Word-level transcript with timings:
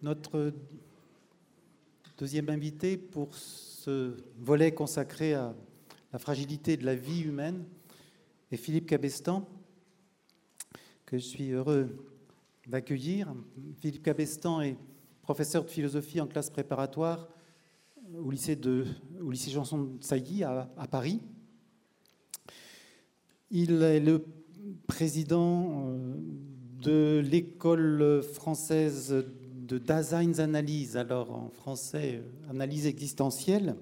Notre 0.00 0.52
deuxième 2.18 2.48
invité 2.50 2.96
pour 2.96 3.34
ce 3.34 4.16
volet 4.38 4.72
consacré 4.72 5.34
à 5.34 5.56
la 6.12 6.20
fragilité 6.20 6.76
de 6.76 6.86
la 6.86 6.94
vie 6.94 7.22
humaine 7.22 7.64
est 8.52 8.56
Philippe 8.56 8.86
Cabestan, 8.86 9.48
que 11.04 11.18
je 11.18 11.24
suis 11.24 11.50
heureux 11.50 11.88
d'accueillir. 12.68 13.34
Philippe 13.80 14.04
Cabestan 14.04 14.60
est 14.60 14.76
professeur 15.20 15.64
de 15.64 15.70
philosophie 15.70 16.20
en 16.20 16.28
classe 16.28 16.50
préparatoire 16.50 17.28
au 18.14 18.30
lycée, 18.30 18.54
de, 18.54 18.84
au 19.20 19.32
lycée 19.32 19.50
Janson 19.50 19.82
de 19.82 20.04
Sailly 20.04 20.44
à, 20.44 20.70
à 20.76 20.86
Paris. 20.86 21.20
Il 23.50 23.82
est 23.82 23.98
le 23.98 24.24
président 24.86 25.88
euh, 25.88 26.14
de 26.82 27.20
l'école 27.28 28.22
française 28.22 29.24
de 29.68 29.78
Daseinsanalyse, 29.78 30.96
alors 30.96 31.30
en 31.30 31.50
français, 31.50 32.22
euh, 32.22 32.50
analyse 32.50 32.86
existentielle. 32.86 33.76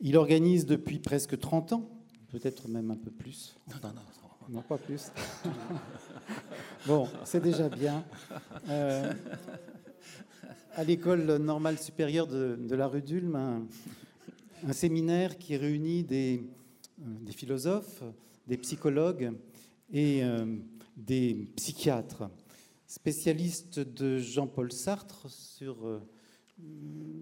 Il 0.00 0.16
organise 0.16 0.66
depuis 0.66 0.98
presque 0.98 1.38
30 1.38 1.72
ans, 1.72 1.88
peut-être 2.28 2.68
même 2.68 2.90
un 2.90 2.96
peu 2.96 3.10
plus. 3.10 3.56
Non, 3.68 3.76
non, 3.82 3.94
non. 3.94 4.02
Non, 4.48 4.62
pas 4.62 4.78
plus. 4.78 5.10
bon, 6.86 7.08
c'est 7.24 7.42
déjà 7.42 7.68
bien. 7.68 8.04
Euh, 8.68 9.12
à 10.74 10.84
l'école 10.84 11.38
normale 11.38 11.78
supérieure 11.78 12.28
de, 12.28 12.56
de 12.56 12.74
la 12.76 12.86
rue 12.86 13.02
d'Ulm, 13.02 13.34
un, 13.34 13.66
un, 14.68 14.72
séminaire 14.72 15.36
qui 15.36 15.56
réunit 15.56 16.04
des, 16.04 16.44
euh, 17.00 17.04
des 17.22 17.32
philosophes, 17.32 18.04
des 18.46 18.56
psychologues 18.58 19.32
et 19.92 20.22
euh, 20.22 20.46
des 20.96 21.48
psychiatres, 21.56 22.30
spécialistes 22.86 23.80
de 23.80 24.18
Jean-Paul 24.18 24.72
Sartre, 24.72 25.28
sur 25.28 25.86
euh, 25.86 26.00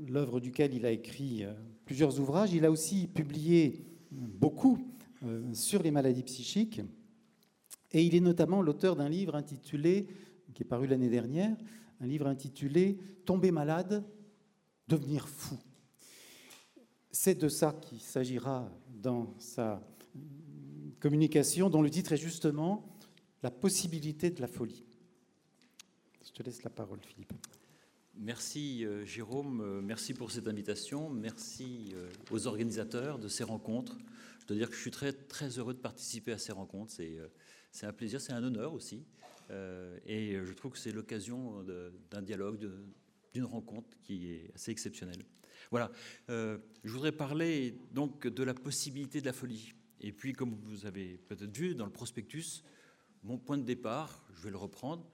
l'œuvre 0.09 0.41
duquel 0.41 0.75
il 0.75 0.85
a 0.87 0.91
écrit 0.91 1.45
euh, 1.45 1.53
plusieurs 1.85 2.21
ouvrages. 2.21 2.53
Il 2.53 2.65
a 2.65 2.71
aussi 2.71 3.07
publié 3.07 3.87
beaucoup 4.11 4.79
euh, 5.25 5.53
sur 5.55 5.83
les 5.83 5.91
maladies 5.91 6.23
psychiques. 6.23 6.83
Et 7.93 8.05
il 8.05 8.15
est 8.15 8.21
notamment 8.21 8.61
l'auteur 8.61 8.97
d'un 8.97 9.09
livre 9.09 9.35
intitulé, 9.35 10.09
qui 10.53 10.63
est 10.63 10.67
paru 10.67 10.87
l'année 10.87 11.09
dernière, 11.09 11.57
un 12.01 12.07
livre 12.07 12.27
intitulé 12.27 12.99
Tomber 13.25 13.51
malade, 13.51 14.05
devenir 14.89 15.29
fou. 15.29 15.57
C'est 17.11 17.37
de 17.37 17.49
ça 17.49 17.73
qu'il 17.73 18.01
s'agira 18.01 18.71
dans 18.89 19.35
sa 19.39 19.81
communication, 21.01 21.71
dont 21.71 21.81
le 21.81 21.91
titre 21.91 22.13
est 22.13 22.19
justement 22.19 22.85
La 23.43 23.51
possibilité 23.51 24.31
de 24.31 24.41
la 24.41 24.49
folie. 24.49 24.85
Te 26.35 26.43
laisse 26.43 26.65
la 26.65 26.71
parole, 26.71 26.99
Philippe. 27.01 27.33
Merci 28.17 28.85
euh, 28.85 29.05
Jérôme, 29.05 29.61
euh, 29.61 29.81
merci 29.81 30.15
pour 30.15 30.33
cette 30.33 30.49
invitation, 30.49 31.09
merci 31.09 31.93
euh, 31.95 32.11
aux 32.33 32.49
organisateurs 32.49 33.21
de 33.21 33.29
ces 33.29 33.45
rencontres. 33.45 33.97
Je 34.41 34.47
dois 34.47 34.57
dire 34.57 34.69
que 34.69 34.75
je 34.75 34.81
suis 34.81 34.91
très, 34.91 35.13
très 35.13 35.61
heureux 35.61 35.75
de 35.75 35.79
participer 35.79 36.33
à 36.33 36.39
ces 36.39 36.51
rencontres, 36.51 36.93
c'est 37.71 37.87
un 37.87 37.93
plaisir, 37.93 38.21
c'est 38.21 38.33
un 38.33 38.43
honneur 38.43 38.75
aussi. 38.75 39.05
Et 40.07 40.37
je 40.45 40.53
trouve 40.55 40.73
que 40.73 40.79
c'est 40.79 40.93
l'occasion 40.93 41.65
d'un 42.11 42.23
dialogue, 42.23 42.69
d'une 43.33 43.45
rencontre 43.45 43.89
qui 44.03 44.33
est 44.33 44.51
assez 44.55 44.71
exceptionnelle. 44.71 45.23
Voilà, 45.71 45.91
je 46.29 46.59
voudrais 46.85 47.13
parler 47.13 47.79
donc 47.93 48.27
de 48.27 48.43
la 48.43 48.55
possibilité 48.55 49.21
de 49.21 49.27
la 49.27 49.33
folie. 49.33 49.73
Et 50.01 50.13
puis, 50.13 50.35
comme 50.35 50.55
vous 50.65 50.85
avez 50.85 51.17
peut-être 51.17 51.57
vu 51.57 51.75
dans 51.75 51.87
le 51.87 51.93
prospectus, 51.93 52.65
mon 53.23 53.39
point 53.39 53.57
de 53.57 53.65
départ, 53.65 54.27
je 54.35 54.43
vais 54.43 54.51
le 54.51 54.59
reprendre, 54.59 55.07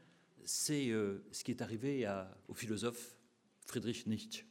c'est 0.44 0.91
euh, 0.91 1.24
ce 1.33 1.44
qui 1.44 1.50
est 1.50 1.62
arrivé 1.62 2.08
au 2.48 2.55
philosophe 2.55 3.16
Friedrich 3.66 4.06
Nietzsche. 4.06 4.44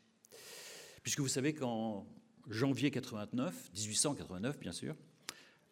Puisque 1.03 1.19
vous 1.19 1.27
savez 1.27 1.53
qu'en 1.53 2.07
janvier 2.49 2.91
89, 2.91 3.71
1889 3.73 4.59
bien 4.59 4.71
sûr, 4.71 4.95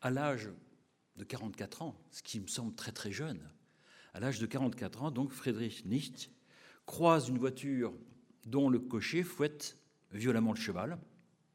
à 0.01 0.09
l'âge 0.09 0.49
de 1.15 1.23
44 1.23 1.81
ans, 1.81 1.99
ce 2.11 2.21
qui 2.21 2.39
me 2.39 2.47
semble 2.47 2.75
très 2.75 2.91
très 2.91 3.11
jeune, 3.11 3.41
à 4.13 4.19
l'âge 4.19 4.39
de 4.39 4.45
44 4.45 5.03
ans, 5.03 5.11
donc 5.11 5.31
Friedrich 5.31 5.85
Nietzsche 5.85 6.29
croise 6.85 7.29
une 7.29 7.37
voiture 7.37 7.93
dont 8.45 8.69
le 8.69 8.79
cocher 8.79 9.23
fouette 9.23 9.77
violemment 10.11 10.53
le 10.53 10.59
cheval. 10.59 10.97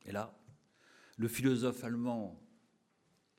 Et 0.05 0.13
là, 0.13 0.39
le 1.17 1.29
philosophe 1.29 1.83
allemand 1.85 2.41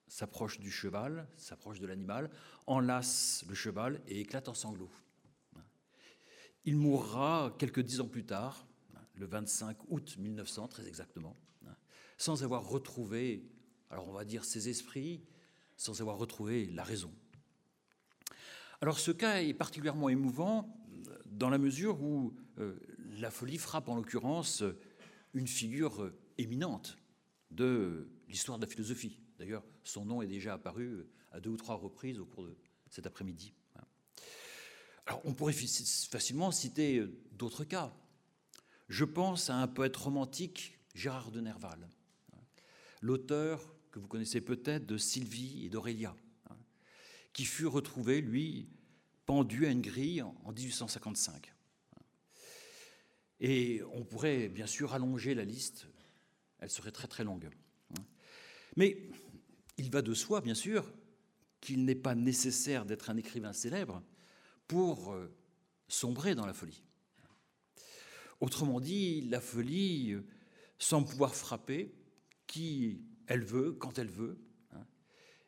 s'approche 0.07 0.59
du 0.59 0.71
cheval, 0.71 1.27
s'approche 1.37 1.79
de 1.79 1.87
l'animal, 1.87 2.29
enlace 2.67 3.43
le 3.47 3.55
cheval 3.55 4.01
et 4.07 4.21
éclate 4.21 4.47
en 4.47 4.53
sanglots. 4.53 4.91
Il 6.65 6.77
mourra 6.77 7.53
quelques 7.59 7.81
dix 7.81 7.99
ans 7.99 8.07
plus 8.07 8.25
tard, 8.25 8.67
le 9.15 9.25
25 9.25 9.77
août 9.89 10.15
1900 10.17 10.69
très 10.69 10.87
exactement, 10.87 11.35
sans 12.17 12.43
avoir 12.43 12.67
retrouvé, 12.67 13.45
alors 13.89 14.07
on 14.07 14.13
va 14.13 14.23
dire 14.23 14.45
ses 14.45 14.69
esprits, 14.69 15.21
sans 15.75 16.01
avoir 16.01 16.17
retrouvé 16.17 16.67
la 16.67 16.83
raison. 16.83 17.11
Alors 18.81 18.99
ce 18.99 19.11
cas 19.11 19.41
est 19.41 19.53
particulièrement 19.53 20.09
émouvant 20.09 20.77
dans 21.25 21.49
la 21.49 21.57
mesure 21.57 22.01
où 22.01 22.33
euh, 22.59 22.79
la 23.19 23.31
folie 23.31 23.57
frappe 23.57 23.89
en 23.89 23.95
l'occurrence 23.95 24.63
une 25.33 25.47
figure 25.47 26.11
éminente 26.37 26.97
de 27.51 28.09
l'histoire 28.27 28.57
de 28.57 28.65
la 28.65 28.71
philosophie. 28.71 29.19
D'ailleurs, 29.37 29.63
son 29.83 30.05
nom 30.05 30.21
est 30.21 30.27
déjà 30.27 30.53
apparu 30.53 31.05
à 31.31 31.39
deux 31.39 31.49
ou 31.49 31.57
trois 31.57 31.75
reprises 31.75 32.19
au 32.19 32.25
cours 32.25 32.45
de 32.45 32.55
cet 32.89 33.07
après-midi. 33.07 33.53
On 35.23 35.33
pourrait 35.33 35.53
facilement 35.53 36.51
citer 36.51 37.03
d'autres 37.33 37.65
cas. 37.65 37.93
Je 38.87 39.05
pense 39.05 39.49
à 39.49 39.55
un 39.55 39.67
poète 39.67 39.95
romantique, 39.95 40.77
Gérard 40.93 41.31
de 41.31 41.41
Nerval, 41.41 41.89
l'auteur 43.01 43.73
que 43.91 43.99
vous 43.99 44.07
connaissez 44.07 44.41
peut-être 44.41 44.85
de 44.85 44.97
Sylvie 44.97 45.65
et 45.65 45.69
d'Aurélia, 45.69 46.15
qui 47.31 47.45
fut 47.45 47.65
retrouvé, 47.65 48.21
lui, 48.21 48.69
pendu 49.25 49.65
à 49.65 49.69
une 49.69 49.81
grille 49.81 50.21
en 50.21 50.51
1855. 50.51 51.53
Et 53.39 53.81
on 53.93 54.03
pourrait 54.03 54.47
bien 54.47 54.67
sûr 54.67 54.93
allonger 54.93 55.33
la 55.33 55.43
liste, 55.43 55.87
elle 56.59 56.69
serait 56.69 56.91
très 56.91 57.07
très 57.07 57.23
longue. 57.23 57.49
Mais 58.77 59.09
il 59.77 59.91
va 59.91 60.01
de 60.01 60.13
soi, 60.13 60.41
bien 60.41 60.55
sûr, 60.55 60.91
qu'il 61.61 61.85
n'est 61.85 61.95
pas 61.95 62.15
nécessaire 62.15 62.85
d'être 62.85 63.09
un 63.09 63.17
écrivain 63.17 63.53
célèbre 63.53 64.01
pour 64.67 65.13
euh, 65.13 65.33
sombrer 65.87 66.35
dans 66.35 66.45
la 66.45 66.53
folie. 66.53 66.83
Autrement 68.39 68.79
dit, 68.79 69.21
la 69.21 69.41
folie, 69.41 70.13
euh, 70.13 70.25
sans 70.79 71.03
pouvoir 71.03 71.35
frapper, 71.35 71.95
qui 72.47 73.01
elle 73.27 73.43
veut, 73.43 73.73
quand 73.73 73.97
elle 73.97 74.09
veut. 74.09 74.37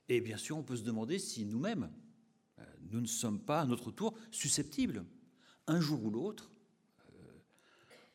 Et 0.08 0.22
bien 0.22 0.38
sûr, 0.38 0.58
on 0.58 0.64
peut 0.64 0.76
se 0.76 0.84
demander 0.84 1.18
si 1.18 1.46
nous-mêmes, 1.46 1.92
euh, 2.60 2.64
nous 2.92 3.02
ne 3.02 3.08
sommes 3.08 3.40
pas 3.40 3.62
à 3.62 3.66
notre 3.66 3.92
tour 3.92 4.18
susceptibles, 4.32 5.06
un 5.68 5.82
jour 5.82 6.04
ou 6.04 6.12
l'autre, 6.12 6.52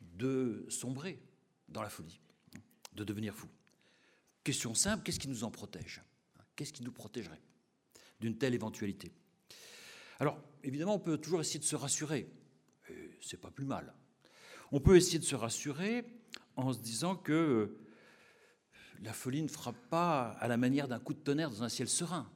de 0.00 0.66
sombrer 0.68 1.20
dans 1.68 1.82
la 1.82 1.88
folie, 1.88 2.20
de 2.94 3.04
devenir 3.04 3.34
fou. 3.34 3.48
Question 4.44 4.74
simple, 4.74 5.02
qu'est-ce 5.02 5.18
qui 5.18 5.28
nous 5.28 5.44
en 5.44 5.50
protège 5.50 6.02
Qu'est-ce 6.56 6.72
qui 6.72 6.82
nous 6.82 6.92
protégerait 6.92 7.40
d'une 8.20 8.36
telle 8.36 8.54
éventualité? 8.54 9.14
Alors, 10.20 10.40
évidemment, 10.62 10.94
on 10.94 11.00
peut 11.00 11.18
toujours 11.18 11.40
essayer 11.40 11.58
de 11.58 11.64
se 11.64 11.76
rassurer. 11.76 12.30
C'est 13.20 13.40
pas 13.40 13.50
plus 13.50 13.64
mal. 13.64 13.94
On 14.70 14.80
peut 14.80 14.96
essayer 14.96 15.18
de 15.18 15.24
se 15.24 15.34
rassurer 15.34 16.04
en 16.56 16.72
se 16.72 16.78
disant 16.78 17.16
que 17.16 17.76
la 19.02 19.12
folie 19.12 19.42
ne 19.42 19.48
frappe 19.48 19.88
pas 19.88 20.28
à 20.32 20.46
la 20.46 20.56
manière 20.56 20.86
d'un 20.86 21.00
coup 21.00 21.14
de 21.14 21.18
tonnerre 21.18 21.50
dans 21.50 21.62
un 21.62 21.68
ciel 21.68 21.88
serein. 21.88 22.30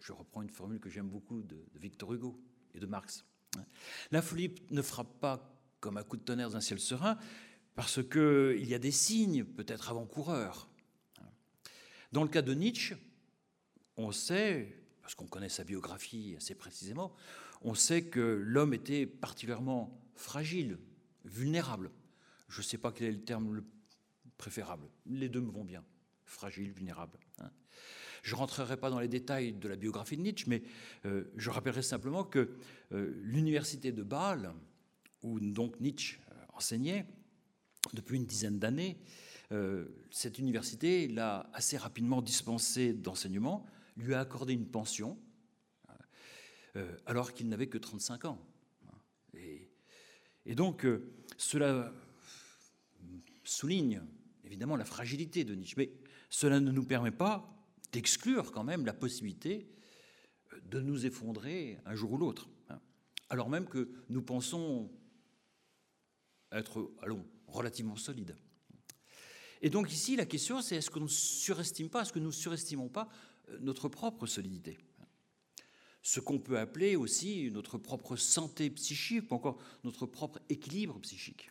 Je 0.00 0.12
reprends 0.12 0.42
une 0.42 0.50
formule 0.50 0.78
que 0.78 0.90
j'aime 0.90 1.08
beaucoup 1.08 1.42
de, 1.42 1.56
de 1.56 1.78
Victor 1.78 2.12
Hugo 2.12 2.38
et 2.74 2.78
de 2.78 2.86
Marx. 2.86 3.24
La 4.10 4.22
folie 4.22 4.54
ne 4.70 4.82
frappe 4.82 5.18
pas 5.18 5.58
comme 5.80 5.96
un 5.96 6.02
coup 6.02 6.16
de 6.16 6.22
tonnerre 6.22 6.50
dans 6.50 6.56
un 6.56 6.60
ciel 6.60 6.80
serein, 6.80 7.18
parce 7.74 8.02
qu'il 8.02 8.66
y 8.66 8.74
a 8.74 8.78
des 8.78 8.90
signes, 8.90 9.44
peut-être 9.44 9.90
avant-coureurs. 9.90 10.68
Dans 12.12 12.22
le 12.22 12.28
cas 12.28 12.42
de 12.42 12.54
Nietzsche, 12.54 12.96
on 13.96 14.12
sait, 14.12 14.85
parce 15.06 15.14
qu'on 15.14 15.28
connaît 15.28 15.48
sa 15.48 15.62
biographie 15.62 16.34
assez 16.36 16.56
précisément, 16.56 17.14
on 17.62 17.76
sait 17.76 18.06
que 18.06 18.42
l'homme 18.44 18.74
était 18.74 19.06
particulièrement 19.06 19.96
fragile, 20.16 20.80
vulnérable. 21.24 21.92
Je 22.48 22.58
ne 22.58 22.64
sais 22.64 22.76
pas 22.76 22.90
quel 22.90 23.06
est 23.06 23.12
le 23.12 23.22
terme 23.22 23.54
le 23.54 23.64
préférable. 24.36 24.88
Les 25.06 25.28
deux 25.28 25.40
me 25.40 25.52
vont 25.52 25.64
bien. 25.64 25.84
Fragile, 26.24 26.72
vulnérable. 26.72 27.20
Hein. 27.38 27.52
Je 28.24 28.34
ne 28.34 28.38
rentrerai 28.40 28.76
pas 28.78 28.90
dans 28.90 28.98
les 28.98 29.06
détails 29.06 29.52
de 29.52 29.68
la 29.68 29.76
biographie 29.76 30.16
de 30.16 30.22
Nietzsche, 30.22 30.46
mais 30.48 30.64
euh, 31.04 31.30
je 31.36 31.50
rappellerai 31.50 31.82
simplement 31.82 32.24
que 32.24 32.56
euh, 32.90 33.14
l'université 33.22 33.92
de 33.92 34.02
Bâle, 34.02 34.52
où 35.22 35.38
donc 35.38 35.78
Nietzsche 35.78 36.18
euh, 36.32 36.34
enseignait 36.52 37.06
depuis 37.92 38.16
une 38.16 38.26
dizaine 38.26 38.58
d'années. 38.58 38.98
Cette 40.10 40.40
université 40.40 41.06
l'a 41.06 41.48
assez 41.52 41.76
rapidement 41.76 42.20
dispensé 42.20 42.92
d'enseignement, 42.92 43.64
lui 43.96 44.14
a 44.14 44.20
accordé 44.20 44.52
une 44.52 44.68
pension, 44.68 45.18
euh, 46.76 46.96
alors 47.06 47.32
qu'il 47.32 47.48
n'avait 47.48 47.68
que 47.68 47.78
35 47.78 48.26
ans. 48.26 48.38
Et 50.44 50.54
donc, 50.54 50.84
euh, 50.84 51.12
cela 51.36 51.92
souligne 53.44 54.02
évidemment 54.44 54.76
la 54.76 54.84
fragilité 54.84 55.44
de 55.44 55.54
Nietzsche, 55.54 55.74
mais 55.76 55.90
cela 56.30 56.60
ne 56.60 56.70
nous 56.70 56.84
permet 56.84 57.10
pas 57.10 57.52
d'exclure 57.92 58.52
quand 58.52 58.64
même 58.64 58.86
la 58.86 58.92
possibilité 58.92 59.68
de 60.64 60.80
nous 60.80 61.06
effondrer 61.06 61.78
un 61.84 61.94
jour 61.94 62.12
ou 62.12 62.18
l'autre, 62.18 62.48
hein. 62.68 62.80
alors 63.28 63.48
même 63.48 63.66
que 63.66 63.90
nous 64.08 64.22
pensons 64.22 64.90
être, 66.52 66.92
allons, 67.02 67.24
relativement 67.46 67.96
solides. 67.96 68.36
Et 69.62 69.70
donc 69.70 69.92
ici, 69.92 70.16
la 70.16 70.26
question, 70.26 70.60
c'est 70.62 70.76
est-ce 70.76 70.90
qu'on 70.90 71.00
ne 71.00 71.08
surestime 71.08 71.88
pas, 71.88 72.02
est-ce 72.02 72.12
que 72.12 72.18
nous 72.18 72.26
ne 72.26 72.32
surestimons 72.32 72.88
pas 72.88 73.08
euh, 73.08 73.35
notre 73.60 73.88
propre 73.88 74.26
solidité 74.26 74.78
Ce 76.02 76.20
qu'on 76.20 76.38
peut 76.38 76.58
appeler 76.58 76.96
aussi 76.96 77.50
notre 77.50 77.78
propre 77.78 78.16
santé 78.16 78.70
psychique, 78.70 79.30
ou 79.30 79.34
encore 79.34 79.58
notre 79.84 80.06
propre 80.06 80.40
équilibre 80.48 80.98
psychique. 81.00 81.50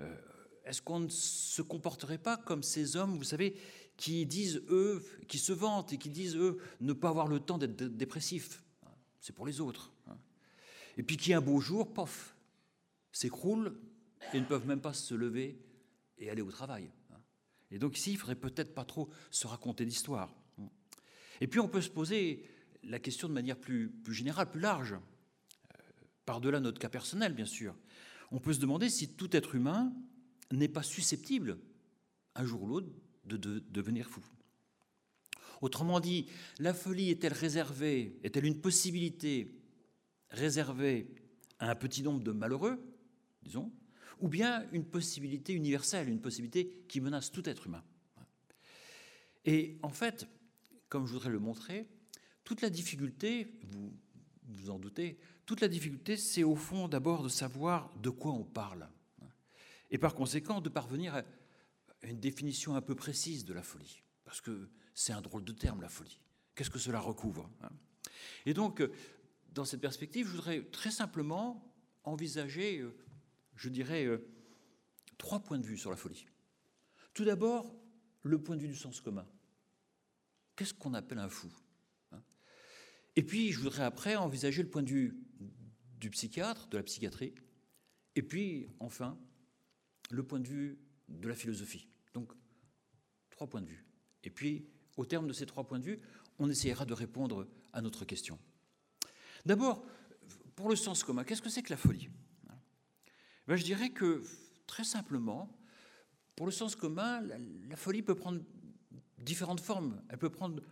Euh, 0.00 0.16
est-ce 0.64 0.80
qu'on 0.80 1.00
ne 1.00 1.08
se 1.08 1.62
comporterait 1.62 2.18
pas 2.18 2.36
comme 2.36 2.62
ces 2.62 2.96
hommes, 2.96 3.16
vous 3.16 3.24
savez, 3.24 3.56
qui 3.96 4.26
disent, 4.26 4.62
eux, 4.68 5.04
qui 5.28 5.38
se 5.38 5.52
vantent 5.52 5.92
et 5.92 5.98
qui 5.98 6.08
disent, 6.08 6.36
eux, 6.36 6.58
ne 6.80 6.92
pas 6.92 7.08
avoir 7.08 7.28
le 7.28 7.40
temps 7.40 7.58
d'être 7.58 7.82
dépressifs? 7.84 8.62
C'est 9.20 9.32
pour 9.32 9.46
les 9.46 9.60
autres. 9.60 9.92
Hein. 10.08 10.18
Et 10.96 11.02
puis 11.02 11.16
qui, 11.16 11.32
un 11.32 11.40
beau 11.40 11.60
jour, 11.60 11.92
pof, 11.92 12.36
s'écroulent 13.12 13.78
et 14.32 14.40
ne 14.40 14.46
peuvent 14.46 14.66
même 14.66 14.80
pas 14.80 14.92
se 14.92 15.14
lever 15.14 15.60
et 16.18 16.30
aller 16.30 16.42
au 16.42 16.50
travail. 16.50 16.90
Hein. 17.10 17.20
Et 17.70 17.78
donc 17.78 17.96
ici, 17.96 18.12
il 18.12 18.18
faudrait 18.18 18.36
peut-être 18.36 18.74
pas 18.74 18.84
trop 18.84 19.08
se 19.30 19.46
raconter 19.46 19.84
d'histoire. 19.84 20.34
Et 21.42 21.48
puis 21.48 21.58
on 21.58 21.66
peut 21.66 21.80
se 21.80 21.90
poser 21.90 22.44
la 22.84 23.00
question 23.00 23.26
de 23.26 23.32
manière 23.32 23.58
plus, 23.58 23.92
générale, 24.10 24.48
plus 24.48 24.60
large, 24.60 24.92
euh, 24.92 25.78
par-delà 26.24 26.60
notre 26.60 26.78
cas 26.78 26.88
personnel, 26.88 27.34
bien 27.34 27.46
sûr. 27.46 27.74
On 28.30 28.38
peut 28.38 28.52
se 28.52 28.60
demander 28.60 28.88
si 28.88 29.16
tout 29.16 29.36
être 29.36 29.56
humain 29.56 29.92
n'est 30.52 30.68
pas 30.68 30.84
susceptible, 30.84 31.58
un 32.36 32.44
jour 32.44 32.62
ou 32.62 32.68
l'autre, 32.68 32.86
de, 33.24 33.36
devenir 33.58 34.08
fou. 34.08 34.22
Autrement 35.62 35.98
dit, 35.98 36.28
la 36.60 36.72
folie 36.72 37.10
est-elle 37.10 37.32
réservée, 37.32 38.20
est-elle 38.22 38.44
une 38.44 38.60
possibilité 38.60 39.52
réservée 40.30 41.08
à 41.58 41.72
un 41.72 41.74
petit 41.74 42.04
nombre 42.04 42.22
de 42.22 42.30
malheureux, 42.30 42.78
disons, 43.42 43.72
ou 44.20 44.28
bien 44.28 44.64
une 44.70 44.84
possibilité 44.84 45.54
universelle, 45.54 46.08
une 46.08 46.20
possibilité 46.20 46.84
qui 46.86 47.00
menace 47.00 47.32
tout 47.32 47.48
être 47.48 47.66
humain? 47.66 47.82
Et 49.44 49.80
en 49.82 49.90
fait, 49.90 50.28
comme 50.92 51.06
je 51.06 51.14
voudrais 51.14 51.30
le 51.30 51.38
montrer, 51.38 51.88
toute 52.44 52.60
la 52.60 52.68
difficulté, 52.68 53.58
vous 53.62 53.98
vous 54.44 54.68
en 54.68 54.78
doutez, 54.78 55.18
toute 55.46 55.62
la 55.62 55.68
difficulté, 55.68 56.18
c'est 56.18 56.44
au 56.44 56.54
fond 56.54 56.86
d'abord 56.86 57.22
de 57.22 57.30
savoir 57.30 57.90
de 57.96 58.10
quoi 58.10 58.32
on 58.32 58.44
parle. 58.44 58.86
Et 59.90 59.96
par 59.96 60.14
conséquent, 60.14 60.60
de 60.60 60.68
parvenir 60.68 61.14
à 61.14 61.24
une 62.02 62.20
définition 62.20 62.76
un 62.76 62.82
peu 62.82 62.94
précise 62.94 63.46
de 63.46 63.54
la 63.54 63.62
folie. 63.62 64.02
Parce 64.26 64.42
que 64.42 64.68
c'est 64.92 65.14
un 65.14 65.22
drôle 65.22 65.44
de 65.44 65.52
terme, 65.52 65.80
la 65.80 65.88
folie. 65.88 66.20
Qu'est-ce 66.54 66.68
que 66.68 66.78
cela 66.78 67.00
recouvre 67.00 67.48
hein? 67.62 67.70
Et 68.44 68.52
donc, 68.52 68.86
dans 69.54 69.64
cette 69.64 69.80
perspective, 69.80 70.26
je 70.26 70.32
voudrais 70.32 70.60
très 70.72 70.90
simplement 70.90 71.74
envisager 72.04 72.80
euh, 72.80 72.94
je 73.56 73.70
dirais, 73.70 74.04
euh, 74.04 74.18
trois 75.16 75.40
points 75.40 75.58
de 75.58 75.64
vue 75.64 75.78
sur 75.78 75.88
la 75.88 75.96
folie. 75.96 76.26
Tout 77.14 77.24
d'abord, 77.24 77.74
le 78.24 78.38
point 78.42 78.56
de 78.56 78.60
vue 78.60 78.68
du 78.68 78.76
sens 78.76 79.00
commun. 79.00 79.26
Qu'est-ce 80.62 80.74
qu'on 80.74 80.94
appelle 80.94 81.18
un 81.18 81.28
fou 81.28 81.48
hein? 82.12 82.22
Et 83.16 83.24
puis, 83.24 83.50
je 83.50 83.58
voudrais 83.58 83.82
après 83.82 84.14
envisager 84.14 84.62
le 84.62 84.70
point 84.70 84.84
de 84.84 84.90
vue 84.90 85.16
du 85.98 86.08
psychiatre, 86.08 86.68
de 86.68 86.76
la 86.76 86.84
psychiatrie, 86.84 87.34
et 88.14 88.22
puis, 88.22 88.68
enfin, 88.78 89.18
le 90.12 90.22
point 90.22 90.38
de 90.38 90.46
vue 90.46 90.78
de 91.08 91.26
la 91.26 91.34
philosophie. 91.34 91.88
Donc, 92.14 92.32
trois 93.28 93.48
points 93.48 93.62
de 93.62 93.66
vue. 93.66 93.84
Et 94.22 94.30
puis, 94.30 94.68
au 94.96 95.04
terme 95.04 95.26
de 95.26 95.32
ces 95.32 95.46
trois 95.46 95.66
points 95.66 95.80
de 95.80 95.84
vue, 95.84 96.00
on 96.38 96.48
essaiera 96.48 96.84
de 96.84 96.94
répondre 96.94 97.48
à 97.72 97.82
notre 97.82 98.04
question. 98.04 98.38
D'abord, 99.44 99.84
pour 100.54 100.68
le 100.68 100.76
sens 100.76 101.02
commun, 101.02 101.24
qu'est-ce 101.24 101.42
que 101.42 101.50
c'est 101.50 101.64
que 101.64 101.72
la 101.72 101.76
folie? 101.76 102.08
Ben, 103.48 103.56
je 103.56 103.64
dirais 103.64 103.90
que, 103.90 104.22
très 104.68 104.84
simplement, 104.84 105.58
pour 106.36 106.46
le 106.46 106.52
sens 106.52 106.76
commun, 106.76 107.20
la, 107.20 107.74
folie 107.74 108.02
peut 108.02 108.14
prendre 108.14 108.40
différentes 109.22 109.60
formes. 109.60 110.00
Elle 110.08 110.18
peut 110.18 110.30
prendre 110.30 110.62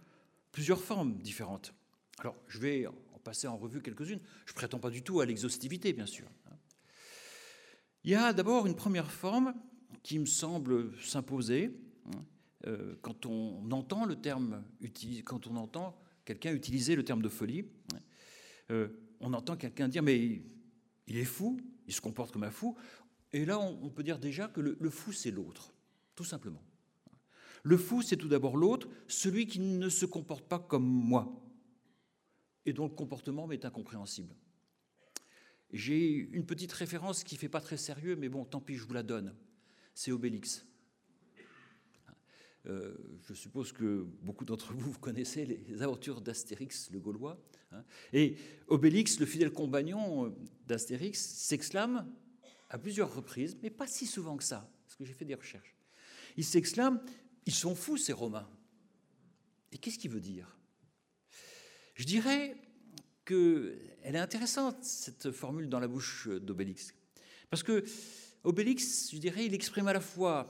plusieurs 0.53 0.81
formes 0.81 1.19
différentes. 1.19 1.75
Alors, 2.19 2.37
je 2.49 2.59
vais 2.59 2.87
en 2.87 3.19
passer 3.23 3.47
en 3.47 3.57
revue 3.57 3.81
quelques-unes. 3.81 4.21
Je 4.47 4.53
ne 4.53 4.55
prétends 4.55 4.79
pas 4.79 4.91
du 4.91 5.03
tout 5.03 5.21
à 5.21 5.27
l'exhaustivité, 5.27 5.93
bien 5.93 6.07
sûr. 6.07 6.27
Il 8.05 8.11
y 8.11 8.15
a 8.15 8.33
d'abord 8.33 8.67
une 8.67 8.77
première 8.77 9.11
forme 9.11 9.55
qui 10.03 10.19
me 10.19 10.27
semble 10.27 10.99
s'imposer 11.01 11.77
hein, 12.07 12.25
euh, 12.67 12.97
quand 13.03 13.27
on 13.27 13.71
entend 13.71 14.07
le 14.07 14.17
terme, 14.17 14.65
quand 15.25 15.47
on 15.47 15.57
entend 15.57 16.01
quelqu'un 16.25 16.53
utiliser 16.53 16.97
le 16.97 17.05
terme 17.05 17.23
de 17.23 17.29
folie. 17.29 17.67
Euh, 18.71 18.89
on 19.21 19.33
entend 19.35 19.57
quelqu'un 19.57 19.89
dire 19.89 20.03
mais 20.03 20.43
il 21.07 21.17
est 21.17 21.25
fou, 21.25 21.61
il 21.87 21.93
se 21.93 22.01
comporte 22.01 22.33
comme 22.33 22.45
un 22.45 22.51
fou. 22.51 22.77
Et 23.33 23.45
là, 23.45 23.59
on, 23.59 23.91
peut 23.91 24.03
dire 24.03 24.19
déjà 24.19 24.49
que 24.49 24.61
le, 24.61 24.91
fou, 24.91 25.13
c'est 25.13 25.31
l'autre, 25.31 25.73
tout 26.15 26.25
simplement. 26.25 26.63
Le 27.63 27.77
fou, 27.77 28.03
c'est 28.03 28.17
tout 28.17 28.29
d'abord 28.29 28.57
l'autre, 28.57 28.89
celui 29.07 29.47
qui 29.47 29.61
ne 29.61 29.89
se 29.89 30.07
comporte 30.07 30.49
pas 30.49 30.59
comme 30.59 30.87
moi, 30.87 31.41
et 32.67 32.73
dont 32.73 32.85
le 32.85 32.95
comportement 32.95 33.47
m'est 33.47 33.65
incompréhensible. 33.65 34.35
J'ai 35.73 36.09
une 36.11 36.47
petite 36.47 36.73
référence 36.73 37.23
qui 37.23 37.37
ne 37.37 37.41
fait 37.41 37.49
pas 37.49 37.61
très 37.61 37.77
sérieux, 37.77 38.17
mais 38.17 38.29
bon, 38.29 38.45
tant 38.45 38.61
pis, 38.61 38.77
je 38.77 38.85
vous 38.85 38.95
la 38.95 39.03
donne. 39.03 39.35
C'est 39.95 40.11
Obélix. 40.11 40.67
Euh, 42.67 42.95
je 43.27 43.35
suppose 43.35 43.73
que 43.73 44.07
beaucoup 44.23 44.45
d'entre 44.45 44.75
vous, 44.75 44.93
connaissez 44.99 45.47
les 45.47 45.83
aventures 45.83 46.21
d'Astérix 46.21 46.91
le 46.91 47.01
Gaulois. 47.01 47.41
Hein. 47.73 47.85
Et 48.13 48.37
Obélix, 48.67 49.19
le 49.19 49.27
fidèle 49.27 49.53
compagnon 49.53 50.27
euh, 50.27 50.31
d'Astérix, 50.67 51.19
s'exclame 51.19 52.11
à 52.69 52.79
plusieurs 52.79 53.15
reprises, 53.15 53.57
mais 53.63 53.71
pas 53.71 53.87
si 53.87 54.07
souvent 54.07 54.37
que 54.37 54.45
ça, 54.45 54.71
parce 54.85 54.97
que 54.97 55.05
j'ai 55.05 55.15
fait 55.15 55.25
des 55.25 55.35
recherches. 55.35 55.75
Il 56.37 56.45
s'exclame 56.45 57.03
Ils 57.47 57.55
sont 57.55 57.75
fous, 57.75 57.97
ces 57.97 58.13
Romains. 58.13 58.49
Et 59.73 59.79
qu'est-ce 59.79 59.99
qu'il 59.99 60.11
veut 60.11 60.21
dire? 60.21 60.57
Je 61.95 62.05
dirais 62.05 62.57
qu'elle 63.25 63.77
est 64.03 64.19
intéressante, 64.19 64.83
cette 64.85 65.31
formule 65.31 65.69
dans 65.69 65.81
la 65.81 65.89
bouche 65.89 66.29
d'Obélix. 66.29 66.95
Parce 67.51 67.63
que 67.63 67.85
Obélix, 68.43 69.11
je 69.13 69.19
dirais, 69.19 69.47
il 69.47 69.55
exprime 69.55 69.89
à 69.89 69.93
la 69.93 70.01
fois 70.01 70.47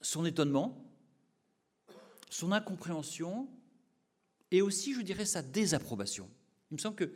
son 0.00 0.24
étonnement, 0.24 0.88
son 2.30 2.52
incompréhension 2.52 3.48
et 4.50 4.62
aussi, 4.62 4.94
je 4.94 5.00
dirais, 5.00 5.26
sa 5.26 5.42
désapprobation. 5.42 6.30
Il 6.70 6.74
me 6.74 6.78
semble 6.78 6.96
que 6.96 7.12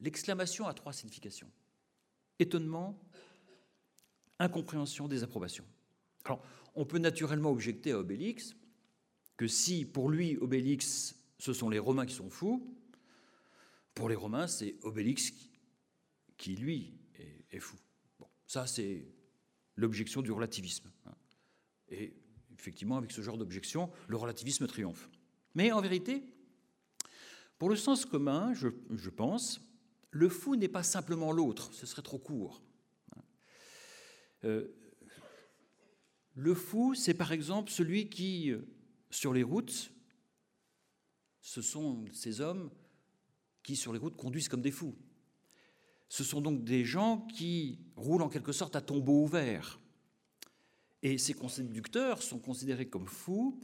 l'exclamation 0.00 0.66
a 0.66 0.74
trois 0.74 0.92
significations. 0.92 1.50
Étonnement, 2.38 2.98
incompréhension, 4.38 5.08
désapprobation. 5.08 5.64
Alors, 6.24 6.44
on 6.74 6.84
peut 6.84 6.98
naturellement 6.98 7.50
objecter 7.50 7.92
à 7.92 7.98
Obélix 7.98 8.54
que 9.36 9.46
si 9.46 9.84
pour 9.84 10.10
lui, 10.10 10.36
Obélix, 10.38 11.16
ce 11.38 11.52
sont 11.52 11.68
les 11.68 11.78
Romains 11.78 12.06
qui 12.06 12.14
sont 12.14 12.30
fous, 12.30 12.76
pour 13.94 14.08
les 14.08 14.14
Romains, 14.14 14.46
c'est 14.46 14.76
Obélix 14.82 15.32
qui, 16.36 16.56
lui, 16.56 16.94
est, 17.50 17.60
fou. 17.60 17.76
Ça, 18.46 18.66
c'est 18.66 19.06
l'objection 19.76 20.22
du 20.22 20.32
relativisme. 20.32 20.90
Hein. 21.06 21.14
Et 21.88 22.14
effectivement, 22.58 22.96
avec 22.96 23.12
ce 23.12 23.20
genre 23.20 23.36
d'objection, 23.36 23.90
le 24.08 24.16
relativisme 24.16 24.66
triomphe. 24.66 25.08
Mais 25.54 25.72
en 25.72 25.80
vérité, 25.80 26.24
pour 27.58 27.68
le 27.68 27.76
sens 27.76 28.06
commun, 28.06 28.54
je, 28.54 29.10
pense, 29.10 29.60
le 30.10 30.28
fou 30.28 30.56
n'est 30.56 30.68
pas 30.68 30.82
simplement 30.82 31.32
l'autre, 31.32 31.72
ce 31.74 31.86
serait 31.86 32.02
trop 32.02 32.18
court. 32.18 32.62
Euh, 34.44 34.66
le 36.34 36.54
fou, 36.54 36.94
c'est 36.94 37.14
par 37.14 37.32
exemple 37.32 37.70
celui 37.70 38.08
qui, 38.08 38.50
euh, 38.50 38.66
sur 39.10 39.32
les 39.32 39.42
routes, 39.42 39.92
ce 41.40 41.60
sont 41.60 42.04
ces 42.12 42.40
hommes 42.40 42.70
qui, 43.62 43.76
sur 43.76 43.92
les 43.92 43.98
routes, 43.98 44.16
conduisent 44.16 44.48
comme 44.48 44.62
des 44.62 44.70
fous. 44.70 44.96
Ce 46.08 46.24
sont 46.24 46.40
donc 46.40 46.64
des 46.64 46.84
gens 46.84 47.26
qui 47.26 47.78
roulent 47.96 48.22
en 48.22 48.28
quelque 48.28 48.52
sorte 48.52 48.76
à 48.76 48.80
tombeau 48.80 49.24
ouvert, 49.24 49.80
et 51.02 51.18
ces 51.18 51.34
conducteurs 51.34 52.22
sont 52.22 52.38
considérés 52.38 52.88
comme 52.88 53.06
fous 53.06 53.60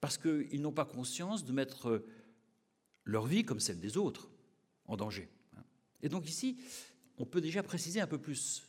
parce 0.00 0.18
qu'ils 0.18 0.60
n'ont 0.60 0.72
pas 0.72 0.84
conscience 0.84 1.44
de 1.44 1.52
mettre 1.52 2.04
leur 3.04 3.26
vie, 3.26 3.42
comme 3.42 3.60
celle 3.60 3.80
des 3.80 3.96
autres, 3.96 4.28
en 4.84 4.96
danger. 4.96 5.30
Et 6.02 6.10
donc 6.10 6.28
ici, 6.28 6.58
on 7.16 7.24
peut 7.24 7.40
déjà 7.40 7.62
préciser 7.62 8.00
un 8.00 8.06
peu 8.06 8.18
plus 8.18 8.62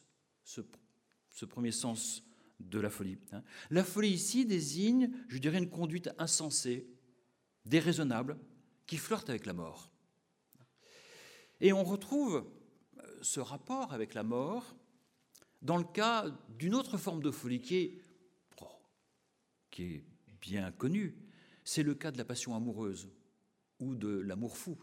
ce, 0.43 1.45
premier 1.45 1.71
sens 1.71 2.23
de 2.59 2.79
la 2.79 2.89
folie. 2.89 3.17
La 3.69 3.83
folie 3.83 4.11
ici 4.11 4.45
désigne, 4.45 5.11
je 5.27 5.37
dirais, 5.37 5.57
une 5.57 5.69
conduite 5.69 6.09
insensée, 6.17 6.87
déraisonnable, 7.65 8.37
qui 8.87 8.97
flirte 8.97 9.29
avec 9.29 9.45
la 9.45 9.53
mort. 9.53 9.91
Et 11.61 11.73
on 11.73 11.83
retrouve 11.83 12.45
ce 13.21 13.39
rapport 13.39 13.93
avec 13.93 14.13
la 14.13 14.23
mort 14.23 14.75
dans 15.61 15.77
le 15.77 15.83
cas 15.83 16.25
d'une 16.49 16.75
autre 16.75 16.97
forme 16.97 17.21
de 17.21 17.31
folie 17.31 17.61
qui 17.61 17.77
est, 17.77 18.01
oh, 18.61 18.67
qui 19.71 19.83
est 19.83 20.03
bien 20.41 20.71
connue. 20.71 21.17
C'est 21.63 21.83
le 21.83 21.95
cas 21.95 22.11
de 22.11 22.17
la 22.17 22.25
passion 22.25 22.55
amoureuse 22.55 23.09
ou 23.79 23.95
de 23.95 24.19
l'amour 24.19 24.57
fou, 24.57 24.77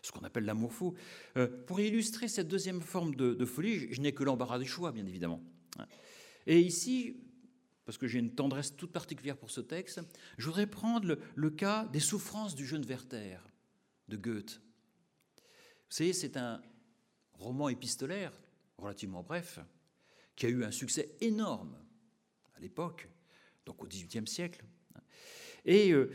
ce 0.00 0.10
qu'on 0.10 0.24
appelle 0.24 0.44
l'amour 0.44 0.72
fou. 0.72 0.94
Euh, 1.36 1.46
pour 1.66 1.80
illustrer 1.80 2.28
cette 2.28 2.48
deuxième 2.48 2.80
forme 2.80 3.14
de, 3.14 3.44
folie, 3.44 3.92
je, 3.92 4.00
n'ai 4.00 4.14
que 4.14 4.24
l'embarras 4.24 4.58
du 4.58 4.66
choix, 4.66 4.92
bien 4.92 5.06
évidemment. 5.06 5.42
Et 6.46 6.60
ici, 6.60 7.16
parce 7.84 7.98
que 7.98 8.06
j'ai 8.06 8.18
une 8.18 8.34
tendresse 8.34 8.76
toute 8.76 8.92
particulière 8.92 9.36
pour 9.36 9.50
ce 9.50 9.60
texte, 9.60 10.00
je 10.38 10.46
voudrais 10.46 10.66
prendre 10.66 11.16
le, 11.34 11.50
cas 11.50 11.84
des 11.86 12.00
souffrances 12.00 12.54
du 12.54 12.66
jeune 12.66 12.84
Werther 12.84 13.38
de 14.08 14.16
Goethe. 14.16 14.60
Vous 15.88 15.96
savez, 15.96 16.12
c'est 16.12 16.36
un 16.36 16.60
roman 17.34 17.68
épistolaire 17.68 18.32
relativement 18.78 19.22
bref, 19.22 19.60
qui 20.34 20.46
a 20.46 20.48
eu 20.48 20.64
un 20.64 20.70
succès 20.70 21.16
énorme 21.20 21.78
à 22.56 22.60
l'époque, 22.60 23.08
donc 23.64 23.82
au 23.82 23.86
XVIIIe 23.86 24.26
siècle. 24.26 24.64
Et 25.64 25.92
euh, 25.92 26.10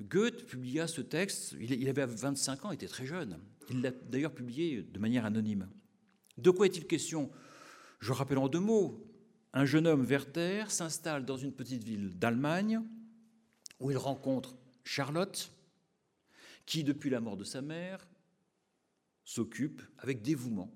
Goethe 0.00 0.46
publia 0.46 0.86
ce 0.86 1.00
texte, 1.00 1.54
il 1.60 1.88
avait 1.88 2.06
25 2.06 2.64
ans, 2.64 2.70
il 2.70 2.74
était 2.74 2.88
très 2.88 3.06
jeune. 3.06 3.38
Il 3.70 3.82
l'a 3.82 3.90
d'ailleurs 3.90 4.34
publié 4.34 4.82
de 4.82 4.98
manière 4.98 5.24
anonyme. 5.24 5.68
De 6.38 6.50
quoi 6.50 6.66
est-il 6.66 6.86
question? 6.86 7.30
Je 8.02 8.12
rappelle 8.12 8.38
en 8.38 8.48
deux 8.48 8.60
mots. 8.60 9.08
Un 9.52 9.64
jeune 9.64 9.86
homme, 9.86 10.04
Werther, 10.04 10.70
s'installe 10.70 11.24
dans 11.24 11.36
une 11.36 11.52
petite 11.52 11.84
ville 11.84 12.18
d'Allemagne 12.18 12.82
où 13.78 13.92
il 13.92 13.96
rencontre 13.96 14.56
Charlotte, 14.82 15.52
qui, 16.66 16.82
depuis 16.82 17.10
la 17.10 17.20
mort 17.20 17.36
de 17.36 17.44
sa 17.44 17.62
mère, 17.62 18.06
s'occupe 19.24 19.82
avec 19.98 20.20
dévouement 20.20 20.70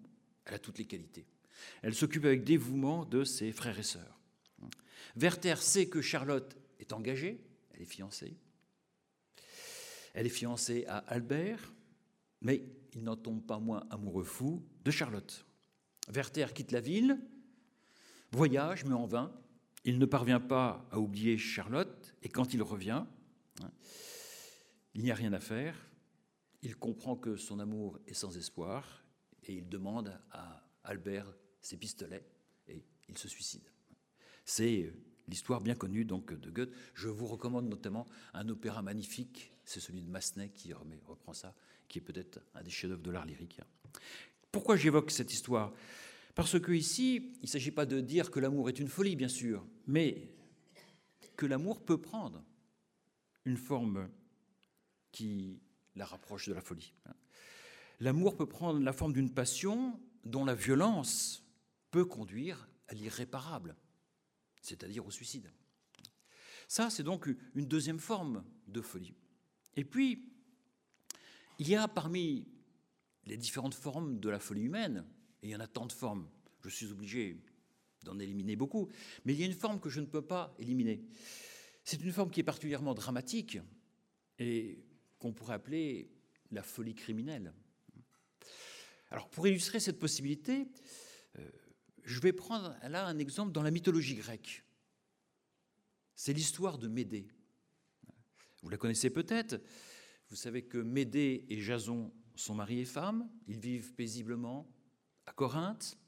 elle 0.44 0.54
a 0.54 0.58
toutes 0.60 0.78
les 0.78 0.84
qualités. 0.84 1.26
Elle 1.82 1.94
s'occupe 1.94 2.24
avec 2.24 2.44
dévouement 2.44 3.04
de 3.04 3.24
ses 3.24 3.50
frères 3.50 3.78
et 3.78 3.82
sœurs. 3.82 4.20
Werther 5.16 5.56
sait 5.56 5.88
que 5.88 6.00
Charlotte 6.00 6.56
est 6.78 6.92
engagée, 6.92 7.40
elle 7.74 7.82
est 7.82 7.86
fiancée. 7.86 8.36
Elle 10.14 10.26
est 10.26 10.30
fiancée 10.30 10.84
à 10.86 10.98
Albert, 10.98 11.72
mais 12.40 12.62
il 12.94 13.02
n'en 13.02 13.16
tombe 13.16 13.44
pas 13.44 13.58
moins 13.58 13.84
amoureux 13.90 14.22
fou 14.22 14.64
de 14.84 14.90
Charlotte. 14.92 15.45
Werther 16.08 16.52
quitte 16.54 16.72
la 16.72 16.80
ville, 16.80 17.18
voyage, 18.32 18.84
mais 18.84 18.94
en 18.94 19.06
vain. 19.06 19.32
Il 19.84 19.98
ne 19.98 20.06
parvient 20.06 20.40
pas 20.40 20.86
à 20.90 20.98
oublier 20.98 21.38
Charlotte, 21.38 22.14
et 22.22 22.28
quand 22.28 22.52
il 22.54 22.62
revient, 22.62 23.04
il 24.94 25.02
n'y 25.02 25.10
a 25.10 25.14
rien 25.14 25.32
à 25.32 25.40
faire. 25.40 25.76
Il 26.62 26.76
comprend 26.76 27.16
que 27.16 27.36
son 27.36 27.60
amour 27.60 27.98
est 28.06 28.14
sans 28.14 28.36
espoir, 28.36 29.04
et 29.44 29.54
il 29.54 29.68
demande 29.68 30.18
à 30.32 30.66
Albert 30.84 31.32
ses 31.60 31.76
pistolets 31.76 32.24
et 32.68 32.84
il 33.08 33.18
se 33.18 33.28
suicide. 33.28 33.68
C'est 34.44 34.92
l'histoire 35.28 35.60
bien 35.60 35.74
connue 35.74 36.04
donc 36.04 36.32
de 36.32 36.50
Goethe. 36.50 36.72
Je 36.94 37.08
vous 37.08 37.26
recommande 37.26 37.68
notamment 37.68 38.06
un 38.34 38.48
opéra 38.48 38.82
magnifique, 38.82 39.52
c'est 39.64 39.80
celui 39.80 40.02
de 40.02 40.10
Massenet 40.10 40.50
qui 40.50 40.72
reprend 40.72 41.32
ça, 41.32 41.54
qui 41.88 41.98
est 41.98 42.02
peut-être 42.02 42.40
un 42.54 42.62
des 42.62 42.70
chefs-d'œuvre 42.70 43.02
de 43.02 43.10
l'art 43.10 43.26
lyrique. 43.26 43.60
Pourquoi 44.56 44.76
j'évoque 44.76 45.10
cette 45.10 45.34
histoire? 45.34 45.70
Parce 46.34 46.58
que 46.58 46.72
ici, 46.72 47.16
il 47.16 47.42
ne 47.42 47.46
s'agit 47.46 47.72
pas 47.72 47.84
de 47.84 48.00
dire 48.00 48.30
que 48.30 48.40
l'amour 48.40 48.70
est 48.70 48.78
une 48.78 48.88
folie, 48.88 49.14
bien 49.14 49.28
sûr, 49.28 49.62
mais 49.86 50.30
que 51.36 51.44
l'amour 51.44 51.84
peut 51.84 52.00
prendre 52.00 52.42
une 53.44 53.58
forme 53.58 54.08
qui 55.12 55.60
la 55.94 56.06
rapproche 56.06 56.48
de 56.48 56.54
la 56.54 56.62
folie 56.62 56.94
l'amour 58.00 58.34
peut 58.34 58.48
prendre 58.48 58.80
la 58.80 58.94
forme 58.94 59.12
d'une 59.12 59.30
passion 59.30 60.00
dont 60.24 60.46
la 60.46 60.54
violence 60.54 61.44
peut 61.90 62.06
conduire 62.06 62.66
à 62.88 62.94
l'irréparable, 62.94 63.76
c'est-à-dire 64.62 65.06
au 65.06 65.10
suicide. 65.10 65.52
Ça, 66.66 66.88
c'est 66.88 67.02
donc 67.02 67.28
une 67.54 67.66
deuxième 67.66 68.00
forme 68.00 68.42
de 68.68 68.80
folie. 68.80 69.12
Et 69.76 69.84
puis, 69.84 70.32
il 71.58 71.68
y 71.68 71.76
a 71.76 71.88
parmi 71.88 72.55
les 73.26 73.36
différentes 73.36 73.74
formes 73.74 74.18
de 74.18 74.28
la 74.28 74.38
folie 74.38 74.62
humaine, 74.62 75.04
et 75.42 75.48
il 75.48 75.50
y 75.50 75.56
en 75.56 75.60
a 75.60 75.66
tant 75.66 75.86
de 75.86 75.92
formes, 75.92 76.28
je 76.62 76.68
suis 76.68 76.90
obligé 76.90 77.36
d'en 78.04 78.18
éliminer 78.18 78.56
beaucoup, 78.56 78.88
mais 79.24 79.34
il 79.34 79.40
y 79.40 79.42
a 79.42 79.46
une 79.46 79.52
forme 79.52 79.80
que 79.80 79.88
je 79.88 80.00
ne 80.00 80.06
peux 80.06 80.22
pas 80.22 80.54
éliminer. 80.58 81.04
C'est 81.84 82.02
une 82.02 82.12
forme 82.12 82.30
qui 82.30 82.40
est 82.40 82.44
particulièrement 82.44 82.94
dramatique 82.94 83.58
et 84.38 84.84
qu'on 85.18 85.32
pourrait 85.32 85.54
appeler 85.54 86.10
la 86.50 86.62
folie 86.62 86.94
criminelle. 86.94 87.52
Alors, 89.10 89.28
pour 89.28 89.46
illustrer 89.46 89.80
cette 89.80 89.98
possibilité, 89.98 90.68
euh, 91.38 91.48
je 92.02 92.20
vais 92.20 92.32
prendre 92.32 92.76
là 92.88 93.06
un 93.06 93.18
exemple 93.18 93.52
dans 93.52 93.62
la 93.62 93.70
mythologie 93.70 94.14
grecque. 94.14 94.64
C'est 96.14 96.32
l'histoire 96.32 96.78
de 96.78 96.88
Médée. 96.88 97.28
Vous 98.62 98.68
la 98.68 98.76
connaissez 98.76 99.10
peut-être. 99.10 99.60
Vous 100.28 100.36
savez 100.36 100.62
que 100.62 100.78
Médée 100.78 101.44
et 101.48 101.60
Jason 101.60 102.12
sont 102.36 102.54
mari 102.54 102.80
et 102.80 102.84
femme. 102.84 103.28
Ils 103.48 103.58
vivent 103.58 103.94
paisiblement 103.94 104.66
à 105.26 105.32
Corinthe. 105.32 105.98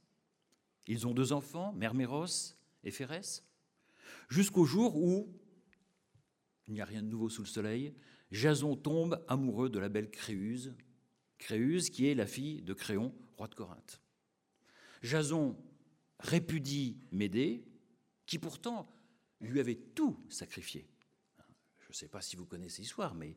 Ils 0.87 1.07
ont 1.07 1.15
deux 1.15 1.33
enfants, 1.33 1.73
Merméros 1.73 2.55
et 2.85 2.91
Phérès. 2.91 3.45
Jusqu'au 4.29 4.65
jour 4.65 4.97
où, 4.97 5.33
il 6.67 6.75
n'y 6.75 6.81
a 6.81 6.85
rien 6.85 7.03
de 7.03 7.09
nouveau 7.09 7.29
sous 7.29 7.43
le 7.43 7.49
soleil, 7.49 7.95
Jason 8.31 8.77
tombe 8.77 9.25
amoureux 9.29 9.71
de 9.71 9.79
la 9.79 9.89
belle 9.89 10.11
Créuse, 10.11 10.75
Créuse, 11.39 11.91
qui 11.91 12.07
est 12.07 12.15
la 12.15 12.27
fille 12.27 12.63
de 12.63 12.75
Créon, 12.75 13.15
roi 13.37 13.49
de 13.49 13.55
Corinthe. 13.55 14.01
Jason 15.03 15.57
répudie 16.21 16.99
Médée, 17.13 17.65
qui 18.27 18.39
pourtant 18.39 18.89
lui 19.41 19.61
avait 19.61 19.77
tout 19.77 20.19
sacrifié. 20.29 20.87
Je 21.79 21.89
ne 21.89 21.95
sais 21.95 22.09
pas 22.09 22.21
si 22.21 22.37
vous 22.37 22.45
connaissez 22.45 22.83
l'histoire, 22.83 23.15
mais 23.15 23.37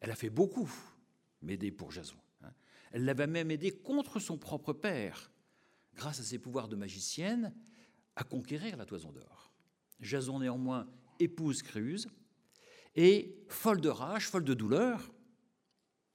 elle 0.00 0.10
a 0.10 0.14
fait 0.14 0.30
beaucoup, 0.30 0.70
Médée, 1.42 1.72
pour 1.72 1.90
Jason. 1.90 2.16
Elle 2.92 3.04
l'avait 3.04 3.26
même 3.26 3.50
aidé 3.50 3.70
contre 3.70 4.20
son 4.20 4.38
propre 4.38 4.72
père, 4.72 5.30
grâce 5.94 6.20
à 6.20 6.22
ses 6.22 6.38
pouvoirs 6.38 6.68
de 6.68 6.76
magicienne, 6.76 7.54
à 8.16 8.24
conquérir 8.24 8.76
la 8.76 8.86
toison 8.86 9.12
d'or. 9.12 9.52
Jason, 10.00 10.38
néanmoins, 10.38 10.88
épouse 11.18 11.62
Créuse, 11.62 12.08
et, 12.94 13.44
folle 13.48 13.80
de 13.80 13.88
rage, 13.88 14.28
folle 14.28 14.44
de 14.44 14.54
douleur, 14.54 15.12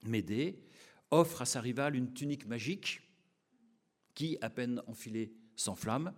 Médée 0.04 0.62
offre 1.10 1.42
à 1.42 1.46
sa 1.46 1.60
rivale 1.60 1.96
une 1.96 2.12
tunique 2.12 2.46
magique 2.46 3.00
qui, 4.14 4.36
à 4.42 4.50
peine 4.50 4.82
enfilée, 4.86 5.32
s'enflamme 5.56 6.12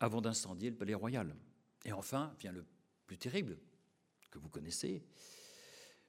avant 0.00 0.20
d'incendier 0.20 0.70
le 0.70 0.76
palais 0.76 0.94
royal. 0.94 1.36
Et 1.84 1.92
enfin 1.92 2.34
vient 2.40 2.52
le 2.52 2.64
plus 3.06 3.18
terrible 3.18 3.58
que 4.30 4.38
vous 4.38 4.48
connaissez. 4.48 5.04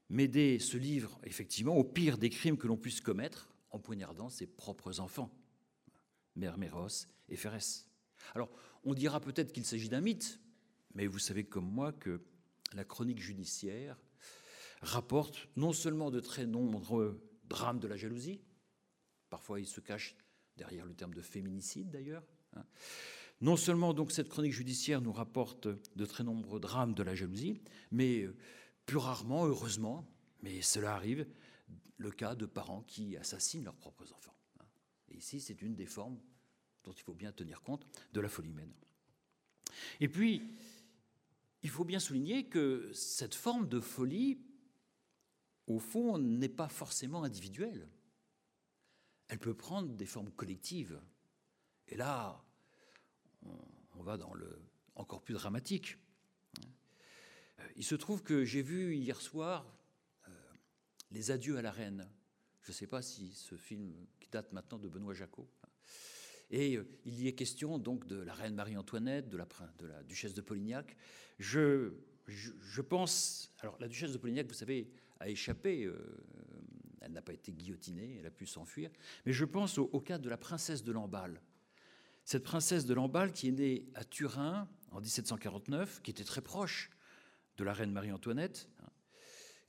Médée 0.09 0.59
se 0.59 0.77
livre 0.77 1.19
effectivement 1.23 1.75
au 1.75 1.83
pire 1.83 2.17
des 2.17 2.29
crimes 2.29 2.57
que 2.57 2.67
l'on 2.67 2.77
puisse 2.77 3.01
commettre 3.01 3.53
en 3.71 3.79
poignardant 3.79 4.29
ses 4.29 4.45
propres 4.45 4.99
enfants, 4.99 5.33
Merméros 6.35 7.07
et 7.29 7.35
Phérès. 7.35 7.89
Alors, 8.35 8.49
on 8.83 8.93
dira 8.93 9.19
peut-être 9.19 9.51
qu'il 9.51 9.65
s'agit 9.65 9.89
d'un 9.89 10.01
mythe, 10.01 10.39
mais 10.93 11.07
vous 11.07 11.19
savez 11.19 11.43
comme 11.43 11.69
moi 11.69 11.91
que 11.91 12.21
la 12.73 12.83
chronique 12.83 13.19
judiciaire 13.19 13.97
rapporte 14.81 15.47
non 15.55 15.73
seulement 15.73 16.11
de 16.11 16.19
très 16.19 16.45
nombreux 16.45 17.21
drame 17.45 17.79
de 17.79 17.87
la 17.87 17.97
jalousie. 17.97 18.41
Parfois, 19.29 19.59
il 19.59 19.67
se 19.67 19.79
cache 19.79 20.15
derrière 20.57 20.85
le 20.85 20.93
terme 20.93 21.13
de 21.13 21.21
féminicide, 21.21 21.89
d'ailleurs. 21.89 22.23
Hein. 22.55 22.65
Non 23.41 23.57
seulement 23.57 23.93
donc 23.93 24.11
cette 24.11 24.29
chronique 24.29 24.53
judiciaire 24.53 25.01
nous 25.01 25.11
rapporte 25.11 25.67
de 25.67 26.05
très 26.05 26.23
nombreux 26.23 26.59
drames 26.59 26.93
de 26.93 27.03
la 27.03 27.15
jalousie, 27.15 27.61
mais 27.91 28.21
euh, 28.21 28.35
plus 28.85 28.97
rarement, 28.97 29.45
heureusement, 29.45 30.05
mais 30.41 30.61
cela 30.61 30.95
arrive, 30.95 31.25
le 31.97 32.11
cas 32.11 32.35
de 32.35 32.45
parents 32.45 32.83
qui 32.83 33.17
assassinent 33.17 33.63
leurs 33.63 33.75
propres 33.75 34.11
enfants. 34.13 34.35
Et 35.09 35.17
ici, 35.17 35.39
c'est 35.39 35.61
une 35.61 35.75
des 35.75 35.85
formes 35.85 36.19
dont 36.83 36.91
il 36.91 37.01
faut 37.01 37.13
bien 37.13 37.31
tenir 37.31 37.61
compte 37.61 37.85
de 38.11 38.19
la 38.19 38.29
folie 38.29 38.49
humaine. 38.49 38.73
Et 39.99 40.09
puis, 40.09 40.41
il 41.61 41.69
faut 41.69 41.85
bien 41.85 41.99
souligner 41.99 42.49
que 42.49 42.91
cette 42.93 43.35
forme 43.35 43.69
de 43.69 43.79
folie 43.79 44.39
au 45.67 45.79
fond, 45.79 46.17
n'est 46.17 46.49
pas 46.49 46.67
forcément 46.67 47.23
individuelle. 47.23 47.87
Elle 49.27 49.39
peut 49.39 49.53
prendre 49.53 49.89
des 49.89 50.05
formes 50.05 50.31
collectives. 50.31 50.99
Et 51.87 51.95
là, 51.95 52.43
on 53.95 54.03
va 54.03 54.17
dans 54.17 54.33
le 54.33 54.61
encore 54.95 55.23
plus 55.23 55.33
dramatique. 55.33 55.97
Il 57.75 57.83
se 57.83 57.95
trouve 57.95 58.21
que 58.21 58.45
j'ai 58.45 58.61
vu 58.61 58.95
hier 58.95 59.19
soir 59.19 59.65
euh, 60.27 60.31
Les 61.11 61.31
Adieux 61.31 61.57
à 61.57 61.61
la 61.61 61.71
Reine. 61.71 62.07
Je 62.61 62.71
ne 62.71 62.73
sais 62.73 62.87
pas 62.87 63.01
si 63.01 63.33
ce 63.33 63.55
film 63.55 63.93
qui 64.19 64.29
date 64.29 64.53
maintenant 64.53 64.77
de 64.77 64.87
Benoît 64.87 65.13
Jacot. 65.13 65.49
Et 66.51 66.77
euh, 66.77 66.87
il 67.05 67.19
y 67.19 67.27
est 67.27 67.33
question 67.33 67.79
donc 67.79 68.05
de 68.05 68.17
la 68.17 68.33
reine 68.33 68.53
Marie-Antoinette, 68.53 69.27
de 69.27 69.37
la, 69.37 70.03
duchesse 70.03 70.35
de 70.35 70.41
Polignac. 70.41 70.95
Je, 71.39 71.93
pense. 72.87 73.51
Alors, 73.61 73.75
la 73.79 73.87
duchesse 73.87 74.11
de 74.11 74.19
Polignac, 74.19 74.45
vous 74.47 74.53
savez, 74.53 74.91
a 75.19 75.29
échappé 75.29 75.85
euh, 75.85 75.97
Elle 77.01 77.13
n'a 77.13 77.23
pas 77.23 77.33
été 77.33 77.51
guillotinée, 77.51 78.17
elle 78.19 78.27
a 78.27 78.31
pu 78.31 78.45
s'enfuir. 78.45 78.91
Mais 79.25 79.33
je 79.33 79.45
pense 79.45 79.79
au, 79.79 79.99
cas 79.99 80.19
de 80.19 80.29
la 80.29 80.37
princesse 80.37 80.83
de 80.83 80.91
Lamballe. 80.91 81.41
Cette 82.23 82.43
princesse 82.43 82.85
de 82.85 82.93
Lamballe 82.93 83.33
qui 83.33 83.47
est 83.47 83.51
née 83.51 83.87
à 83.95 84.03
Turin 84.03 84.69
en 84.91 85.01
1749, 85.01 86.03
qui 86.03 86.11
était 86.11 86.23
très 86.23 86.41
proche 86.41 86.91
de 87.57 87.63
la 87.63 87.73
reine 87.73 87.91
Marie-Antoinette, 87.91 88.69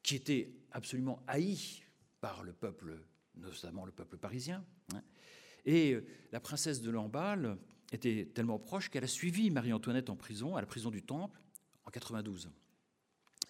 qui 0.02 0.16
était 0.16 0.52
absolument 0.70 1.22
haïe 1.26 1.82
par 2.20 2.42
le 2.42 2.52
peuple, 2.52 2.98
notamment 3.34 3.84
le 3.84 3.92
peuple 3.92 4.16
parisien. 4.16 4.64
Hein. 4.94 5.02
Et 5.64 5.92
euh, 5.92 6.04
la 6.32 6.40
princesse 6.40 6.82
de 6.82 6.90
Lamballe 6.90 7.58
était 7.92 8.30
tellement 8.34 8.58
proche 8.58 8.90
qu'elle 8.90 9.04
a 9.04 9.08
suivi 9.08 9.50
Marie-Antoinette 9.50 10.10
en 10.10 10.16
prison, 10.16 10.56
à 10.56 10.60
la 10.60 10.66
prison 10.66 10.90
du 10.90 11.02
Temple, 11.02 11.40
en 11.84 11.90
92. 11.90 12.50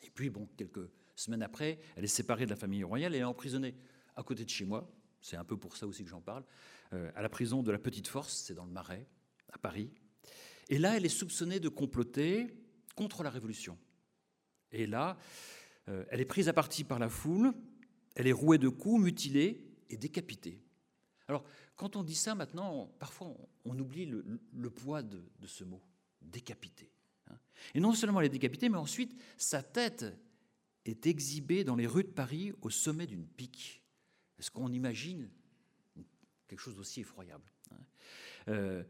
Et 0.02 0.10
puis, 0.10 0.30
bon, 0.30 0.48
quelques 0.56 0.88
semaines 1.16 1.42
après, 1.42 1.78
elle 1.96 2.04
est 2.04 2.08
séparée 2.08 2.44
de 2.44 2.50
la 2.50 2.56
famille 2.56 2.84
royale 2.84 3.14
et 3.14 3.16
elle 3.16 3.22
est 3.22 3.26
emprisonnée 3.26 3.74
à 4.16 4.22
côté 4.22 4.44
de 4.44 4.50
chez 4.50 4.64
moi. 4.64 4.90
C'est 5.20 5.36
un 5.36 5.44
peu 5.44 5.56
pour 5.56 5.76
ça 5.76 5.86
aussi 5.86 6.04
que 6.04 6.10
j'en 6.10 6.20
parle. 6.20 6.44
Euh, 6.92 7.10
à 7.16 7.22
la 7.22 7.28
prison 7.28 7.62
de 7.62 7.72
la 7.72 7.78
Petite 7.78 8.06
Force, 8.06 8.44
c'est 8.46 8.54
dans 8.54 8.66
le 8.66 8.72
Marais, 8.72 9.06
à 9.52 9.58
Paris. 9.58 9.90
Et 10.68 10.78
là, 10.78 10.96
elle 10.96 11.04
est 11.04 11.08
soupçonnée 11.08 11.60
de 11.60 11.68
comploter 11.68 12.54
contre 12.94 13.22
la 13.22 13.30
Révolution. 13.30 13.78
Et 14.75 14.87
là, 14.87 15.16
euh, 15.88 16.04
elle 16.11 16.21
est 16.21 16.26
prise 16.26 16.49
à 16.49 16.52
partie 16.52 16.85
par 16.85 16.99
la 16.99 17.09
foule, 17.09 17.52
elle 18.16 18.26
est 18.26 18.33
rouée 18.33 18.59
de 18.59 18.69
coups, 18.69 19.02
mutilée 19.02 19.64
et 19.88 19.97
décapitée. 19.97 20.61
Alors, 21.28 21.45
quand 21.76 21.97
on 21.97 22.02
dit 22.02 22.14
ça 22.14 22.35
maintenant, 22.35 22.93
parfois 22.99 23.35
on, 23.64 23.78
oublie 23.78 24.07
le, 24.07 24.71
poids 24.71 25.02
de, 25.02 25.23
ce 25.47 25.64
mot, 25.64 25.83
décapité. 26.21 26.90
Hein. 27.31 27.38
Et 27.75 27.81
non 27.81 27.95
seulement 27.95 28.21
elle 28.21 28.26
est 28.26 28.31
décapitée, 28.31 28.69
mais 28.69 28.78
ensuite 28.78 29.19
sa 29.38 29.62
tête 29.62 30.04
est 30.85 31.07
exhibée 31.07 31.64
dans 31.64 31.76
les 31.76 31.87
rues 31.87 32.04
de 32.04 32.09
Paris 32.09 32.52
au 32.61 32.71
sommet 32.71 33.07
d'une 33.07 33.26
pique. 33.26 33.83
Est-ce 34.38 34.50
qu'on 34.50 34.73
imagine 34.73 35.31
quelque 36.49 36.61
chose 36.61 36.76
d'aussi 36.76 37.00
effroyable 37.00 37.50
hein. 37.71 37.76
euh, 38.49 38.85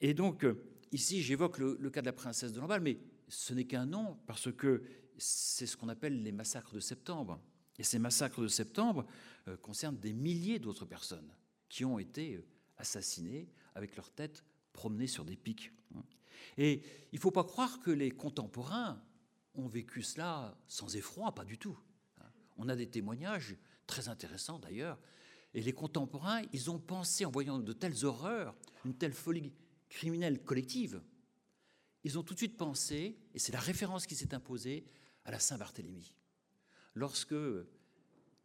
Et 0.00 0.14
donc, 0.14 0.46
ici, 0.92 1.20
j'évoque 1.22 1.58
le, 1.58 1.90
cas 1.90 2.00
de 2.00 2.06
la 2.06 2.12
princesse 2.12 2.52
de 2.52 2.60
Lamballe, 2.60 2.80
mais 2.80 2.98
ce 3.28 3.52
n'est 3.54 3.66
qu'un 3.66 3.86
nom, 3.86 4.18
parce 4.26 4.52
que 4.52 4.82
c'est 5.18 5.66
ce 5.66 5.76
qu'on 5.76 5.88
appelle 5.88 6.22
les 6.22 6.32
massacres 6.32 6.74
de 6.74 6.80
septembre. 6.80 7.40
Et 7.78 7.82
ces 7.82 7.98
massacres 7.98 8.40
de 8.40 8.48
septembre 8.48 9.06
euh, 9.48 9.56
concernent 9.56 9.98
des 9.98 10.12
milliers 10.12 10.58
d'autres 10.58 10.86
personnes 10.86 11.30
qui 11.68 11.84
ont 11.84 11.98
été 11.98 12.36
euh, 12.36 12.46
assassinés 12.78 13.48
avec 13.74 13.96
leur 13.96 14.10
tête 14.10 14.44
promenée 14.72 15.06
sur 15.06 15.24
des 15.24 15.36
pics. 15.36 15.72
Et 16.58 16.82
il 17.12 17.16
ne 17.16 17.20
faut 17.20 17.30
pas 17.30 17.44
croire 17.44 17.80
que 17.80 17.90
les 17.90 18.10
contemporains 18.10 19.02
ont 19.54 19.66
vécu 19.66 20.02
cela 20.02 20.56
sans 20.68 20.96
effroi, 20.96 21.34
pas 21.34 21.44
du 21.44 21.58
tout. 21.58 21.78
On 22.56 22.68
a 22.68 22.76
des 22.76 22.88
témoignages 22.88 23.56
très 23.86 24.08
intéressants 24.08 24.58
d'ailleurs. 24.58 24.98
Et 25.54 25.62
les 25.62 25.72
contemporains, 25.72 26.42
ils 26.52 26.70
ont 26.70 26.78
pensé, 26.78 27.24
en 27.24 27.30
voyant 27.30 27.58
de 27.58 27.72
telles 27.72 28.04
horreurs, 28.04 28.54
une 28.84 28.94
telle 28.94 29.12
folie 29.12 29.52
criminelle 29.88 30.42
collective, 30.42 31.00
ils 32.04 32.18
ont 32.18 32.22
tout 32.22 32.34
de 32.34 32.38
suite 32.38 32.56
pensé, 32.56 33.18
et 33.34 33.38
c'est 33.40 33.52
la 33.52 33.58
référence 33.58 34.06
qui 34.06 34.14
s'est 34.14 34.32
imposée, 34.32 34.84
à 35.26 35.30
la 35.30 35.38
Saint-Barthélemy. 35.38 36.14
Lorsque 36.94 37.34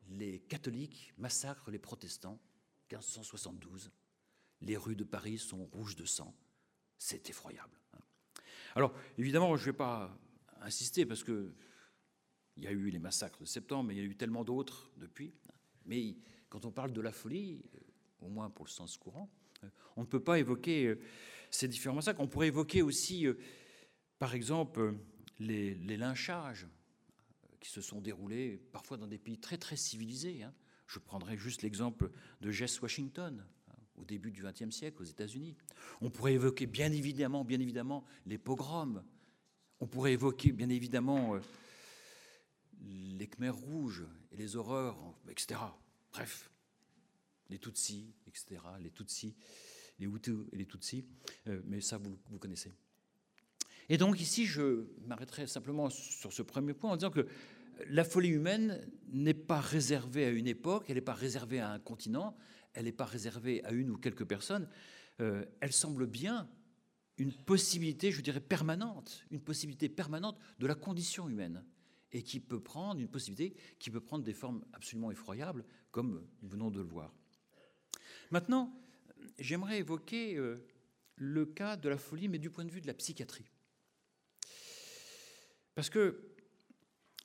les 0.10 0.40
catholiques 0.40 1.14
massacrent 1.18 1.72
les 1.72 1.80
protestants 1.80 2.40
1572. 2.92 3.92
Les 4.62 4.78
rues 4.78 4.96
de 4.96 5.04
Paris 5.04 5.38
sont 5.38 5.66
rouges 5.66 5.96
de 5.96 6.06
sang. 6.06 6.36
C'est 6.98 7.30
effroyable. 7.30 7.80
Hein. 7.94 8.00
Alors, 8.76 8.94
évidemment, 9.18 9.56
je 9.56 9.62
ne 9.62 9.66
vais 9.68 9.78
pas 9.78 10.18
insister 10.62 11.06
parce 11.06 11.24
que 11.24 11.54
il 12.58 12.64
y 12.64 12.68
a 12.68 12.72
eu 12.72 12.90
les 12.90 13.00
massacres 13.00 13.40
de 13.40 13.46
septembre, 13.46 13.86
mais 13.86 13.96
il 13.96 13.98
y 13.98 14.02
a 14.02 14.06
eu 14.06 14.16
tellement 14.16 14.44
d'autres 14.44 14.92
depuis. 14.98 15.34
Mais 15.86 16.18
quand 16.50 16.66
on 16.66 16.72
parle 16.72 16.92
de 16.92 17.02
la 17.02 17.14
folie, 17.14 17.64
euh, 17.76 17.80
au 18.26 18.28
moins 18.28 18.50
pour 18.50 18.66
le 18.66 18.70
sens 18.70 18.98
courant, 18.98 19.32
euh, 19.64 19.70
on 19.96 20.02
ne 20.02 20.06
peut 20.06 20.20
pas 20.22 20.38
évoquer 20.38 20.88
euh, 20.88 21.00
ces 21.50 21.70
différents 21.70 21.96
massacres. 21.96 22.20
On 22.20 22.28
pourrait 22.28 22.48
évoquer 22.48 22.82
aussi, 22.82 23.26
par 24.20 24.36
exemple, 24.36 24.94
les, 25.42 25.98
lynchages 25.98 26.68
qui 27.60 27.70
se 27.70 27.82
sont 27.82 28.02
déroulés 28.02 28.62
parfois 28.72 28.98
dans 28.98 29.08
des 29.08 29.18
pays 29.18 29.38
très 29.38 29.58
très 29.58 29.76
civilisés. 29.76 30.44
Hein. 30.44 30.54
Je 30.88 31.00
prendrai 31.00 31.38
juste 31.38 31.62
l'exemple 31.62 32.12
de 32.42 32.52
Jess 32.52 32.82
Washington 32.82 33.46
hein, 33.70 33.76
au 33.96 34.06
début 34.06 34.32
du 34.32 34.44
XXe 34.44 34.72
siècle 34.72 35.02
aux 35.02 35.06
États-Unis. 35.06 35.56
On 36.02 36.10
pourrait 36.10 36.34
évoquer 36.34 36.66
bien 36.66 36.92
évidemment, 36.92 37.44
bien 37.46 37.60
évidemment, 37.60 38.06
les 38.26 38.38
pogroms. 38.38 39.04
On 39.80 39.88
pourrait 39.88 40.14
évoquer 40.14 40.52
bien 40.52 40.70
évidemment 40.70 41.36
euh, 41.36 41.40
les 42.84 43.28
Khmers 43.28 43.56
rouges 43.56 44.06
et 44.32 44.38
les 44.38 44.56
horreurs, 44.56 44.98
etc. 45.30 45.60
Bref, 46.12 46.52
les 47.50 47.60
Tutsis, 47.60 48.14
etc. 48.28 48.62
Les 48.80 48.92
Tutsis, 48.92 49.36
les 50.00 50.06
Hutus 50.06 50.48
et 50.52 50.58
les 50.58 50.66
Tutsis. 50.66 51.06
Euh, 51.48 51.62
mais 51.66 51.82
ça, 51.82 51.98
vous 51.98 52.40
connaissez. 52.40 52.72
Et 53.92 53.98
donc 53.98 54.22
ici, 54.22 54.46
je 54.46 54.86
m'arrêterai 55.06 55.48
simplement 55.48 55.90
sur 55.90 56.32
ce 56.32 56.42
premier 56.42 56.74
point 56.74 56.92
en 56.92 56.96
disant 56.96 57.12
que 57.12 57.28
la 57.90 58.06
folie 58.06 58.30
humaine 58.30 58.90
n'est 59.12 59.34
pas 59.34 59.60
réservée 59.60 60.24
à 60.24 60.30
une 60.30 60.48
époque, 60.48 60.86
elle 60.88 60.96
n'est 60.96 61.02
pas 61.02 61.14
réservée 61.14 61.60
à 61.60 61.72
un 61.72 61.80
continent, 61.80 62.38
elle 62.72 62.86
n'est 62.86 62.94
pas 62.94 63.04
réservée 63.04 63.62
à 63.66 63.74
une 63.74 63.90
ou 63.90 63.98
quelques 63.98 64.24
personnes. 64.24 64.70
Euh, 65.20 65.44
elle 65.60 65.74
semble 65.74 66.08
bien 66.08 66.50
une 67.18 67.34
possibilité, 67.34 68.14
je 68.14 68.22
dirais, 68.22 68.40
permanente, 68.40 69.26
une 69.30 69.42
possibilité 69.42 69.90
permanente 69.90 70.40
de 70.60 70.68
la 70.68 70.76
condition 70.76 71.28
humaine, 71.28 71.62
et 72.14 72.24
qui 72.24 72.40
peut 72.40 72.62
prendre 72.62 73.02
une 73.02 73.10
possibilité 73.10 73.58
qui 73.78 73.92
peut 73.92 74.00
prendre 74.00 74.24
des 74.24 74.34
formes 74.34 74.64
absolument 74.72 75.12
effroyables, 75.12 75.66
comme 75.92 76.26
nous 76.42 76.48
venons 76.48 76.72
de 76.72 76.80
le 76.80 76.88
voir. 76.88 77.14
Maintenant, 78.32 78.74
j'aimerais 79.38 79.80
évoquer 79.80 80.38
euh, 80.38 80.66
le 81.18 81.46
cas 81.46 81.76
de 81.76 81.90
la 81.90 81.98
folie, 81.98 82.30
mais 82.30 82.40
du 82.40 82.50
point 82.50 82.64
de 82.64 82.72
vue 82.72 82.80
de 82.80 82.88
la 82.88 82.94
psychiatrie. 82.94 83.51
Parce 85.76 85.90
que 85.90 86.36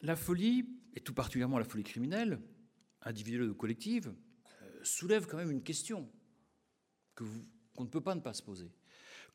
la 0.03 0.17
folie, 0.17 0.69
et 0.95 1.01
tout 1.01 1.15
particulièrement 1.15 1.59
la 1.59 1.65
folie 1.65 1.85
criminelle, 1.85 2.41
individuelle 3.03 3.51
ou 3.51 3.55
collective, 3.55 4.15
euh, 4.63 4.81
soulève 4.85 5.27
quand 5.27 5.37
même 5.37 5.51
une 5.51 5.63
question 5.63 6.11
qu'on 7.15 7.85
ne 7.85 7.89
peut 7.89 8.01
pas 8.01 8.15
ne 8.15 8.21
pas 8.21 8.35
se 8.35 8.43
poser. 8.43 8.71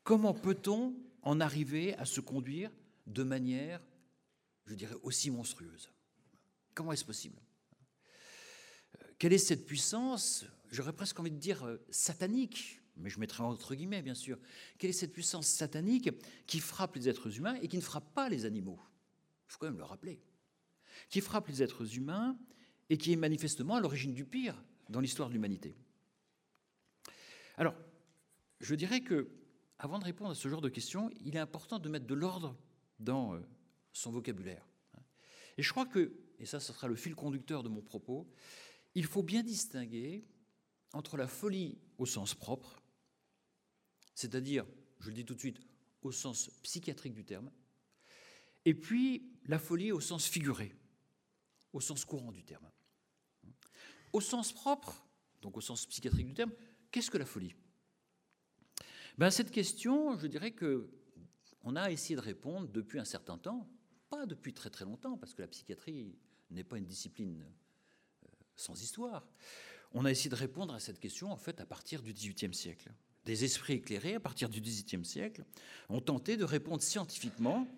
Comment 0.04 0.34
peut-on 0.34 0.96
en 1.22 1.40
arriver 1.40 1.94
à 1.96 2.04
se 2.04 2.20
conduire 2.20 2.70
de 3.06 3.22
manière, 3.22 3.80
je 4.66 4.74
dirais, 4.74 4.96
aussi 5.02 5.30
monstrueuse? 5.30 5.90
Comment 6.74 6.92
est-ce 6.92 7.04
possible? 7.04 7.40
Euh, 8.96 9.06
Quelle 9.18 9.32
est 9.32 9.38
cette 9.38 9.66
puissance, 9.66 10.44
j'aurais 10.70 10.92
presque 10.92 11.18
envie 11.20 11.30
de 11.30 11.36
dire 11.36 11.64
euh, 11.64 11.84
satanique, 11.90 12.80
mais 12.96 13.10
je 13.10 13.18
mettrai 13.20 13.42
entre 13.42 13.74
guillemets 13.74 14.02
bien 14.02 14.14
sûr, 14.14 14.38
quelle 14.78 14.90
est 14.90 14.94
cette 14.94 15.12
puissance 15.12 15.46
satanique 15.46 16.10
qui 16.46 16.60
frappe 16.60 16.94
les 16.96 17.08
êtres 17.08 17.36
humains 17.36 17.54
et 17.62 17.68
qui 17.68 17.76
ne 17.76 17.82
frappe 17.82 18.12
pas 18.14 18.28
les 18.28 18.44
animaux? 18.44 18.78
Il 19.52 19.56
faut 19.56 19.58
quand 19.58 19.66
même 19.66 19.76
le 19.76 19.84
rappeler 19.84 20.18
qui 21.10 21.20
frappe 21.20 21.48
les 21.48 21.62
êtres 21.62 21.96
humains 21.96 22.38
et 22.88 22.96
qui 22.96 23.12
est 23.12 23.16
manifestement 23.16 23.76
à 23.76 23.80
l'origine 23.80 24.14
du 24.14 24.24
pire 24.24 24.56
dans 24.88 24.98
l'histoire 25.00 25.28
de 25.28 25.34
l'humanité. 25.34 25.76
Alors, 27.58 27.74
je 28.60 28.74
dirais 28.74 29.02
que, 29.02 29.30
avant 29.78 29.98
de 29.98 30.04
répondre 30.04 30.30
à 30.30 30.34
ce 30.34 30.48
genre 30.48 30.62
de 30.62 30.70
questions, 30.70 31.10
il 31.20 31.36
est 31.36 31.40
important 31.40 31.78
de 31.78 31.88
mettre 31.90 32.06
de 32.06 32.14
l'ordre 32.14 32.56
dans 32.98 33.34
euh, 33.34 33.40
son 33.92 34.10
vocabulaire. 34.10 34.66
Et 35.58 35.62
je 35.62 35.70
crois 35.70 35.84
que, 35.84 36.14
et 36.38 36.46
ça, 36.46 36.60
ce 36.60 36.72
sera 36.72 36.88
le 36.88 36.96
fil 36.96 37.14
conducteur 37.14 37.62
de 37.62 37.68
mon 37.68 37.82
propos, 37.82 38.26
il 38.94 39.04
faut 39.04 39.22
bien 39.22 39.42
distinguer 39.42 40.24
entre 40.94 41.18
la 41.18 41.26
folie 41.26 41.78
au 41.98 42.06
sens 42.06 42.34
propre, 42.34 42.82
c'est-à-dire, 44.14 44.64
je 44.98 45.08
le 45.08 45.14
dis 45.14 45.26
tout 45.26 45.34
de 45.34 45.40
suite, 45.40 45.60
au 46.00 46.10
sens 46.10 46.48
psychiatrique 46.62 47.12
du 47.12 47.24
terme, 47.24 47.50
et 48.64 48.74
puis 48.74 49.30
la 49.46 49.58
folie 49.58 49.92
au 49.92 50.00
sens 50.00 50.26
figuré, 50.26 50.74
au 51.72 51.80
sens 51.80 52.04
courant 52.04 52.32
du 52.32 52.44
terme. 52.44 52.70
Au 54.12 54.20
sens 54.20 54.52
propre, 54.52 55.06
donc 55.40 55.56
au 55.56 55.60
sens 55.60 55.86
psychiatrique 55.86 56.26
du 56.26 56.34
terme, 56.34 56.52
qu'est-ce 56.90 57.10
que 57.10 57.18
la 57.18 57.26
folie? 57.26 57.54
Ben, 59.18 59.30
Cette 59.30 59.50
question, 59.50 60.16
je 60.18 60.26
dirais 60.26 60.52
que 60.52 60.90
on 61.64 61.76
a 61.76 61.90
essayé 61.90 62.16
de 62.16 62.20
répondre 62.20 62.68
depuis 62.68 62.98
un 62.98 63.04
certain 63.04 63.38
temps, 63.38 63.68
pas 64.10 64.26
depuis 64.26 64.52
très 64.52 64.70
très 64.70 64.84
longtemps, 64.84 65.16
parce 65.16 65.32
que 65.32 65.42
la 65.42 65.48
psychiatrie 65.48 66.16
n'est 66.50 66.64
pas 66.64 66.78
une 66.78 66.86
discipline 66.86 67.44
euh, 68.24 68.28
sans 68.56 68.80
histoire. 68.82 69.26
On 69.92 70.04
a 70.04 70.10
essayé 70.10 70.30
de 70.30 70.34
répondre 70.34 70.74
à 70.74 70.80
cette 70.80 70.98
question 70.98 71.30
en 71.30 71.36
fait 71.36 71.60
à 71.60 71.66
partir 71.66 72.02
du 72.02 72.12
XVIIIe 72.12 72.54
siècle. 72.54 72.92
Des 73.24 73.44
esprits 73.44 73.74
éclairés 73.74 74.14
à 74.14 74.20
partir 74.20 74.48
du 74.48 74.60
XVIIIe 74.60 75.04
siècle 75.04 75.44
ont 75.88 76.00
tenté 76.00 76.36
de 76.36 76.44
répondre 76.44 76.82
scientifiquement 76.82 77.68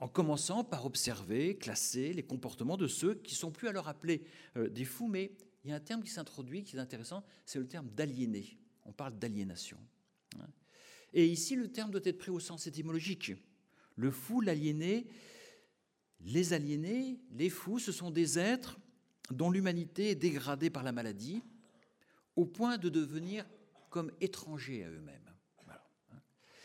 en 0.00 0.08
commençant 0.08 0.64
par 0.64 0.86
observer, 0.86 1.56
classer 1.56 2.12
les 2.14 2.22
comportements 2.22 2.78
de 2.78 2.86
ceux 2.86 3.14
qui 3.14 3.34
sont 3.34 3.50
plus 3.50 3.68
à 3.68 3.72
leur 3.72 3.86
appeler 3.86 4.24
euh, 4.56 4.68
des 4.68 4.86
fous, 4.86 5.06
mais 5.06 5.32
il 5.62 5.70
y 5.70 5.72
a 5.72 5.76
un 5.76 5.80
terme 5.80 6.02
qui 6.02 6.10
s'introduit 6.10 6.64
qui 6.64 6.76
est 6.76 6.80
intéressant, 6.80 7.22
c'est 7.44 7.58
le 7.58 7.68
terme 7.68 7.88
d'aliéné. 7.90 8.58
On 8.86 8.92
parle 8.92 9.18
d'aliénation. 9.18 9.76
Hein. 10.38 10.48
Et 11.12 11.26
ici, 11.26 11.54
le 11.54 11.70
terme 11.70 11.90
doit 11.90 12.00
être 12.04 12.16
pris 12.16 12.30
au 12.30 12.40
sens 12.40 12.66
étymologique. 12.66 13.32
Le 13.96 14.10
fou, 14.10 14.40
l'aliéné, 14.40 15.06
les 16.22 16.54
aliénés, 16.54 17.20
les 17.32 17.50
fous, 17.50 17.78
ce 17.78 17.92
sont 17.92 18.10
des 18.10 18.38
êtres 18.38 18.78
dont 19.30 19.50
l'humanité 19.50 20.10
est 20.10 20.14
dégradée 20.14 20.70
par 20.70 20.82
la 20.82 20.92
maladie 20.92 21.42
au 22.36 22.46
point 22.46 22.78
de 22.78 22.88
devenir 22.88 23.44
comme 23.90 24.10
étrangers 24.20 24.84
à 24.84 24.88
eux-mêmes. 24.88 25.16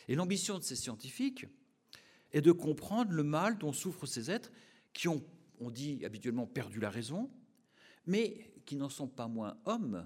Et 0.07 0.15
l'ambition 0.15 0.59
de 0.59 0.63
ces 0.63 0.75
scientifiques 0.75 1.47
est 2.35 2.41
de 2.41 2.51
comprendre 2.51 3.13
le 3.13 3.23
mal 3.23 3.57
dont 3.57 3.71
souffrent 3.71 4.05
ces 4.05 4.29
êtres 4.29 4.51
qui 4.91 5.07
ont, 5.07 5.23
on 5.61 5.71
dit 5.71 6.03
habituellement, 6.03 6.45
perdu 6.45 6.81
la 6.81 6.89
raison, 6.89 7.31
mais 8.05 8.53
qui 8.65 8.75
n'en 8.75 8.89
sont 8.89 9.07
pas 9.07 9.29
moins 9.29 9.57
hommes 9.63 10.05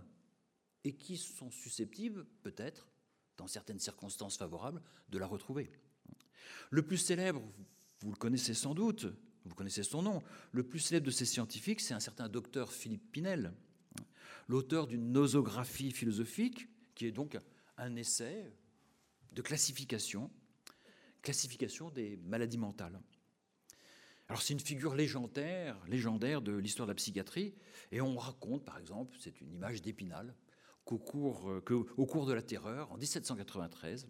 et 0.83 0.93
qui 0.93 1.17
sont 1.17 1.49
susceptibles, 1.49 2.27
peut-être, 2.43 2.87
dans 3.35 3.47
certaines 3.47 3.79
circonstances 3.79 4.37
favorables, 4.37 4.81
de 5.09 5.17
la 5.17 5.25
retrouver. 5.25 5.71
Le 6.69 6.83
plus 6.83 6.97
célèbre, 6.97 7.41
vous 8.01 8.11
le 8.11 8.17
connaissez 8.17 8.53
sans 8.53 8.75
doute, 8.75 9.07
vous 9.43 9.55
connaissez 9.55 9.81
son 9.81 10.03
nom, 10.03 10.21
le 10.51 10.61
plus 10.61 10.79
célèbre 10.79 11.07
de 11.07 11.11
ces 11.11 11.25
scientifiques, 11.25 11.81
c'est 11.81 11.95
un 11.95 11.99
certain 11.99 12.29
docteur 12.29 12.71
Philippe 12.71 13.11
Pinel, 13.11 13.53
l'auteur 14.47 14.85
d'une 14.85 15.11
nosographie 15.11 15.91
philosophique, 15.91 16.67
qui 16.93 17.07
est 17.07 17.11
donc 17.11 17.39
un 17.77 17.95
essai 17.95 18.53
de 19.31 19.41
classification, 19.41 20.29
classification 21.21 21.89
des 21.89 22.17
maladies 22.17 22.57
mentales. 22.57 22.99
Alors 24.27 24.41
c'est 24.41 24.53
une 24.53 24.59
figure 24.59 24.93
légendaire, 24.93 25.75
légendaire 25.87 26.41
de 26.41 26.55
l'histoire 26.55 26.85
de 26.85 26.91
la 26.91 26.95
psychiatrie, 26.95 27.55
et 27.91 27.99
on 27.99 28.15
raconte 28.15 28.63
par 28.63 28.77
exemple, 28.77 29.15
c'est 29.19 29.41
une 29.41 29.51
image 29.51 29.81
d'Épinal, 29.81 30.35
qu'au 30.85 30.97
cours, 30.97 31.49
euh, 31.49 32.25
de 32.25 32.33
la 32.33 32.41
terreur, 32.41 32.91
en 32.91 32.97
1793, 32.97 34.07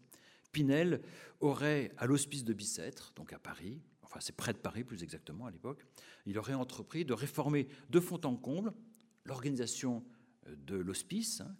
Pinel 0.51 1.01
aurait, 1.39 1.91
à 1.97 2.05
l'hospice 2.05 2.43
de 2.43 2.53
Bicêtre, 2.53 3.13
donc 3.15 3.33
à 3.33 3.39
Paris, 3.39 3.81
enfin 4.01 4.19
c'est 4.19 4.35
près 4.35 4.53
de 4.53 4.57
Paris 4.57 4.83
plus 4.83 5.03
exactement 5.03 5.45
à 5.45 5.51
l'époque, 5.51 5.85
il 6.25 6.37
aurait 6.37 6.53
entrepris 6.53 7.05
de 7.05 7.13
réformer 7.13 7.67
de 7.89 7.99
fond 7.99 8.19
en 8.23 8.35
comble 8.35 8.73
l'organisation 9.25 10.03
euh, 10.47 10.55
de 10.57 10.75
l'hospice, 10.75 11.41
hein, 11.41 11.55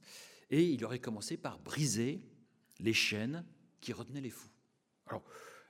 et 0.49 0.65
il 0.65 0.83
aurait 0.83 0.99
commencé 0.99 1.37
par 1.37 1.59
briser 1.59 2.21
les 2.79 2.93
chaînes 2.93 3.45
qui 3.79 3.93
retenaient 3.93 4.21
les 4.21 4.29
fous. 4.29 4.49
Alors, 5.09 5.23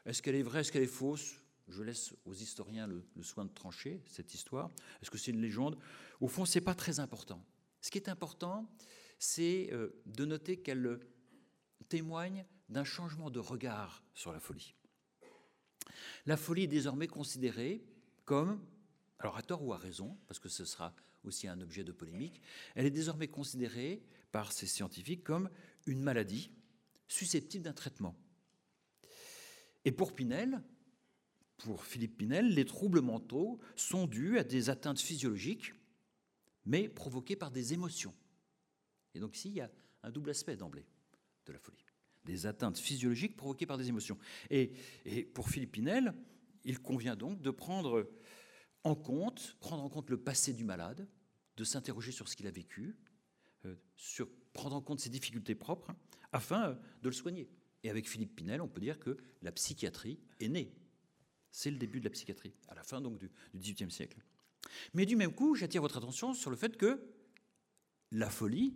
est-ce 0.06 0.22
qu'elle 0.22 0.36
est 0.36 0.44
vraie, 0.44 0.62
est-ce 0.62 0.72
qu'elle 0.72 0.84
est 0.84 0.88
fausse? 0.88 1.36
Je 1.68 1.84
laisse 1.84 2.14
aux 2.26 2.34
historiens 2.34 2.88
le, 2.88 3.04
soin 3.22 3.46
de 3.46 3.54
trancher 3.54 4.02
cette 4.06 4.34
histoire. 4.34 4.72
Est-ce 5.02 5.12
que 5.12 5.18
c'est 5.18 5.32
une 5.32 5.42
légende? 5.42 5.78
Au 6.20 6.28
fond, 6.28 6.46
c'est 6.46 6.62
pas 6.62 6.76
très 6.76 7.00
important. 7.00 7.44
Ce 7.82 7.92
qui 7.92 7.98
est 7.98 8.10
important, 8.10 8.70
c'est 9.20 9.70
euh, 9.72 10.02
de 10.06 10.26
noter 10.26 10.58
qu'elle 10.58 11.00
témoigne 11.88 12.46
d'un 12.70 12.84
changement 12.84 13.30
de 13.30 13.40
regard 13.40 14.04
sur 14.14 14.32
la 14.32 14.40
folie. 14.40 14.76
La 16.26 16.38
folie 16.38 16.64
est 16.64 16.68
désormais 16.68 17.08
considérée 17.08 17.84
comme, 18.26 18.64
alors 19.20 19.38
à 19.38 19.42
tort 19.42 19.64
ou 19.64 19.74
à 19.74 19.78
raison, 19.78 20.18
parce 20.28 20.40
que 20.40 20.50
ce 20.50 20.66
sera 20.66 20.94
aussi 21.24 21.48
un 21.48 21.60
objet 21.62 21.84
de 21.84 21.92
polémique, 21.92 22.42
elle 22.76 22.86
est 22.86 22.92
désormais 22.92 23.28
considérée 23.28 24.02
par 24.32 24.52
ces 24.52 24.68
scientifiques 24.68 25.24
comme 25.24 25.50
une 25.86 26.02
maladie 26.02 26.52
susceptible 27.08 27.64
d'un 27.64 27.74
traitement. 27.74 28.16
Et 29.86 29.92
pour 29.92 30.14
Pinel, 30.14 30.62
pour 31.58 31.86
Philippe 31.86 32.18
Pinel, 32.18 32.54
les 32.54 32.66
troubles 32.66 33.02
mentaux 33.02 33.60
sont 33.76 34.08
dus 34.08 34.38
à 34.38 34.44
des 34.44 34.70
atteintes 34.70 35.00
physiologiques, 35.00 35.74
mais 36.66 36.88
provoquées 36.88 37.36
par 37.36 37.52
des 37.52 37.74
émotions. 37.74 38.14
Et 39.14 39.20
donc 39.20 39.36
ici, 39.36 39.50
il 39.50 39.56
y 39.56 39.62
a 39.62 39.72
un 40.04 40.12
double 40.12 40.30
aspect 40.30 40.56
d'emblée 40.56 40.86
de 41.46 41.54
la 41.54 41.60
folie. 41.60 41.84
Des 42.24 42.46
atteintes 42.46 42.78
physiologiques 42.78 43.36
provoquées 43.36 43.66
par 43.66 43.78
des 43.78 43.90
émotions. 43.90 44.18
Et, 44.50 44.72
pour 45.34 45.50
Philippe 45.50 45.74
Pinel, 45.74 46.14
il 46.64 46.80
convient 46.80 47.16
donc 47.16 47.42
de 47.42 47.52
prendre 47.52 48.10
en 48.84 48.96
compte, 48.96 49.58
prendre 49.60 49.84
en 49.84 49.90
compte 49.90 50.10
le 50.10 50.18
passé 50.22 50.54
du 50.54 50.64
malade, 50.64 51.08
de 51.58 51.64
s'interroger 51.64 52.12
sur 52.12 52.30
ce 52.30 52.36
qu'il 52.36 52.48
a 52.48 52.52
vécu, 52.52 52.98
euh, 53.66 53.76
sur 53.96 54.30
prendre 54.54 54.76
en 54.76 54.82
compte 54.82 55.00
ses 55.00 55.10
difficultés 55.10 55.56
propres, 55.56 55.92
afin 56.32 56.70
euh, 56.70 56.76
de 57.02 57.10
le 57.10 57.16
soigner. 57.16 57.50
Et 57.84 57.90
avec 57.90 58.08
Philippe 58.08 58.36
Pinel, 58.36 58.62
on 58.62 58.68
peut 58.68 58.82
dire 58.82 59.00
que 59.00 59.18
la 59.42 59.52
psychiatrie 59.52 60.20
est 60.40 60.50
née. 60.50 60.76
C'est 61.52 61.72
le 61.72 61.78
début 61.78 62.00
de 62.00 62.06
la 62.06 62.12
psychiatrie, 62.12 62.54
à 62.68 62.76
la 62.76 62.84
fin 62.84 63.02
donc 63.02 63.18
du 63.18 63.30
XVIIIe 63.56 63.92
siècle. 63.92 64.22
Mais 64.94 65.06
du 65.06 65.16
même 65.16 65.34
coup, 65.34 65.56
j'attire 65.56 65.82
votre 65.82 65.98
attention 65.98 66.34
sur 66.34 66.50
le 66.50 66.56
fait 66.56 66.78
que 66.78 67.02
la 68.12 68.30
folie 68.30 68.76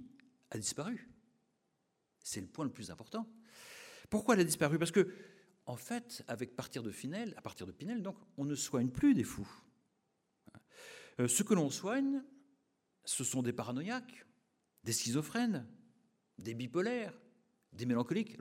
a 0.51 0.57
disparu. 0.57 1.09
C'est 2.23 2.41
le 2.41 2.47
point 2.47 2.65
le 2.65 2.71
plus 2.71 2.91
important. 2.91 3.27
Pourquoi 4.09 4.35
elle 4.35 4.41
a 4.41 4.45
disparu? 4.45 4.79
Parce 4.79 4.91
que, 4.91 5.13
en 5.65 5.75
fait, 5.75 6.23
avec 6.27 6.55
partir 6.55 6.83
de 6.83 6.91
Pinel, 6.91 7.33
à 7.37 7.41
partir 7.41 7.67
de 7.67 7.71
Pinel, 7.71 8.01
donc, 8.01 8.17
on 8.37 8.45
ne 8.45 8.55
soigne 8.55 8.89
plus 8.89 9.13
des 9.13 9.23
fous. 9.23 9.49
Euh, 11.19 11.27
ce 11.27 11.43
que 11.43 11.53
l'on 11.53 11.69
soigne, 11.69 12.23
ce 13.05 13.23
sont 13.23 13.43
des 13.43 13.53
paranoïaques, 13.53 14.25
des 14.83 14.93
schizophrènes, 14.93 15.67
des 16.37 16.53
bipolaires, 16.53 17.13
des 17.73 17.85
mélancoliques. 17.85 18.37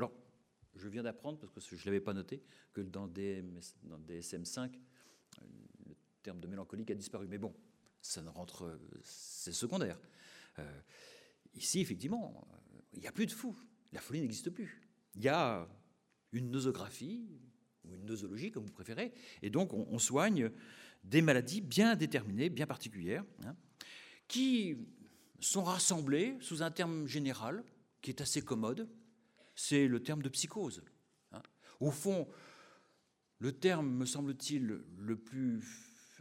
Je 0.76 0.88
viens 0.88 1.02
d'apprendre, 1.02 1.38
parce 1.38 1.68
que 1.68 1.76
je 1.76 1.82
ne 1.82 1.86
l'avais 1.86 2.00
pas 2.00 2.14
noté, 2.14 2.42
que 2.72 2.80
dans, 2.80 3.06
dans 3.06 3.98
DSM5, 3.98 4.72
le 5.86 5.94
terme 6.22 6.40
de 6.40 6.46
mélancolique 6.46 6.90
a 6.90 6.94
disparu. 6.94 7.26
Mais 7.28 7.38
bon, 7.38 7.54
ça 8.00 8.22
ne 8.22 8.28
rentre, 8.28 8.78
c'est 9.02 9.52
secondaire. 9.52 9.98
Euh, 10.58 10.80
ici, 11.54 11.80
effectivement, 11.80 12.46
il 12.92 13.00
n'y 13.00 13.06
a 13.06 13.12
plus 13.12 13.26
de 13.26 13.32
fous. 13.32 13.56
La 13.92 14.00
folie 14.00 14.20
n'existe 14.20 14.50
plus. 14.50 14.82
Il 15.14 15.22
y 15.22 15.28
a 15.28 15.68
une 16.32 16.50
nosographie, 16.50 17.26
ou 17.84 17.94
une 17.94 18.04
nosologie, 18.06 18.50
comme 18.50 18.64
vous 18.64 18.72
préférez, 18.72 19.12
et 19.42 19.50
donc 19.50 19.72
on, 19.74 19.98
soigne 19.98 20.50
des 21.04 21.20
maladies 21.20 21.60
bien 21.60 21.96
déterminées, 21.96 22.48
bien 22.48 22.66
particulières, 22.66 23.24
hein, 23.44 23.56
qui 24.28 24.76
sont 25.40 25.64
rassemblées 25.64 26.36
sous 26.40 26.62
un 26.62 26.70
terme 26.70 27.06
général 27.06 27.64
qui 28.00 28.10
est 28.10 28.20
assez 28.20 28.40
commode, 28.40 28.88
c'est 29.54 29.86
le 29.86 30.02
terme 30.02 30.22
de 30.22 30.28
psychose. 30.28 30.82
Hein. 31.32 31.42
Au 31.80 31.90
fond, 31.90 32.28
le 33.38 33.52
terme, 33.52 33.90
me 33.90 34.06
semble-t-il, 34.06 34.82
le 34.98 35.16
plus 35.16 35.62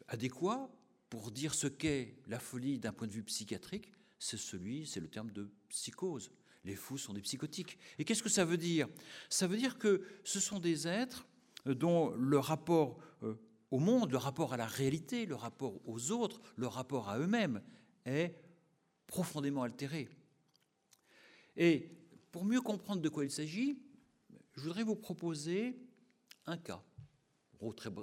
adéquat 0.07 0.69
pour 1.09 1.31
dire 1.31 1.53
ce 1.53 1.67
qu'est 1.67 2.15
la 2.27 2.39
folie 2.39 2.79
d'un 2.79 2.93
point 2.93 3.07
de 3.07 3.11
vue 3.11 3.23
psychiatrique, 3.23 3.91
c'est 4.17 4.37
celui, 4.37 4.85
c'est 4.85 4.99
le 4.99 5.07
terme 5.07 5.31
de 5.31 5.51
psychose. 5.69 6.31
Les 6.63 6.75
fous 6.75 6.97
sont 6.97 7.13
des 7.13 7.21
psychotiques. 7.21 7.77
Et 7.97 8.05
qu'est-ce 8.05 8.23
que 8.23 8.29
ça 8.29 8.45
veut 8.45 8.57
dire? 8.57 8.87
Ça 9.29 9.47
veut 9.47 9.57
dire 9.57 9.77
que 9.77 10.03
ce 10.23 10.39
sont 10.39 10.59
des 10.59 10.87
êtres 10.87 11.25
dont 11.65 12.11
le 12.11 12.39
rapport 12.39 12.97
euh, 13.23 13.35
au 13.71 13.79
monde, 13.79 14.11
le 14.11 14.17
rapport 14.17 14.53
à 14.53 14.57
la 14.57 14.67
réalité, 14.67 15.25
le 15.25 15.35
rapport 15.35 15.79
aux 15.87 16.11
autres, 16.11 16.41
le 16.55 16.67
rapport 16.67 17.09
à 17.09 17.19
eux-mêmes 17.19 17.61
est 18.05 18.35
profondément 19.07 19.63
altéré. 19.63 20.09
Et 21.55 21.91
pour 22.31 22.45
mieux 22.45 22.61
comprendre 22.61 23.01
de 23.01 23.09
quoi 23.09 23.25
il 23.25 23.31
s'agit, 23.31 23.77
je 24.55 24.61
voudrais 24.61 24.83
vous 24.83 24.95
proposer 24.95 25.77
un 26.45 26.57
cas, 26.57 26.83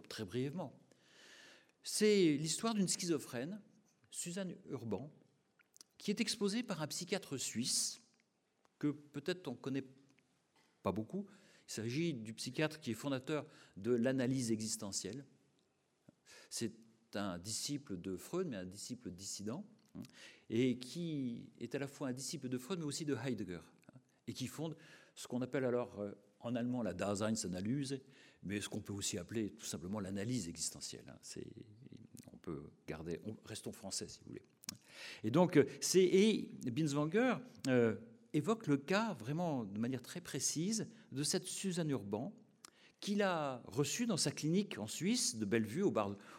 très, 0.08 0.24
brièvement. 0.24 0.78
C'est 1.82 2.36
l'histoire 2.36 2.74
d'une 2.74 2.88
schizophrène, 2.88 3.60
Suzanne 4.10 4.54
Urban, 4.70 5.10
qui 5.96 6.10
est 6.10 6.20
exposée 6.20 6.62
par 6.62 6.82
un 6.82 6.86
psychiatre 6.86 7.36
suisse 7.36 8.00
que 8.78 8.88
peut-être 8.88 9.48
on 9.48 9.52
ne 9.52 9.56
connaît 9.56 9.84
pas 10.82 10.92
beaucoup. 10.92 11.26
Il 11.68 11.72
s'agit 11.72 12.14
du 12.14 12.34
psychiatre 12.34 12.80
qui 12.80 12.92
est 12.92 12.94
fondateur 12.94 13.46
de 13.76 13.92
l'analyse 13.92 14.52
existentielle. 14.52 15.24
C'est 16.50 16.74
un 17.14 17.38
disciple 17.38 17.98
de 17.98 18.16
Freud, 18.16 18.46
mais 18.48 18.56
un 18.56 18.64
disciple 18.64 19.10
dissident, 19.10 19.66
et 20.50 20.78
qui 20.78 21.50
est 21.58 21.74
à 21.74 21.78
la 21.78 21.88
fois 21.88 22.08
un 22.08 22.12
disciple 22.12 22.48
de 22.48 22.58
Freud, 22.58 22.78
mais 22.78 22.86
aussi 22.86 23.04
de 23.04 23.16
Heidegger 23.16 23.60
et 24.28 24.32
qui 24.32 24.46
fonde 24.46 24.76
ce 25.14 25.26
qu'on 25.26 25.42
appelle 25.42 25.64
alors 25.64 25.98
euh, 25.98 26.12
en 26.40 26.54
allemand 26.54 26.82
la 26.82 26.94
Daseinsanalyse, 26.94 28.00
mais 28.44 28.60
ce 28.60 28.68
qu'on 28.68 28.80
peut 28.80 28.92
aussi 28.92 29.18
appeler 29.18 29.50
tout 29.50 29.66
simplement 29.66 29.98
l'analyse 29.98 30.48
existentielle. 30.48 31.04
Hein. 31.08 31.40
On 32.32 32.36
peut 32.36 32.70
garder, 32.86 33.20
restons 33.44 33.72
français 33.72 34.06
si 34.06 34.20
vous 34.20 34.26
voulez. 34.26 34.44
Et 35.24 35.30
donc, 35.30 35.56
euh, 35.56 35.66
et 35.94 36.50
Binswanger 36.70 37.36
euh, 37.66 37.96
évoque 38.32 38.66
le 38.68 38.76
cas 38.76 39.14
vraiment 39.14 39.64
de 39.64 39.78
manière 39.78 40.02
très 40.02 40.20
précise 40.20 40.86
de 41.10 41.22
cette 41.22 41.46
Suzanne 41.46 41.90
Urban 41.90 42.32
qu'il 43.00 43.22
a 43.22 43.62
reçue 43.66 44.06
dans 44.06 44.16
sa 44.16 44.30
clinique 44.30 44.78
en 44.78 44.86
Suisse 44.86 45.36
de 45.36 45.44
Bellevue 45.44 45.82
au, 45.82 45.94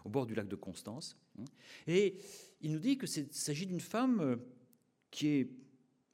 au 0.06 0.10
bord 0.10 0.26
du 0.26 0.36
lac 0.36 0.48
de 0.48 0.56
Constance. 0.56 1.18
Et 1.88 2.20
il 2.62 2.74
nous 2.74 2.80
dit 2.80 2.98
que 2.98 3.08
s'agit 3.08 3.66
d'une 3.66 3.80
femme 3.80 4.40
qui 5.10 5.28
est 5.28 5.52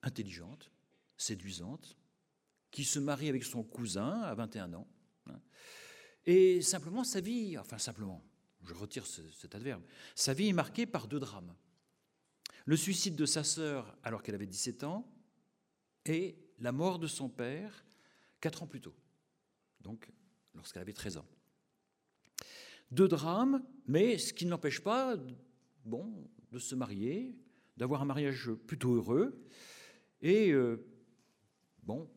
intelligente, 0.03 0.71
séduisante, 1.17 1.97
qui 2.71 2.83
se 2.83 2.99
marie 2.99 3.29
avec 3.29 3.43
son 3.43 3.63
cousin 3.63 4.21
à 4.21 4.33
21 4.35 4.73
ans. 4.73 4.87
Hein. 5.27 5.39
Et 6.25 6.61
simplement, 6.61 7.03
sa 7.03 7.21
vie, 7.21 7.57
enfin 7.57 7.77
simplement, 7.77 8.23
je 8.63 8.73
retire 8.73 9.05
cet 9.05 9.55
adverbe, 9.55 9.83
sa 10.15 10.33
vie 10.33 10.49
est 10.49 10.53
marquée 10.53 10.85
par 10.85 11.07
deux 11.07 11.19
drames. 11.19 11.55
Le 12.65 12.75
suicide 12.75 13.15
de 13.15 13.25
sa 13.25 13.43
sœur 13.43 13.95
alors 14.03 14.23
qu'elle 14.23 14.35
avait 14.35 14.47
17 14.47 14.83
ans 14.83 15.07
et 16.05 16.37
la 16.59 16.71
mort 16.71 16.99
de 16.99 17.07
son 17.07 17.29
père 17.29 17.85
quatre 18.41 18.63
ans 18.63 18.67
plus 18.67 18.81
tôt, 18.81 18.95
donc 19.81 20.09
lorsqu'elle 20.53 20.81
avait 20.81 20.93
13 20.93 21.17
ans. 21.17 21.27
Deux 22.91 23.07
drames, 23.07 23.63
mais 23.87 24.17
ce 24.17 24.33
qui 24.33 24.45
n'empêche 24.45 24.81
pas 24.81 25.15
bon, 25.85 26.27
de 26.51 26.59
se 26.59 26.75
marier, 26.75 27.35
d'avoir 27.77 28.01
un 28.01 28.05
mariage 28.05 28.51
plutôt 28.67 28.95
heureux. 28.95 29.45
Et 30.21 30.51
euh, 30.51 30.77
bon, 31.85 32.09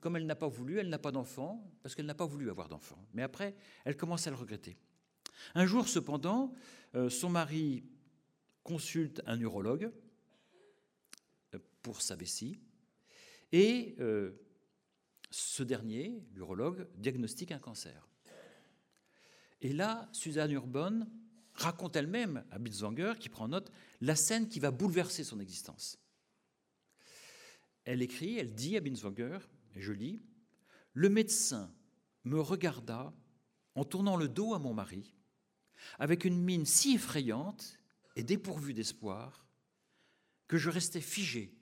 comme 0.00 0.16
elle 0.16 0.26
n'a 0.26 0.36
pas 0.36 0.48
voulu, 0.48 0.78
elle 0.78 0.88
n'a 0.88 0.98
pas 0.98 1.12
d'enfant, 1.12 1.70
parce 1.82 1.94
qu'elle 1.94 2.06
n'a 2.06 2.14
pas 2.14 2.26
voulu 2.26 2.50
avoir 2.50 2.68
d'enfant. 2.68 3.06
Mais 3.14 3.22
après, 3.22 3.54
elle 3.84 3.96
commence 3.96 4.26
à 4.26 4.30
le 4.30 4.36
regretter. 4.36 4.76
Un 5.54 5.66
jour, 5.66 5.88
cependant, 5.88 6.52
euh, 6.94 7.08
son 7.08 7.30
mari 7.30 7.84
consulte 8.62 9.22
un 9.26 9.38
urologue 9.40 9.90
euh, 11.54 11.58
pour 11.82 12.02
sa 12.02 12.16
vessie, 12.16 12.60
et 13.52 13.96
ce 15.30 15.62
dernier, 15.62 16.20
l'urologue, 16.34 16.88
diagnostique 16.96 17.52
un 17.52 17.58
cancer. 17.58 18.08
Et 19.60 19.72
là, 19.72 20.08
Suzanne 20.12 20.52
Urban 20.52 21.06
raconte 21.54 21.96
elle-même 21.96 22.44
à 22.50 22.58
Bitzwanger, 22.58 23.14
qui 23.18 23.28
prend 23.28 23.48
note, 23.48 23.70
la 24.00 24.16
scène 24.16 24.48
qui 24.48 24.60
va 24.60 24.70
bouleverser 24.70 25.24
son 25.24 25.40
existence. 25.40 25.98
Elle 27.86 28.02
écrit, 28.02 28.36
elle 28.36 28.52
dit 28.52 28.76
à 28.76 28.80
Binswanger, 28.80 29.38
et 29.76 29.80
je 29.80 29.92
lis, 29.92 30.20
Le 30.92 31.08
médecin 31.08 31.72
me 32.24 32.40
regarda 32.40 33.14
en 33.76 33.84
tournant 33.84 34.16
le 34.16 34.28
dos 34.28 34.54
à 34.54 34.58
mon 34.58 34.74
mari, 34.74 35.14
avec 35.98 36.24
une 36.24 36.42
mine 36.42 36.66
si 36.66 36.96
effrayante 36.96 37.78
et 38.16 38.24
dépourvue 38.24 38.74
d'espoir, 38.74 39.46
que 40.48 40.56
je 40.56 40.68
restais 40.68 41.00
figé, 41.00 41.54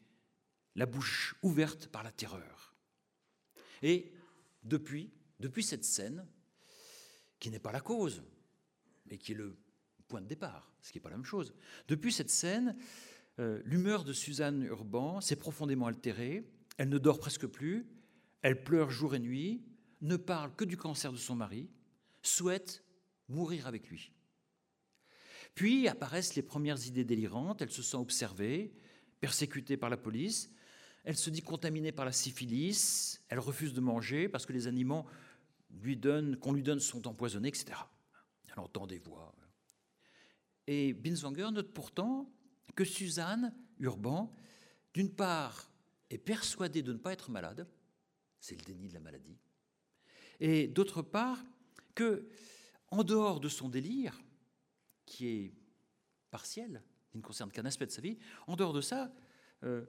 la 0.75 0.87
bouche 0.87 1.37
ouverte 1.43 1.89
par 1.89 2.03
la 2.03 2.13
terreur. 2.13 2.75
Et 3.83 4.13
depuis, 4.63 5.13
depuis 5.41 5.63
cette 5.63 5.85
scène, 5.85 6.27
qui 7.39 7.51
n'est 7.51 7.59
pas 7.59 7.73
la 7.73 7.81
cause, 7.81 8.23
mais 9.07 9.19
qui 9.19 9.33
est 9.33 9.37
le 9.37 9.59
point 10.09 10.23
de 10.23 10.27
départ, 10.27 10.73
ce 10.81 10.91
qui 10.91 10.99
n'est 10.99 11.03
pas 11.03 11.11
la 11.11 11.17
même 11.17 11.27
chose. 11.27 11.53
Depuis 11.89 12.13
cette 12.13 12.31
scène, 12.31 12.77
euh, 13.41 13.61
l'humeur 13.65 14.05
de 14.05 14.13
Suzanne 14.13 14.63
Urban 14.63 15.21
s'est 15.21 15.37
profondément 15.37 15.87
altérée. 15.87 16.45
Elle 16.77 16.89
ne 16.89 16.99
dort 16.99 17.19
presque 17.19 17.47
plus. 17.47 17.87
Elle 18.43 18.63
pleure 18.63 18.91
jour 18.91 19.15
et 19.15 19.19
nuit, 19.19 19.65
ne 20.03 20.17
parle 20.17 20.55
que 20.55 20.65
du 20.65 20.77
cancer 20.77 21.11
de 21.13 21.17
son 21.17 21.35
mari, 21.35 21.71
souhaite 22.23 22.85
mourir 23.29 23.67
avec 23.67 23.89
lui. 23.89 24.13
Puis 25.55 25.89
apparaissent 25.89 26.35
les 26.35 26.43
premières 26.43 26.87
idées 26.87 27.05
délirantes. 27.05 27.63
Elle 27.63 27.71
se 27.71 27.83
sent 27.83 27.97
observée, 27.97 28.75
persécutée 29.21 29.77
par 29.77 29.89
la 29.89 29.97
police. 29.97 30.51
Elle 31.05 31.17
se 31.17 31.31
dit 31.31 31.43
contaminée 31.43 31.93
par 31.93 32.05
la 32.05 32.13
syphilis. 32.13 33.23
Elle 33.29 33.39
refuse 33.39 33.73
de 33.73 33.81
manger 33.81 34.29
parce 34.29 34.47
que 34.47 34.53
les 34.53 34.67
aliments 34.67 35.07
qu'on 36.41 36.53
lui 36.53 36.63
donne 36.63 36.81
sont 36.81 37.07
empoisonnés, 37.07 37.49
etc. 37.49 37.73
Elle 38.53 38.61
entend 38.61 38.87
des 38.87 38.99
voix. 38.99 39.35
Et 40.67 40.93
Binswanger 40.95 41.51
note 41.53 41.73
pourtant 41.73 42.33
que 42.75 42.85
Suzanne 42.85 43.55
Urban, 43.79 44.35
d'une 44.93 45.13
part, 45.15 45.71
est 46.11 46.19
persuadée 46.19 46.83
de 46.83 46.93
ne 46.93 46.99
pas 46.99 47.13
être 47.13 47.31
malade, 47.31 47.69
c'est 48.41 48.57
le 48.57 48.65
déni 48.65 48.89
de 48.89 48.95
la 48.95 49.01
maladie, 49.01 49.39
et 50.41 50.69
d'autre 50.69 51.03
part, 51.03 51.45
que, 51.95 52.29
en 52.91 53.05
dehors 53.05 53.41
de 53.41 53.49
son 53.49 53.69
délire, 53.69 54.21
qui 55.07 55.27
est 55.29 55.55
partiel, 56.31 56.83
qui 57.11 57.19
ne 57.19 57.23
concerne 57.23 57.51
qu'un 57.51 57.65
aspect 57.65 57.87
de 57.87 57.93
sa 57.93 58.01
vie, 58.01 58.19
en 58.47 58.57
dehors 58.57 58.73
de 58.73 58.81
ça, 58.81 59.15
euh, 59.63 59.87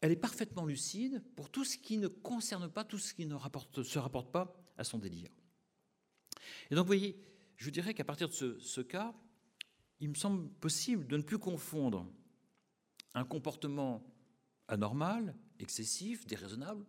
elle 0.00 0.12
est 0.12 0.16
parfaitement 0.16 0.64
lucide 0.64 1.22
pour 1.36 1.50
tout 1.50 1.64
ce 1.64 1.76
qui 1.76 1.98
ne 1.98 2.08
concerne 2.08 2.68
pas, 2.70 2.84
tout 2.84 2.98
ce 2.98 3.14
qui 3.14 3.26
ne 3.26 3.36
se 3.36 3.98
rapporte 3.98 4.32
pas 4.32 4.52
à 4.76 4.84
son 4.84 4.98
délire. 4.98 5.30
Et 6.70 6.74
donc, 6.74 6.84
vous 6.84 6.88
voyez, 6.88 7.22
je 7.56 7.70
dirais 7.70 7.94
qu'à 7.94 8.04
partir 8.04 8.28
de 8.28 8.32
ce, 8.32 8.58
ce 8.58 8.80
cas, 8.80 9.14
il 10.02 10.08
me 10.08 10.14
semble 10.14 10.50
possible 10.54 11.06
de 11.06 11.16
ne 11.16 11.22
plus 11.22 11.38
confondre 11.38 12.04
un 13.14 13.24
comportement 13.24 14.04
anormal, 14.66 15.36
excessif, 15.60 16.26
déraisonnable, 16.26 16.84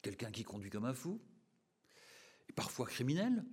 quelqu'un 0.00 0.30
qui 0.30 0.44
conduit 0.44 0.70
comme 0.70 0.84
un 0.84 0.94
fou, 0.94 1.20
et 2.48 2.52
parfois 2.52 2.86
criminel, 2.86 3.44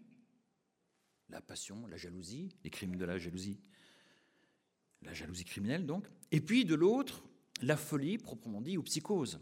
la 1.30 1.41
passion, 1.41 1.88
la 1.88 1.98
jalousie, 1.98 2.56
les 2.63 2.69
crimes 2.69 2.98
de 2.98 3.06
la 3.06 3.17
jalousie, 3.17 3.60
la 5.02 5.15
jalousie 5.15 5.45
criminelle 5.45 5.88
donc, 5.88 6.08
et 6.32 6.39
puis 6.39 6.63
de 6.63 6.76
l'autre, 6.76 7.24
la 7.63 7.78
folie 7.78 8.19
proprement 8.19 8.62
dit 8.62 8.78
ou 8.78 8.84
psychose, 8.84 9.39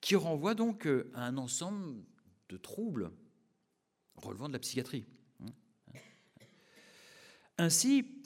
qui 0.00 0.14
renvoie 0.14 0.54
donc 0.54 0.86
à 0.86 1.24
un 1.24 1.38
ensemble 1.38 2.04
de 2.50 2.56
troubles 2.56 3.10
relevant 4.14 4.46
de 4.46 4.52
la 4.52 4.60
psychiatrie. 4.60 5.06
Ainsi, 7.58 8.23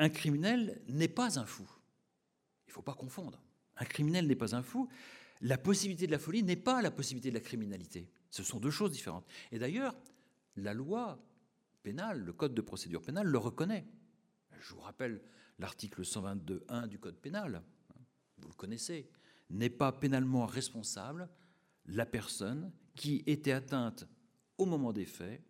un 0.00 0.08
criminel 0.08 0.80
n'est 0.88 1.08
pas 1.08 1.38
un 1.38 1.44
fou. 1.44 1.68
Il 2.66 2.70
ne 2.70 2.72
faut 2.72 2.82
pas 2.82 2.94
confondre. 2.94 3.40
Un 3.76 3.84
criminel 3.84 4.26
n'est 4.26 4.34
pas 4.34 4.56
un 4.56 4.62
fou. 4.62 4.88
La 5.42 5.58
possibilité 5.58 6.06
de 6.06 6.12
la 6.12 6.18
folie 6.18 6.42
n'est 6.42 6.56
pas 6.56 6.80
la 6.80 6.90
possibilité 6.90 7.28
de 7.28 7.34
la 7.34 7.40
criminalité. 7.40 8.10
Ce 8.30 8.42
sont 8.42 8.58
deux 8.58 8.70
choses 8.70 8.92
différentes. 8.92 9.26
Et 9.52 9.58
d'ailleurs, 9.58 9.94
la 10.56 10.72
loi 10.72 11.22
pénale, 11.82 12.20
le 12.20 12.32
code 12.32 12.54
de 12.54 12.62
procédure 12.62 13.02
pénale, 13.02 13.26
le 13.26 13.36
reconnaît. 13.36 13.86
Je 14.58 14.72
vous 14.72 14.80
rappelle 14.80 15.20
l'article 15.58 16.00
122.1 16.00 16.88
du 16.88 16.98
code 16.98 17.16
pénal. 17.16 17.62
Vous 18.38 18.48
le 18.48 18.54
connaissez. 18.54 19.06
N'est 19.50 19.68
pas 19.68 19.92
pénalement 19.92 20.46
responsable 20.46 21.28
la 21.84 22.06
personne 22.06 22.72
qui 22.94 23.22
était 23.26 23.52
atteinte 23.52 24.06
au 24.56 24.64
moment 24.64 24.94
des 24.94 25.04
faits 25.04 25.42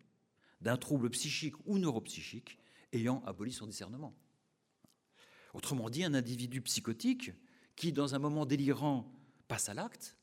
d'un 0.59 0.75
trouble 0.75 1.09
psychique 1.09 1.55
ou 1.65 1.77
neuropsychique 1.77 2.59
ayant 2.91 3.23
aboli 3.25 3.53
son 3.53 3.67
discernement. 3.67 4.13
Autrement 5.53 5.89
dit, 5.89 6.03
un 6.03 6.13
individu 6.13 6.61
psychotique 6.61 7.31
qui, 7.75 7.91
dans 7.91 8.15
un 8.15 8.19
moment 8.19 8.45
délirant, 8.45 9.11
passe 9.47 9.69
à 9.69 9.73
l'acte 9.73 10.17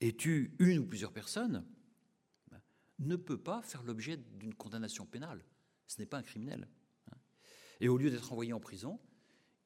et 0.00 0.16
tue 0.16 0.54
une 0.58 0.78
ou 0.78 0.86
plusieurs 0.86 1.12
personnes, 1.12 1.66
ne 2.98 3.16
peut 3.16 3.38
pas 3.38 3.62
faire 3.62 3.82
l'objet 3.82 4.16
d'une 4.16 4.54
condamnation 4.54 5.06
pénale. 5.06 5.44
Ce 5.86 6.00
n'est 6.00 6.06
pas 6.06 6.18
un 6.18 6.22
criminel. 6.22 6.68
Et 7.80 7.88
au 7.88 7.96
lieu 7.96 8.10
d'être 8.10 8.32
envoyé 8.32 8.52
en 8.52 8.60
prison, 8.60 8.98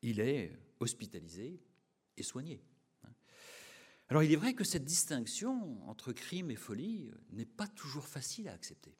il 0.03 0.21
est 0.21 0.53
hospitalisé 0.81 1.61
et 2.17 2.23
soigné. 2.23 2.63
Alors 4.09 4.23
il 4.23 4.33
est 4.33 4.37
vrai 4.37 4.53
que 4.53 4.65
cette 4.65 4.85
distinction 4.85 5.89
entre 5.89 6.13
crime 6.13 6.51
et 6.51 6.57
folie 6.57 7.11
n'est 7.31 7.47
pas 7.47 7.67
toujours 7.69 8.07
facile 8.07 8.49
à 8.49 8.53
accepter. 8.53 8.95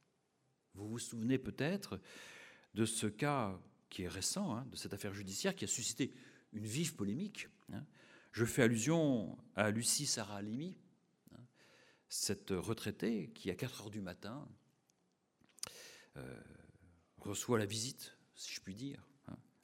Vous 0.75 0.89
vous 0.89 0.99
souvenez 0.99 1.39
peut-être 1.39 2.01
de 2.73 2.87
ce 2.87 3.07
cas 3.07 3.61
qui 3.93 4.05
est 4.05 4.09
récent, 4.09 4.57
hein, 4.57 4.67
de 4.71 4.77
cette 4.77 4.95
affaire 4.95 5.13
judiciaire 5.13 5.55
qui 5.55 5.67
a 5.67 5.69
suscité 5.69 6.15
une 6.55 6.65
vive 6.65 6.95
polémique. 6.97 7.49
Hein. 7.75 7.85
Je 8.33 8.47
fais 8.47 8.63
allusion 8.63 9.37
à 9.55 9.71
Lucie 9.71 10.07
Sarah 10.07 10.37
Halimi, 10.37 10.79
hein, 11.35 11.41
cette 12.09 12.51
retraitée 12.51 13.31
qui, 13.35 13.51
à 13.51 13.55
4 13.55 13.83
heures 13.83 13.91
du 13.91 14.01
matin, 14.01 14.49
euh, 16.17 16.41
reçoit 17.19 17.59
la 17.59 17.67
visite, 17.67 18.17
si 18.35 18.55
je 18.55 18.61
puis 18.63 18.75
dire. 18.75 19.07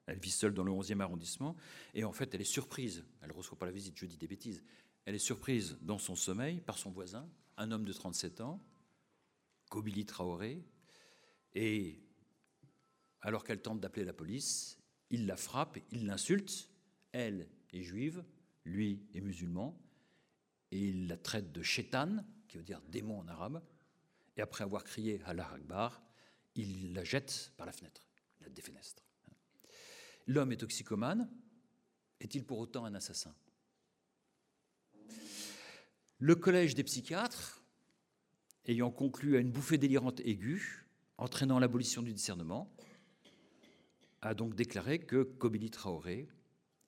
Elle 0.04 0.18
vit 0.18 0.30
seule 0.30 0.54
dans 0.54 0.64
le 0.64 0.72
11e 0.72 1.00
arrondissement, 1.00 1.56
et 1.94 2.04
en 2.04 2.12
fait, 2.12 2.34
elle 2.34 2.40
est 2.40 2.44
surprise. 2.44 3.04
Elle 3.22 3.28
ne 3.28 3.34
reçoit 3.34 3.58
pas 3.58 3.66
la 3.66 3.72
visite, 3.72 3.98
je 3.98 4.06
dis 4.06 4.16
des 4.16 4.28
bêtises. 4.28 4.62
Elle 5.06 5.14
est 5.14 5.18
surprise 5.18 5.78
dans 5.80 5.98
son 5.98 6.16
sommeil 6.16 6.60
par 6.60 6.78
son 6.78 6.90
voisin, 6.90 7.28
un 7.56 7.72
homme 7.72 7.84
de 7.84 7.92
37 7.92 8.42
ans, 8.42 8.62
Kobili 9.70 10.04
Traoré, 10.04 10.64
et 11.54 12.07
alors 13.20 13.44
qu'elle 13.44 13.60
tente 13.60 13.80
d'appeler 13.80 14.04
la 14.04 14.12
police, 14.12 14.78
il 15.10 15.26
la 15.26 15.36
frappe, 15.36 15.78
il 15.90 16.06
l'insulte. 16.06 16.68
Elle 17.12 17.48
est 17.72 17.82
juive, 17.82 18.24
lui 18.64 19.06
est 19.14 19.20
musulman, 19.20 19.80
et 20.70 20.88
il 20.88 21.08
la 21.08 21.16
traite 21.16 21.52
de 21.52 21.62
chétan, 21.62 22.24
qui 22.46 22.58
veut 22.58 22.64
dire 22.64 22.80
démon 22.82 23.20
en 23.20 23.28
arabe. 23.28 23.62
Et 24.36 24.40
après 24.40 24.64
avoir 24.64 24.84
crié 24.84 25.20
Allah 25.24 25.50
Akbar, 25.52 26.02
il 26.54 26.92
la 26.92 27.04
jette 27.04 27.52
par 27.56 27.66
la 27.66 27.72
fenêtre, 27.72 28.02
la 28.40 28.48
défenestre. 28.48 29.04
L'homme 30.26 30.52
est 30.52 30.58
toxicomane. 30.58 31.30
Est-il 32.20 32.44
pour 32.44 32.58
autant 32.58 32.84
un 32.84 32.94
assassin? 32.94 33.34
Le 36.18 36.34
collège 36.34 36.74
des 36.74 36.84
psychiatres, 36.84 37.62
ayant 38.66 38.90
conclu 38.90 39.36
à 39.36 39.40
une 39.40 39.52
bouffée 39.52 39.78
délirante 39.78 40.20
aiguë, 40.20 40.86
entraînant 41.16 41.58
l'abolition 41.58 42.02
du 42.02 42.12
discernement, 42.12 42.74
a 44.22 44.34
donc 44.34 44.54
déclaré 44.54 44.98
que 44.98 45.22
Kobili 45.22 45.70
Traoré 45.70 46.28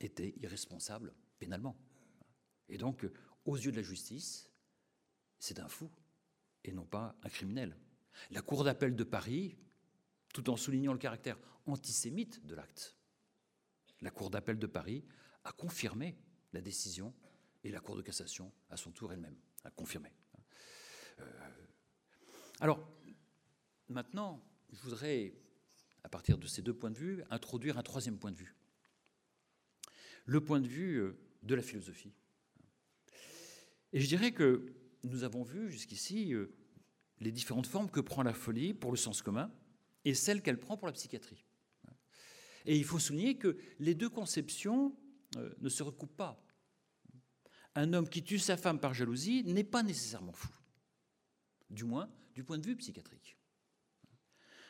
était 0.00 0.34
irresponsable 0.40 1.14
pénalement. 1.38 1.76
Et 2.68 2.78
donc, 2.78 3.06
aux 3.44 3.56
yeux 3.56 3.70
de 3.70 3.76
la 3.76 3.82
justice, 3.82 4.50
c'est 5.38 5.60
un 5.60 5.68
fou 5.68 5.90
et 6.64 6.72
non 6.72 6.84
pas 6.84 7.16
un 7.22 7.28
criminel. 7.28 7.76
La 8.30 8.42
Cour 8.42 8.64
d'appel 8.64 8.94
de 8.94 9.04
Paris, 9.04 9.56
tout 10.32 10.50
en 10.50 10.56
soulignant 10.56 10.92
le 10.92 10.98
caractère 10.98 11.38
antisémite 11.66 12.44
de 12.46 12.54
l'acte, 12.54 12.96
la 14.00 14.10
Cour 14.10 14.30
d'appel 14.30 14.58
de 14.58 14.66
Paris 14.66 15.04
a 15.44 15.52
confirmé 15.52 16.18
la 16.52 16.60
décision 16.60 17.14
et 17.64 17.70
la 17.70 17.80
Cour 17.80 17.96
de 17.96 18.02
cassation, 18.02 18.52
à 18.70 18.76
son 18.76 18.90
tour 18.90 19.12
elle-même, 19.12 19.36
a 19.64 19.70
confirmé. 19.70 20.12
Euh, 21.20 21.66
alors, 22.60 22.86
maintenant, 23.88 24.42
je 24.70 24.80
voudrais 24.80 25.34
à 26.02 26.08
partir 26.08 26.38
de 26.38 26.46
ces 26.46 26.62
deux 26.62 26.74
points 26.74 26.90
de 26.90 26.98
vue, 26.98 27.22
introduire 27.30 27.78
un 27.78 27.82
troisième 27.82 28.18
point 28.18 28.30
de 28.30 28.36
vue. 28.36 28.54
Le 30.26 30.42
point 30.42 30.60
de 30.60 30.68
vue 30.68 30.96
euh, 30.96 31.18
de 31.42 31.54
la 31.54 31.62
philosophie. 31.62 32.12
Et 33.92 34.00
je 34.00 34.06
dirais 34.06 34.32
que 34.32 34.72
nous 35.02 35.24
avons 35.24 35.42
vu 35.42 35.70
jusqu'ici 35.70 36.34
euh, 36.34 36.52
les 37.18 37.32
différentes 37.32 37.66
formes 37.66 37.90
que 37.90 38.00
prend 38.00 38.22
la 38.22 38.34
folie 38.34 38.74
pour 38.74 38.90
le 38.90 38.96
sens 38.96 39.22
commun 39.22 39.52
et 40.04 40.14
celles 40.14 40.42
qu'elle 40.42 40.58
prend 40.58 40.76
pour 40.76 40.86
la 40.86 40.92
psychiatrie. 40.92 41.44
Et 42.66 42.76
il 42.76 42.84
faut 42.84 42.98
souligner 42.98 43.36
que 43.36 43.56
les 43.78 43.94
deux 43.94 44.08
conceptions 44.08 44.96
euh, 45.36 45.54
ne 45.60 45.68
se 45.68 45.82
recoupent 45.82 46.16
pas. 46.16 46.42
Un 47.74 47.92
homme 47.92 48.08
qui 48.08 48.22
tue 48.22 48.38
sa 48.38 48.56
femme 48.56 48.80
par 48.80 48.94
jalousie 48.94 49.44
n'est 49.44 49.64
pas 49.64 49.82
nécessairement 49.82 50.32
fou, 50.32 50.50
du 51.70 51.84
moins 51.84 52.10
du 52.34 52.44
point 52.44 52.58
de 52.58 52.66
vue 52.66 52.76
psychiatrique. 52.76 53.36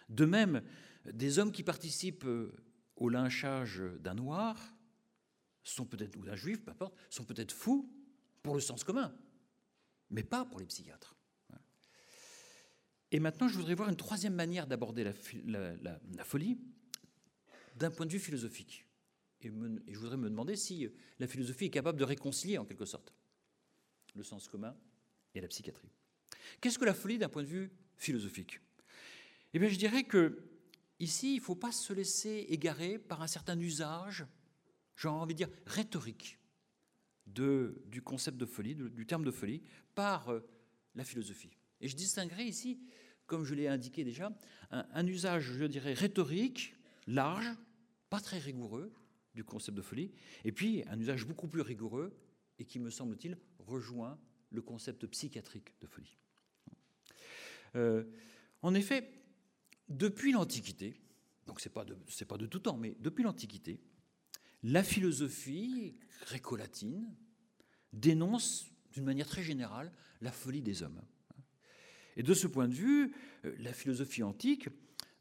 De 0.09 0.25
même, 0.25 0.63
des 1.05 1.39
hommes 1.39 1.53
qui 1.53 1.63
participent 1.63 2.25
euh, 2.25 2.53
au 2.97 3.09
lynchage 3.09 3.83
d'un 4.01 4.15
noir 4.15 4.59
sont 5.63 5.87
peut-être 5.87 6.17
ou 6.17 6.25
d'un 6.25 6.37
juif, 6.37 6.63
peu 6.63 6.71
importe, 6.71 6.95
sont 7.09 7.25
peut-être 7.25 7.53
fous 7.53 7.91
pour 8.43 8.55
le 8.55 8.61
sens 8.61 8.85
commun, 8.85 9.15
mais 10.11 10.23
pas 10.23 10.45
pour 10.45 10.61
les 10.61 10.67
psychiatres. 10.67 11.17
Et 13.13 13.19
maintenant, 13.19 13.49
je 13.49 13.57
voudrais 13.57 13.75
voir 13.75 13.89
une 13.89 13.97
troisième 13.97 14.35
manière 14.35 14.67
d'aborder 14.67 15.03
la, 15.03 16.25
folie 16.25 16.59
d'un 17.77 17.91
point 17.91 18.07
de 18.07 18.13
vue 18.13 18.21
philosophique. 18.21 18.87
Et, 19.41 19.49
et, 19.49 19.95
je 19.95 19.99
voudrais 19.99 20.17
me 20.17 20.29
demander 20.29 20.55
si 20.55 20.89
la 21.19 21.27
philosophie 21.27 21.65
est 21.65 21.71
capable 21.71 21.99
de 21.99 22.05
réconcilier, 22.05 22.59
en 22.59 22.65
quelque 22.65 22.85
sorte, 22.85 23.13
le 24.15 24.23
sens 24.23 24.47
commun 24.49 24.77
et 25.35 25.41
la 25.41 25.49
psychiatrie. 25.49 25.91
Qu'est-ce 26.61 26.79
que 26.79 26.85
la 26.85 26.95
folie 26.95 27.19
d'un 27.19 27.29
point 27.29 27.43
de 27.43 27.49
vue 27.49 27.73
philosophique? 27.97 28.61
Eh 29.55 29.59
bien, 29.59 29.69
je 29.69 29.77
dirais 29.77 30.05
que 30.05 30.50
ici, 31.01 31.35
il 31.35 31.39
ne 31.39 31.43
faut 31.43 31.57
pas 31.57 31.73
se 31.73 31.93
laisser 31.93 32.47
égarer 32.49 32.99
par 32.99 33.23
un 33.23 33.27
certain 33.27 33.59
usage, 33.59 34.25
j'ai 34.97 35.09
envie 35.09 35.35
de 35.35 35.39
dire 35.39 35.51
rhétorique, 35.67 36.39
du 37.27 38.03
concept 38.05 38.37
de 38.37 38.47
folie, 38.47 38.75
du 38.75 39.07
terme 39.07 39.25
de 39.25 39.31
folie, 39.31 39.63
par 39.95 40.29
euh, 40.29 40.41
la 40.95 41.05
philosophie. 41.05 41.51
Et 41.81 41.89
je 41.89 41.97
distinguerai 41.97 42.45
ici, 42.45 42.81
comme 43.27 43.45
je 43.45 43.55
l'ai 43.55 43.69
indiqué 43.69 44.05
déjà, 44.05 44.37
un, 44.71 45.07
usage, 45.07 45.53
je 45.53 45.65
dirais, 45.65 45.95
rhétorique, 45.95 46.75
large, 47.07 47.49
pas 48.09 48.21
très 48.21 48.39
rigoureux 48.39 48.93
du 49.35 49.45
concept 49.45 49.77
de 49.77 49.83
folie, 49.83 50.11
et 50.45 50.53
puis 50.53 50.83
un 50.89 50.99
usage 50.99 51.27
beaucoup 51.27 51.47
plus 51.47 51.61
rigoureux 51.61 52.13
et 52.59 52.65
qui, 52.65 52.79
me 52.79 52.91
semble-t-il, 52.91 53.39
rejoint 53.59 54.19
le 54.51 54.61
concept 54.61 55.07
psychiatrique 55.07 55.75
de 55.81 55.87
folie. 55.87 56.19
Euh, 57.77 58.05
en 58.63 58.75
effet, 58.75 59.09
depuis 59.91 60.33
l'Antiquité, 60.33 60.95
donc 61.47 61.61
ce 61.61 61.69
n'est 61.69 61.73
pas, 61.73 61.85
de, 61.85 61.97
pas 62.27 62.39
de 62.39 62.47
tout 62.47 62.61
temps, 62.61 62.77
mais 62.77 62.97
depuis 63.01 63.25
l'Antiquité, 63.25 63.81
la 64.63 64.83
philosophie 64.83 65.97
gréco-latine 66.23 67.13
dénonce 67.93 68.71
d'une 68.93 69.05
manière 69.05 69.27
très 69.27 69.43
générale 69.43 69.93
la 70.21 70.33
folie 70.33 70.63
des 70.63 70.83
hommes. 70.83 71.03
Et 72.17 72.23
de 72.23 72.35
ce 72.35 72.47
point 72.47 72.69
de 72.69 72.75
vue, 72.75 73.15
euh, 73.45 73.55
la 73.59 73.73
philosophie 73.73 74.23
antique 74.23 74.69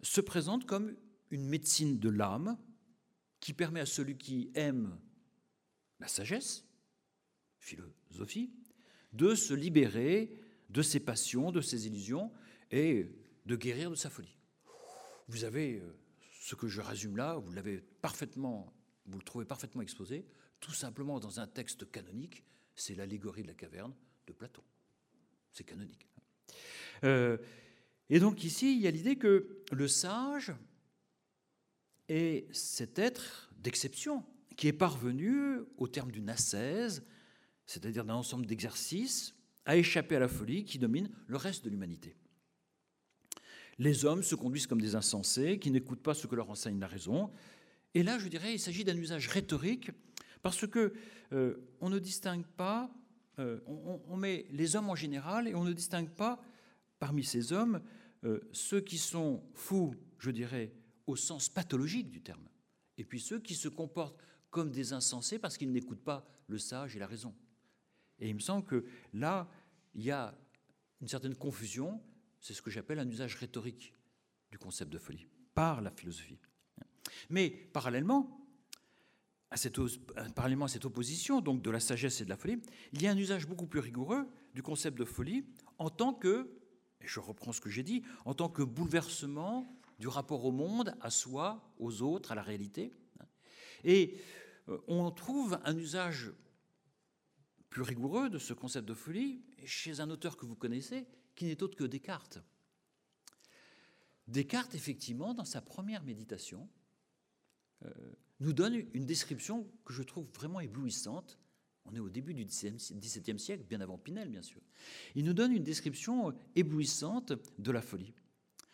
se 0.01 0.21
présente 0.21 0.65
comme 0.65 0.95
une 1.31 1.45
médecine 1.47 1.99
de 1.99 2.09
l'âme 2.09 2.57
qui 3.39 3.53
permet 3.53 3.79
à 3.79 3.85
celui 3.85 4.17
qui 4.17 4.51
aime 4.53 4.99
la 5.99 6.07
sagesse, 6.07 6.65
philosophie, 7.57 8.51
de 9.13 9.35
se 9.35 9.53
libérer 9.53 10.37
de 10.69 10.81
ses 10.81 10.99
passions, 10.99 11.51
de 11.51 11.61
ses 11.61 11.87
illusions 11.87 12.31
et 12.71 13.11
de 13.45 13.55
guérir 13.55 13.89
de 13.89 13.95
sa 13.95 14.09
folie. 14.09 14.38
Vous 15.29 15.43
avez 15.43 15.75
euh, 15.75 15.95
ce 16.41 16.55
que 16.55 16.67
je 16.67 16.81
résume 16.81 17.15
là, 17.15 17.35
vous 17.35 17.51
l'avez 17.51 17.77
parfaitement, 18.01 18.73
vous 19.05 19.19
le 19.19 19.23
trouvez 19.23 19.45
parfaitement 19.45 19.83
exposé, 19.83 20.25
tout 20.59 20.73
simplement 20.73 21.19
dans 21.19 21.39
un 21.39 21.45
texte 21.45 21.89
canonique, 21.91 22.43
c'est 22.75 22.95
l'allégorie 22.95 23.43
de 23.43 23.47
la 23.47 23.53
caverne 23.53 23.93
de 24.25 24.33
Platon. 24.33 24.63
C'est 25.51 25.63
canonique. 25.63 26.07
Euh, 27.03 27.37
et 28.09 28.19
donc 28.19 28.43
ici, 28.43 28.73
il 28.73 28.81
y 28.81 28.87
a 28.87 28.91
l'idée 28.91 29.17
que 29.17 29.63
le 29.71 29.87
sage 29.87 30.51
est 32.07 32.51
cet 32.51 32.97
être 32.97 33.51
d'exception 33.59 34.25
qui 34.57 34.67
est 34.67 34.73
parvenu, 34.73 35.59
au 35.77 35.87
terme 35.87 36.11
d'une 36.11 36.29
ascèse, 36.29 37.05
c'est-à-dire 37.67 38.03
d'un 38.03 38.15
ensemble 38.15 38.47
d'exercices, 38.47 39.35
à 39.65 39.77
échapper 39.77 40.15
à 40.15 40.19
la 40.19 40.27
folie 40.27 40.65
qui 40.65 40.79
domine 40.79 41.11
le 41.27 41.37
reste 41.37 41.63
de 41.63 41.69
l'humanité. 41.69 42.15
Les 43.79 44.05
hommes 44.05 44.23
se 44.23 44.35
conduisent 44.35 44.67
comme 44.67 44.81
des 44.81 44.95
insensés 44.95 45.57
qui 45.57 45.71
n'écoutent 45.71 46.03
pas 46.03 46.13
ce 46.13 46.27
que 46.27 46.35
leur 46.35 46.49
enseigne 46.49 46.79
la 46.79 46.87
raison. 46.87 47.31
Et 47.93 48.03
là, 48.03 48.19
je 48.19 48.27
dirais, 48.27 48.53
il 48.53 48.59
s'agit 48.59 48.83
d'un 48.83 48.97
usage 48.97 49.27
rhétorique 49.27 49.91
parce 50.41 50.67
que 50.67 50.93
euh, 51.31 51.55
on 51.79 51.89
ne 51.89 51.97
distingue 51.97 52.45
pas, 52.45 52.91
euh, 53.39 53.59
on, 53.65 54.17
met 54.17 54.45
les 54.51 54.75
hommes 54.75 54.89
en 54.89 54.95
général 54.95 55.47
et 55.47 55.55
on 55.55 55.63
ne 55.63 55.73
distingue 55.73 56.09
pas 56.09 56.41
parmi 56.99 57.23
ces 57.23 57.53
hommes 57.53 57.81
euh, 58.25 58.41
ceux 58.51 58.81
qui 58.81 58.97
sont 58.97 59.43
fous, 59.53 59.95
je 60.17 60.31
dirais, 60.31 60.73
au 61.07 61.15
sens 61.15 61.49
pathologique 61.49 62.09
du 62.09 62.21
terme, 62.21 62.47
et 62.97 63.05
puis 63.05 63.19
ceux 63.19 63.39
qui 63.39 63.55
se 63.55 63.69
comportent 63.69 64.21
comme 64.49 64.71
des 64.71 64.93
insensés 64.93 65.39
parce 65.39 65.57
qu'ils 65.57 65.71
n'écoutent 65.71 66.03
pas 66.03 66.27
le 66.47 66.57
sage 66.57 66.95
et 66.95 66.99
la 66.99 67.07
raison. 67.07 67.33
Et 68.19 68.27
il 68.27 68.35
me 68.35 68.39
semble 68.39 68.65
que 68.65 68.85
là, 69.13 69.49
il 69.95 70.03
y 70.03 70.11
a 70.11 70.37
une 71.01 71.07
certaine 71.07 71.35
confusion, 71.35 72.01
c'est 72.39 72.53
ce 72.53 72.61
que 72.61 72.69
j'appelle 72.69 72.99
un 72.99 73.09
usage 73.09 73.35
rhétorique 73.35 73.93
du 74.51 74.57
concept 74.57 74.91
de 74.91 74.97
folie, 74.97 75.27
par 75.53 75.81
la 75.81 75.91
philosophie. 75.91 76.39
Mais 77.29 77.49
parallèlement, 77.49 78.39
à 79.51 79.57
cette, 79.57 79.77
opposition 80.85 81.41
donc 81.41 81.61
de 81.61 81.71
la 81.71 81.79
sagesse 81.79 82.21
et 82.21 82.25
de 82.25 82.29
la 82.29 82.37
folie, 82.37 82.61
il 82.93 83.01
y 83.01 83.07
a 83.07 83.11
un 83.11 83.17
usage 83.17 83.47
beaucoup 83.47 83.65
plus 83.65 83.79
rigoureux 83.79 84.27
du 84.53 84.61
concept 84.61 84.97
de 84.97 85.05
folie 85.05 85.45
en 85.77 85.89
tant 85.89 86.13
que, 86.13 86.51
et 87.01 87.07
je 87.07 87.19
reprends 87.19 87.51
ce 87.51 87.61
que 87.61 87.69
j'ai 87.69 87.83
dit, 87.83 88.03
en 88.25 88.33
tant 88.33 88.49
que 88.49 88.61
bouleversement 88.61 89.67
du 89.99 90.07
rapport 90.07 90.45
au 90.45 90.51
monde, 90.51 90.95
à 91.01 91.09
soi, 91.09 91.73
aux 91.77 92.01
autres, 92.01 92.31
à 92.31 92.35
la 92.35 92.41
réalité. 92.41 92.91
Et 93.83 94.17
euh, 94.69 94.77
on 94.87 95.09
trouve 95.11 95.59
un 95.63 95.77
usage 95.77 96.31
plus 97.69 97.81
rigoureux 97.81 98.29
de 98.29 98.37
ce 98.37 98.53
concept 98.53 98.87
de 98.87 98.93
folie 98.93 99.41
chez 99.65 99.99
un 99.99 100.09
auteur 100.09 100.37
que 100.37 100.45
vous 100.45 100.55
connaissez, 100.55 101.05
qui 101.39 101.45
n'est 101.45 101.63
autre 101.63 101.77
que 101.77 101.85
Descartes. 101.85 102.39
Descartes, 104.27 104.75
effectivement, 104.75 105.33
dans 105.33 105.45
sa 105.45 105.61
première 105.61 106.03
méditation, 106.03 106.69
euh, 107.85 107.89
nous 108.41 108.51
donne 108.51 108.75
une 108.93 109.05
description 109.05 109.65
que 109.85 109.93
je 109.93 110.03
trouve 110.03 110.27
vraiment 110.33 110.59
éblouissante. 110.59 111.39
On 111.85 111.95
est 111.95 111.99
au 111.99 112.09
début 112.09 112.33
du 112.33 112.43
XVIIe 112.43 113.39
siècle, 113.39 113.63
bien 113.63 113.79
avant 113.79 113.97
Pinel, 113.97 114.27
bien 114.27 114.41
sûr. 114.41 114.61
Il 115.15 115.23
nous 115.23 115.33
donne 115.33 115.53
une 115.53 115.63
description 115.63 116.37
éblouissante 116.57 117.31
de 117.57 117.71
la 117.71 117.81
folie. 117.81 118.13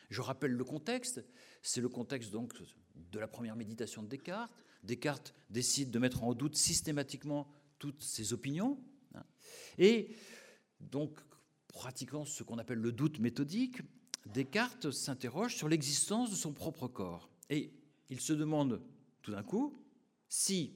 Je 0.10 0.22
rappelle 0.22 0.52
le 0.52 0.64
contexte. 0.64 1.24
C'est 1.62 1.82
le 1.82 1.90
contexte 1.90 2.32
donc 2.32 2.52
de 2.96 3.20
la 3.20 3.28
première 3.28 3.56
méditation 3.56 4.02
de 4.02 4.08
Descartes. 4.08 4.52
Descartes 4.84 5.36
décide 5.52 5.92
de 5.92 6.00
mettre 6.00 6.24
en 6.24 6.34
doute 6.34 6.56
systématiquement 6.56 7.48
toutes 7.78 8.02
ses 8.02 8.34
opinions. 8.34 8.84
Hein. 9.14 9.24
Et 9.78 10.16
donc, 10.80 11.20
pratiquant 11.76 12.24
ce 12.24 12.42
qu'on 12.42 12.58
appelle 12.58 12.80
le 12.80 12.94
doute 12.94 13.20
méthodique, 13.20 13.82
Descartes 14.34 14.92
s'interroge 14.92 15.56
sur 15.56 15.68
l'existence 15.68 16.32
de 16.32 16.36
son 16.36 16.54
propre 16.54 16.88
corps. 16.88 17.30
Et 17.50 17.72
il 18.10 18.22
se 18.22 18.34
demande 18.34 18.82
tout 19.22 19.32
d'un 19.32 19.44
coup 19.44 19.84
si, 20.30 20.74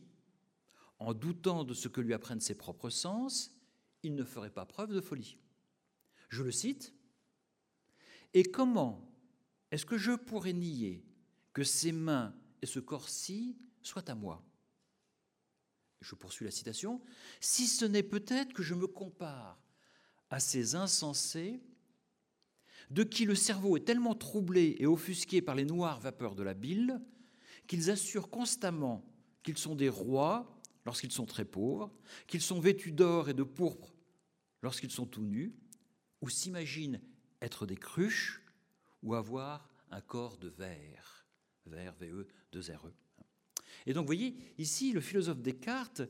en 0.99 1.13
doutant 1.13 1.63
de 1.63 1.73
ce 1.73 1.88
que 1.88 2.01
lui 2.01 2.13
apprennent 2.13 2.41
ses 2.41 2.53
propres 2.53 2.89
sens, 2.89 3.55
il 4.03 4.13
ne 4.13 4.25
ferait 4.25 4.51
pas 4.51 4.65
preuve 4.65 4.93
de 4.93 5.01
folie. 5.01 5.38
Je 6.27 6.43
le 6.43 6.51
cite. 6.51 6.93
Et 8.33 8.43
comment 8.43 9.09
est-ce 9.71 9.85
que 9.85 9.97
je 9.97 10.12
pourrais 10.12 10.53
nier 10.53 11.04
que 11.54 11.63
ces 11.63 11.93
mains 11.93 12.35
et 12.62 12.65
ce 12.65 12.79
corps-ci 12.79 13.58
soient 13.81 14.12
à 14.12 14.15
moi? 14.15 14.43
Je 16.02 16.13
poursuis 16.15 16.45
la 16.45 16.52
citation, 16.52 17.02
si 17.39 17.67
ce 17.67 17.85
n'est 17.85 18.04
peut-être 18.04 18.54
que 18.54 18.63
je 18.63 18.75
me 18.75 18.85
compare 18.85 19.60
à 20.30 20.40
ces 20.40 20.75
insensés 20.75 21.60
de 22.90 23.04
qui 23.04 23.25
le 23.25 23.36
cerveau 23.36 23.77
est 23.77 23.86
tellement 23.86 24.15
troublé 24.15 24.75
et 24.80 24.88
offusqué 24.88 25.42
par 25.42 25.56
les 25.56 25.65
noires 25.65 26.00
vapeurs 26.00 26.36
de 26.36 26.44
la 26.44 26.54
bile 26.54 27.02
qu'ils 27.67 27.92
assurent 27.92 28.30
constamment 28.30 29.06
qu'ils 29.44 29.58
sont 29.58 29.75
des 29.75 29.90
rois 29.90 30.60
lorsqu'ils 30.86 31.12
sont 31.12 31.25
très 31.25 31.46
pauvres, 31.46 31.94
qu'ils 32.27 32.42
sont 32.42 32.60
vêtus 32.60 32.92
d'or 32.92 33.30
et 33.30 33.34
de 33.34 33.44
pourpre 33.44 33.94
lorsqu'ils 34.62 34.92
sont 34.92 35.06
tout 35.06 35.21
nus, 35.21 35.54
ou 36.21 36.30
s'imaginent 36.30 37.00
être 37.42 37.65
des 37.65 37.77
cruches 37.77 38.42
ou 39.04 39.15
avoir 39.15 39.69
un 39.92 40.02
corps 40.02 40.38
de 40.38 40.50
verre, 40.50 41.25
verre, 41.65 41.94
VE, 42.00 42.27
de 42.52 42.60
RE. 42.73 42.92
Et 43.86 43.94
donc, 43.94 44.04
vous 44.04 44.08
voyez, 44.08 44.36
ici, 44.58 44.92
le 44.92 45.02
philosophe 45.02 45.42
Descartes 45.42 46.02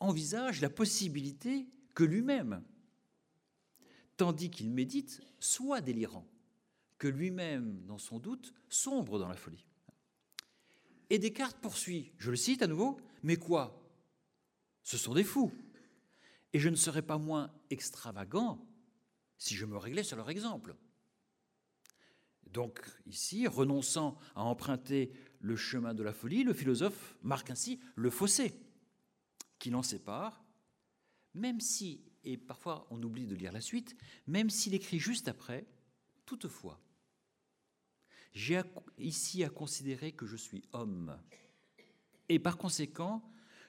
envisage 0.00 0.60
la 0.60 0.70
possibilité 0.70 1.66
que 1.94 2.04
lui-même, 2.04 2.62
tandis 4.18 4.50
qu'il 4.50 4.70
médite, 4.70 5.22
soit 5.40 5.80
délirant, 5.80 6.26
que 6.98 7.08
lui-même, 7.08 7.80
dans 7.86 7.96
son 7.96 8.18
doute, 8.18 8.52
sombre 8.68 9.18
dans 9.18 9.28
la 9.28 9.36
folie. 9.36 9.64
Et 11.08 11.18
Descartes 11.18 11.58
poursuit, 11.60 12.12
je 12.18 12.30
le 12.30 12.36
cite 12.36 12.60
à 12.60 12.66
nouveau, 12.66 13.00
mais 13.22 13.36
quoi? 13.36 13.82
Ce 14.82 14.98
sont 14.98 15.14
des 15.14 15.24
fous. 15.24 15.52
Et 16.52 16.58
je 16.58 16.68
ne 16.68 16.76
serais 16.76 17.02
pas 17.02 17.16
moins 17.16 17.50
extravagant 17.70 18.66
si 19.38 19.54
je 19.54 19.64
me 19.64 19.76
réglais 19.76 20.02
sur 20.02 20.16
leur 20.16 20.28
exemple. 20.28 20.76
Donc 22.46 22.80
ici, 23.06 23.46
renonçant 23.46 24.18
à 24.34 24.42
emprunter 24.42 25.12
le 25.40 25.56
chemin 25.56 25.94
de 25.94 26.02
la 26.02 26.12
folie, 26.12 26.42
le 26.42 26.54
philosophe 26.54 27.16
marque 27.22 27.50
ainsi 27.50 27.78
le 27.94 28.10
fossé 28.10 28.54
qui 29.58 29.70
l'en 29.70 29.82
sépare, 29.82 30.44
même 31.34 31.60
si, 31.60 32.02
et 32.24 32.36
parfois 32.36 32.86
on 32.90 33.02
oublie 33.02 33.26
de 33.26 33.34
lire 33.34 33.52
la 33.52 33.60
suite, 33.60 33.96
même 34.26 34.50
s'il 34.50 34.74
écrit 34.74 34.98
juste 34.98 35.28
après, 35.28 35.66
toutefois, 36.26 36.80
j'ai 38.32 38.60
ici 38.98 39.42
à 39.44 39.48
considérer 39.48 40.12
que 40.12 40.26
je 40.26 40.36
suis 40.36 40.62
homme, 40.72 41.18
et 42.28 42.38
par 42.38 42.58
conséquent 42.58 43.22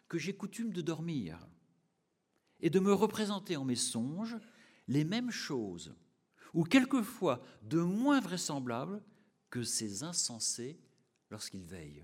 que 0.08 0.18
j'ai 0.18 0.36
coutume 0.36 0.74
de 0.74 0.82
dormir, 0.82 1.48
et 2.60 2.70
de 2.70 2.80
me 2.80 2.94
représenter 2.94 3.56
en 3.56 3.66
mes 3.66 3.76
songes 3.76 4.38
les 4.88 5.04
mêmes 5.04 5.32
choses, 5.32 5.96
ou 6.54 6.64
quelquefois 6.64 7.42
de 7.62 7.80
moins 7.80 8.20
vraisemblables 8.20 9.02
que 9.50 9.64
ces 9.64 10.04
insensés 10.04 10.80
lorsqu'ils 11.30 11.66
veillent. 11.66 12.04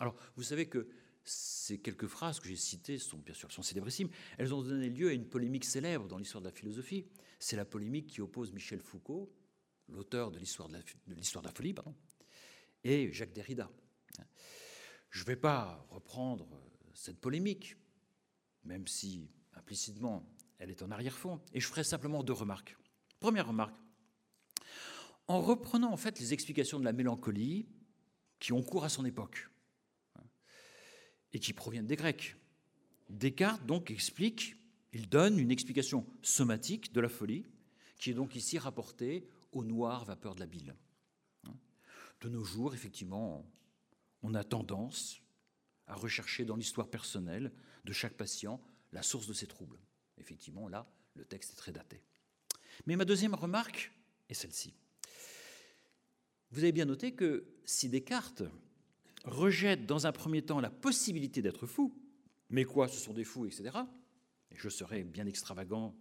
Alors, 0.00 0.16
vous 0.36 0.42
savez 0.42 0.68
que 0.68 0.88
ces 1.24 1.78
quelques 1.78 2.06
phrases 2.06 2.40
que 2.40 2.48
j'ai 2.48 2.56
citées 2.56 2.98
sont 2.98 3.18
bien 3.18 3.34
sûr 3.34 3.50
sont 3.50 3.62
célébrissimes. 3.62 4.10
Elles 4.38 4.52
ont 4.54 4.62
donné 4.62 4.90
lieu 4.90 5.08
à 5.08 5.12
une 5.12 5.26
polémique 5.26 5.64
célèbre 5.64 6.06
dans 6.06 6.18
l'histoire 6.18 6.42
de 6.42 6.48
la 6.48 6.54
philosophie. 6.54 7.06
C'est 7.38 7.56
la 7.56 7.64
polémique 7.64 8.08
qui 8.08 8.20
oppose 8.20 8.52
Michel 8.52 8.80
Foucault, 8.80 9.32
l'auteur 9.88 10.30
de 10.30 10.38
l'histoire 10.38 10.68
de, 10.68 10.74
la 10.74 11.52
folie, 11.52 11.74
pardon, 11.74 11.94
et 12.82 13.12
Jacques 13.12 13.32
Derrida. 13.32 13.70
Je 15.10 15.20
ne 15.20 15.26
vais 15.26 15.36
pas 15.36 15.86
reprendre 15.90 16.48
cette 16.94 17.18
polémique, 17.18 17.76
même 18.64 18.86
si 18.86 19.30
implicitement 19.54 20.28
elle 20.58 20.70
est 20.70 20.82
en 20.82 20.90
arrière-fond, 20.90 21.40
et 21.52 21.60
je 21.60 21.66
ferai 21.66 21.84
simplement 21.84 22.22
deux 22.22 22.32
remarques. 22.32 22.76
Première 23.20 23.48
remarque, 23.48 23.76
en 25.26 25.40
reprenant 25.40 25.92
en 25.92 25.96
fait 25.96 26.18
les 26.20 26.32
explications 26.32 26.78
de 26.78 26.84
la 26.84 26.92
mélancolie 26.92 27.66
qui 28.38 28.52
ont 28.52 28.62
cours 28.62 28.84
à 28.84 28.88
son 28.88 29.04
époque 29.04 29.48
et 31.34 31.40
qui 31.40 31.52
proviennent 31.52 31.86
des 31.86 31.96
Grecs. 31.96 32.36
Descartes 33.10 33.66
donc 33.66 33.90
explique, 33.90 34.56
il 34.92 35.08
donne 35.08 35.38
une 35.38 35.50
explication 35.50 36.06
somatique 36.22 36.92
de 36.92 37.00
la 37.00 37.08
folie, 37.10 37.44
qui 37.98 38.10
est 38.10 38.14
donc 38.14 38.36
ici 38.36 38.56
rapportée 38.58 39.28
aux 39.52 39.64
noires 39.64 40.04
vapeurs 40.04 40.34
de 40.34 40.40
la 40.40 40.46
bile. 40.46 40.74
De 42.22 42.28
nos 42.28 42.44
jours, 42.44 42.72
effectivement, 42.72 43.44
on 44.22 44.32
a 44.34 44.44
tendance 44.44 45.20
à 45.86 45.94
rechercher 45.94 46.44
dans 46.44 46.56
l'histoire 46.56 46.88
personnelle 46.88 47.52
de 47.84 47.92
chaque 47.92 48.14
patient 48.14 48.62
la 48.92 49.02
source 49.02 49.26
de 49.26 49.34
ses 49.34 49.46
troubles. 49.46 49.78
Effectivement, 50.16 50.68
là, 50.68 50.90
le 51.14 51.24
texte 51.24 51.52
est 51.52 51.56
très 51.56 51.72
daté. 51.72 52.00
Mais 52.86 52.96
ma 52.96 53.04
deuxième 53.04 53.34
remarque 53.34 53.92
est 54.28 54.34
celle-ci. 54.34 54.74
Vous 56.50 56.60
avez 56.60 56.72
bien 56.72 56.84
noté 56.84 57.12
que 57.12 57.44
si 57.64 57.88
Descartes 57.88 58.44
rejette 59.24 59.86
dans 59.86 60.06
un 60.06 60.12
premier 60.12 60.42
temps 60.42 60.60
la 60.60 60.70
possibilité 60.70 61.42
d'être 61.42 61.66
fou, 61.66 61.94
mais 62.50 62.64
quoi, 62.64 62.88
ce 62.88 62.98
sont 62.98 63.14
des 63.14 63.24
fous, 63.24 63.46
etc., 63.46 63.78
et 64.50 64.56
je 64.56 64.68
serais 64.68 65.02
bien 65.02 65.26
extravagant, 65.26 65.96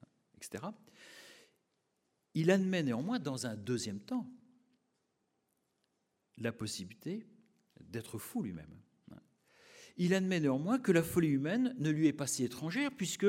hein, 0.00 0.06
etc., 0.36 0.64
il 2.34 2.50
admet 2.50 2.82
néanmoins 2.82 3.18
dans 3.18 3.46
un 3.46 3.56
deuxième 3.56 4.00
temps 4.00 4.30
la 6.36 6.52
possibilité 6.52 7.26
d'être 7.80 8.18
fou 8.18 8.42
lui-même. 8.42 8.80
Il 9.96 10.14
admet 10.14 10.38
néanmoins 10.38 10.78
que 10.78 10.92
la 10.92 11.02
folie 11.02 11.30
humaine 11.30 11.74
ne 11.78 11.90
lui 11.90 12.06
est 12.06 12.12
pas 12.12 12.28
si 12.28 12.44
étrangère, 12.44 12.92
puisque 12.96 13.26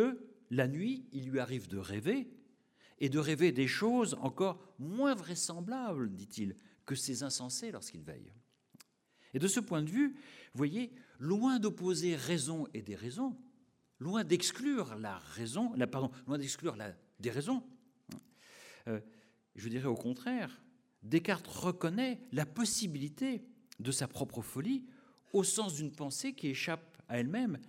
la 0.52 0.68
nuit, 0.68 1.08
il 1.12 1.30
lui 1.30 1.40
arrive 1.40 1.68
de 1.68 1.80
rêver, 1.80 2.30
et 3.00 3.10
de 3.10 3.18
rêver 3.18 3.52
des 3.52 3.68
choses 3.68 4.16
encore 4.22 4.62
moins 4.78 5.16
vraisemblables, 5.16 6.14
dit-il, 6.14 6.56
que 6.86 6.96
ces 6.96 7.24
insensés 7.24 7.72
lorsqu'ils 7.72 8.04
veillent. 8.04 8.34
Et 9.34 9.40
de 9.40 9.48
ce 9.48 9.60
point 9.60 9.82
de 9.82 9.90
vue, 9.90 10.16
voyez, 10.54 10.92
loin 11.20 11.60
d'opposer 11.60 12.16
raison 12.16 12.68
et 12.74 12.82
déraison, 12.82 13.38
loin 14.00 14.24
d'exclure 14.24 14.96
la 14.96 15.18
raison, 15.20 15.74
loin 16.26 16.38
d'exclure 16.38 16.76
la 16.76 16.94
déraison, 17.20 17.64
euh, 18.88 19.00
je 19.56 19.70
dirais 19.70 19.88
au 19.88 19.96
contraire, 19.96 20.62
Descartes 21.04 21.48
reconnaît 21.48 22.22
la 22.32 22.46
possibilité 22.46 23.44
de 23.80 23.92
sa 23.92 24.08
propre 24.08 24.42
folie 24.42 24.86
au 25.34 25.44
sens 25.44 25.76
d'une 25.76 25.92
pensée 25.92 26.34
qui 26.34 26.48
échappe 26.48 26.98
à 27.08 27.20
elle-même 27.20 27.60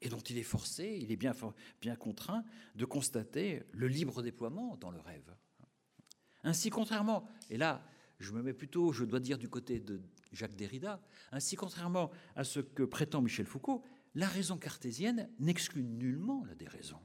et 0.00 0.08
dont 0.08 0.20
il 0.20 0.38
est 0.38 0.44
forcé, 0.44 0.98
il 1.00 1.10
est 1.10 1.16
bien 1.16 1.96
contraint 1.96 2.44
de 2.76 2.84
constater 2.84 3.62
le 3.72 3.88
libre 3.88 4.22
déploiement 4.22 4.76
dans 4.76 4.90
le 4.90 5.00
rêve. 5.00 5.34
Ainsi, 6.44 6.70
contrairement, 6.70 7.28
et 7.50 7.56
là, 7.56 7.84
je 8.20 8.32
me 8.32 8.42
mets 8.42 8.52
plutôt, 8.52 8.92
je 8.92 9.04
dois 9.04 9.20
dire, 9.20 9.38
du 9.38 9.48
côté 9.48 9.80
de 9.80 10.00
Jacques 10.32 10.56
Derrida, 10.56 11.00
ainsi, 11.32 11.56
contrairement 11.56 12.10
à 12.36 12.44
ce 12.44 12.60
que 12.60 12.82
prétend 12.82 13.22
Michel 13.22 13.46
Foucault, 13.46 13.82
la 14.14 14.26
raison 14.26 14.56
cartésienne 14.56 15.30
n'exclut 15.38 15.82
nullement 15.82 16.44
la 16.44 16.54
déraison. 16.54 17.00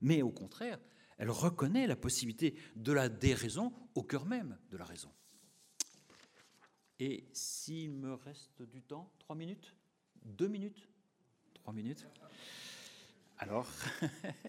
Mais 0.00 0.22
au 0.22 0.30
contraire, 0.30 0.78
elle 1.18 1.30
reconnaît 1.30 1.86
la 1.86 1.96
possibilité 1.96 2.54
de 2.76 2.92
la 2.92 3.08
déraison 3.08 3.72
au 3.94 4.02
cœur 4.02 4.26
même 4.26 4.58
de 4.70 4.76
la 4.76 4.84
raison. 4.84 5.10
Et 6.98 7.28
s'il 7.32 7.92
me 7.92 8.14
reste 8.14 8.62
du 8.62 8.82
temps, 8.82 9.12
trois 9.18 9.36
minutes? 9.36 9.74
Deux 10.24 10.48
minutes? 10.48 10.88
Trois 11.54 11.72
minutes 11.72 12.06
Alors, 13.38 13.68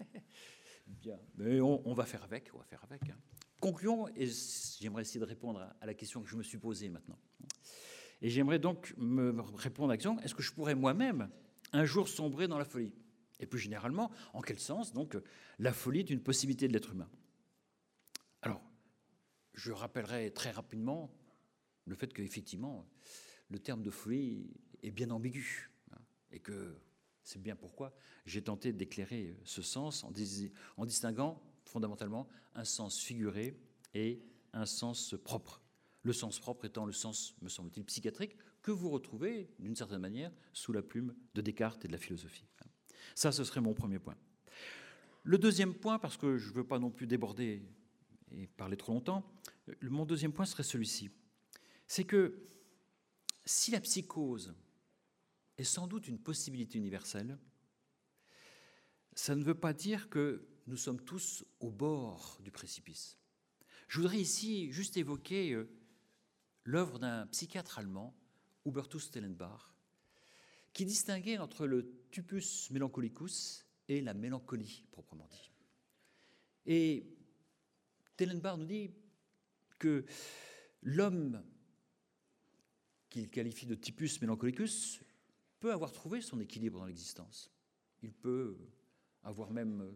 bien, 0.86 1.18
mais 1.36 1.60
on, 1.60 1.94
va 1.94 2.06
faire 2.06 2.22
avec, 2.22 2.50
on 2.54 2.58
va 2.58 2.64
faire 2.64 2.82
avec. 2.84 3.08
Hein. 3.08 3.18
Concluons, 3.60 4.08
et 4.16 4.28
j'aimerais 4.80 5.02
essayer 5.02 5.20
de 5.20 5.24
répondre 5.24 5.60
à 5.80 5.86
la 5.86 5.94
question 5.94 6.22
que 6.22 6.28
je 6.28 6.36
me 6.36 6.42
suis 6.42 6.58
posée 6.58 6.88
maintenant. 6.88 7.18
Et 8.20 8.30
j'aimerais 8.30 8.58
donc 8.58 8.94
me 8.96 9.40
répondre 9.40 9.90
à 9.90 9.94
la 9.94 9.96
question, 9.96 10.18
est-ce 10.20 10.34
que 10.34 10.42
je 10.42 10.52
pourrais 10.52 10.74
moi-même 10.74 11.30
un 11.72 11.84
jour 11.84 12.08
sombrer 12.08 12.48
dans 12.48 12.58
la 12.58 12.64
folie? 12.64 12.92
Et 13.38 13.46
plus 13.46 13.58
généralement, 13.58 14.10
en 14.32 14.40
quel 14.40 14.58
sens 14.58 14.92
donc 14.92 15.16
la 15.58 15.72
folie 15.72 16.00
est 16.00 16.10
une 16.10 16.22
possibilité 16.22 16.68
de 16.68 16.72
l'être 16.72 16.92
humain? 16.92 17.10
Alors, 18.42 18.62
je 19.54 19.72
rappellerai 19.72 20.32
très 20.32 20.50
rapidement 20.50 21.10
le 21.86 21.94
fait 21.94 22.12
qu'effectivement, 22.12 22.86
le 23.48 23.58
terme 23.58 23.82
de 23.82 23.90
folie 23.90 24.50
est 24.82 24.90
bien 24.90 25.10
ambigu, 25.10 25.70
hein, 25.92 25.98
et 26.30 26.40
que 26.40 26.78
c'est 27.22 27.40
bien 27.40 27.56
pourquoi 27.56 27.94
j'ai 28.24 28.42
tenté 28.42 28.72
d'éclairer 28.72 29.36
ce 29.44 29.62
sens 29.62 30.04
en, 30.04 30.12
en 30.76 30.86
distinguant 30.86 31.42
fondamentalement 31.68 32.28
un 32.54 32.64
sens 32.64 32.98
figuré 32.98 33.58
et 33.94 34.22
un 34.52 34.66
sens 34.66 35.14
propre. 35.24 35.62
Le 36.02 36.12
sens 36.12 36.38
propre 36.38 36.64
étant 36.64 36.86
le 36.86 36.92
sens, 36.92 37.34
me 37.42 37.48
semble-t-il, 37.48 37.84
psychiatrique, 37.84 38.36
que 38.62 38.70
vous 38.70 38.90
retrouvez 38.90 39.50
d'une 39.58 39.76
certaine 39.76 40.00
manière 40.00 40.32
sous 40.52 40.72
la 40.72 40.82
plume 40.82 41.14
de 41.34 41.40
Descartes 41.40 41.84
et 41.84 41.88
de 41.88 41.92
la 41.92 41.98
philosophie. 41.98 42.46
Ça, 43.14 43.32
ce 43.32 43.44
serait 43.44 43.60
mon 43.60 43.74
premier 43.74 43.98
point. 43.98 44.16
Le 45.24 45.38
deuxième 45.38 45.74
point, 45.74 45.98
parce 45.98 46.16
que 46.16 46.36
je 46.36 46.50
ne 46.50 46.54
veux 46.54 46.66
pas 46.66 46.78
non 46.78 46.90
plus 46.90 47.06
déborder 47.06 47.62
et 48.32 48.46
parler 48.46 48.76
trop 48.76 48.92
longtemps, 48.92 49.24
mon 49.82 50.06
deuxième 50.06 50.32
point 50.32 50.46
serait 50.46 50.62
celui-ci 50.62 51.10
c'est 51.86 52.04
que 52.04 52.48
si 53.44 53.70
la 53.70 53.80
psychose 53.80 54.54
est 55.56 55.64
sans 55.64 55.86
doute 55.86 56.08
une 56.08 56.18
possibilité 56.18 56.78
universelle, 56.78 57.38
ça 59.14 59.34
ne 59.34 59.44
veut 59.44 59.54
pas 59.54 59.72
dire 59.72 60.10
que 60.10 60.46
nous 60.66 60.76
sommes 60.76 61.00
tous 61.00 61.44
au 61.60 61.70
bord 61.70 62.38
du 62.42 62.50
précipice. 62.50 63.18
Je 63.88 64.00
voudrais 64.00 64.18
ici 64.18 64.72
juste 64.72 64.96
évoquer 64.96 65.52
euh, 65.52 65.68
l'œuvre 66.64 66.98
d'un 66.98 67.26
psychiatre 67.28 67.78
allemand, 67.78 68.16
Hubertus 68.64 69.04
Stellenbach, 69.04 69.74
qui 70.72 70.84
distinguait 70.84 71.38
entre 71.38 71.66
le 71.66 71.92
tupus 72.10 72.70
melancholicus 72.70 73.64
et 73.88 74.00
la 74.00 74.14
mélancolie 74.14 74.84
proprement 74.90 75.28
dit. 75.28 75.52
Et 76.66 77.06
Stellenbach 78.14 78.56
nous 78.58 78.66
dit 78.66 78.90
que 79.78 80.04
l'homme 80.82 81.42
qu'il 83.16 83.30
qualifie 83.30 83.64
de 83.64 83.74
typus 83.74 84.20
melancholicus, 84.20 85.00
peut 85.60 85.72
avoir 85.72 85.90
trouvé 85.90 86.20
son 86.20 86.38
équilibre 86.38 86.78
dans 86.78 86.84
l'existence. 86.84 87.50
Il 88.02 88.12
peut 88.12 88.58
avoir 89.22 89.50
même 89.50 89.90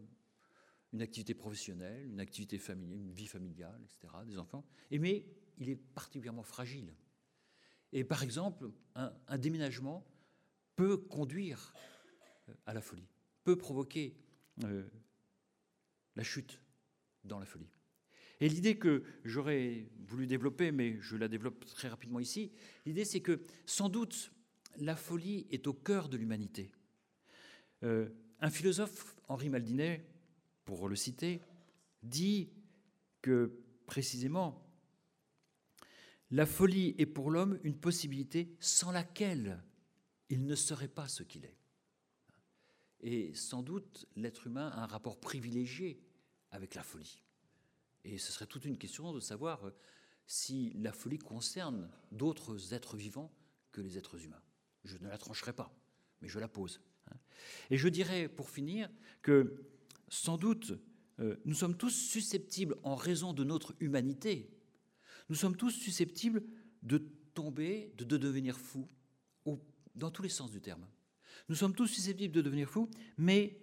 une 0.93 1.01
activité 1.01 1.33
professionnelle, 1.33 2.07
une 2.07 2.19
activité 2.19 2.57
familiale, 2.57 2.99
une 2.99 3.11
vie 3.11 3.27
familiale, 3.27 3.81
etc., 3.83 4.13
des 4.25 4.37
enfants. 4.37 4.65
Et 4.89 4.99
mais 4.99 5.25
il 5.57 5.69
est 5.69 5.75
particulièrement 5.75 6.43
fragile. 6.43 6.93
Et 7.93 8.03
par 8.03 8.23
exemple, 8.23 8.71
un, 8.95 9.37
déménagement 9.37 10.05
peut 10.75 10.97
conduire 10.97 11.73
euh, 12.49 12.53
à 12.65 12.73
la 12.73 12.81
folie, 12.81 13.07
peut 13.43 13.57
provoquer 13.57 14.15
euh, 14.63 14.83
la 16.15 16.23
chute 16.23 16.61
dans 17.23 17.39
la 17.39 17.45
folie. 17.45 17.69
Et 18.39 18.49
l'idée 18.49 18.77
que 18.77 19.03
j'aurais 19.23 19.87
voulu 20.07 20.25
développer, 20.25 20.71
mais 20.71 20.99
je 20.99 21.15
la 21.15 21.27
développe 21.27 21.65
très 21.65 21.89
rapidement 21.89 22.19
ici, 22.19 22.51
l'idée 22.85 23.05
c'est 23.05 23.21
que 23.21 23.41
sans 23.65 23.87
doute 23.89 24.31
la 24.77 24.95
folie 24.95 25.45
est 25.51 25.67
au 25.67 25.73
cœur 25.73 26.09
de 26.09 26.17
l'humanité. 26.17 26.71
Euh, 27.83 28.09
un 28.39 28.49
philosophe, 28.49 29.15
Henri 29.27 29.49
Maldinet, 29.49 30.05
pour 30.65 30.87
le 30.87 30.95
citer, 30.95 31.41
dit 32.03 32.51
que 33.21 33.63
précisément 33.85 34.67
la 36.31 36.45
folie 36.45 36.95
est 36.97 37.05
pour 37.05 37.29
l'homme 37.29 37.59
une 37.63 37.77
possibilité 37.77 38.55
sans 38.61 38.91
laquelle 38.91 39.61
il 40.29 40.45
ne 40.45 40.55
serait 40.55 40.87
pas 40.87 41.09
ce 41.09 41.23
qu'il 41.23 41.43
est. 41.43 41.57
Et 43.01 43.33
sans 43.33 43.63
doute, 43.63 44.07
l'être 44.15 44.47
humain 44.47 44.69
a 44.69 44.83
un 44.83 44.87
rapport 44.87 45.19
privilégié 45.19 46.01
avec 46.51 46.75
la 46.75 46.83
folie. 46.83 47.21
Et 48.05 48.17
ce 48.17 48.31
serait 48.31 48.45
toute 48.45 48.63
une 48.63 48.77
question 48.77 49.11
de 49.11 49.19
savoir 49.19 49.67
euh, 49.67 49.75
si 50.25 50.71
la 50.75 50.93
folie 50.93 51.19
concerne 51.19 51.91
d'autres 52.11 52.73
êtres 52.73 52.95
vivants 52.95 53.33
que 53.71 53.81
les 53.81 53.97
êtres 53.97 54.23
humains. 54.23 54.41
Je 54.85 54.97
ne 54.97 55.09
la 55.09 55.17
trancherai 55.17 55.53
pas, 55.53 55.75
mais 56.21 56.29
je 56.29 56.39
la 56.39 56.47
pose. 56.47 56.81
Hein. 57.11 57.17
Et 57.69 57.77
je 57.77 57.89
dirais, 57.89 58.29
pour 58.29 58.49
finir, 58.49 58.89
que 59.21 59.67
sans 60.11 60.37
doute, 60.37 60.73
euh, 61.19 61.37
nous 61.45 61.55
sommes 61.55 61.75
tous 61.75 61.89
susceptibles, 61.89 62.75
en 62.83 62.95
raison 62.95 63.33
de 63.33 63.45
notre 63.45 63.73
humanité, 63.79 64.51
nous 65.29 65.35
sommes 65.35 65.55
tous 65.55 65.71
susceptibles 65.71 66.43
de 66.83 66.97
tomber, 67.33 67.93
de, 67.97 68.17
devenir 68.17 68.59
fous, 68.59 68.87
dans 69.95 70.11
tous 70.11 70.21
les 70.21 70.29
sens 70.29 70.51
du 70.51 70.61
terme. 70.61 70.85
Nous 71.47 71.55
sommes 71.55 71.73
tous 71.73 71.87
susceptibles 71.87 72.33
de 72.33 72.41
devenir 72.41 72.69
fous, 72.69 72.89
mais 73.17 73.57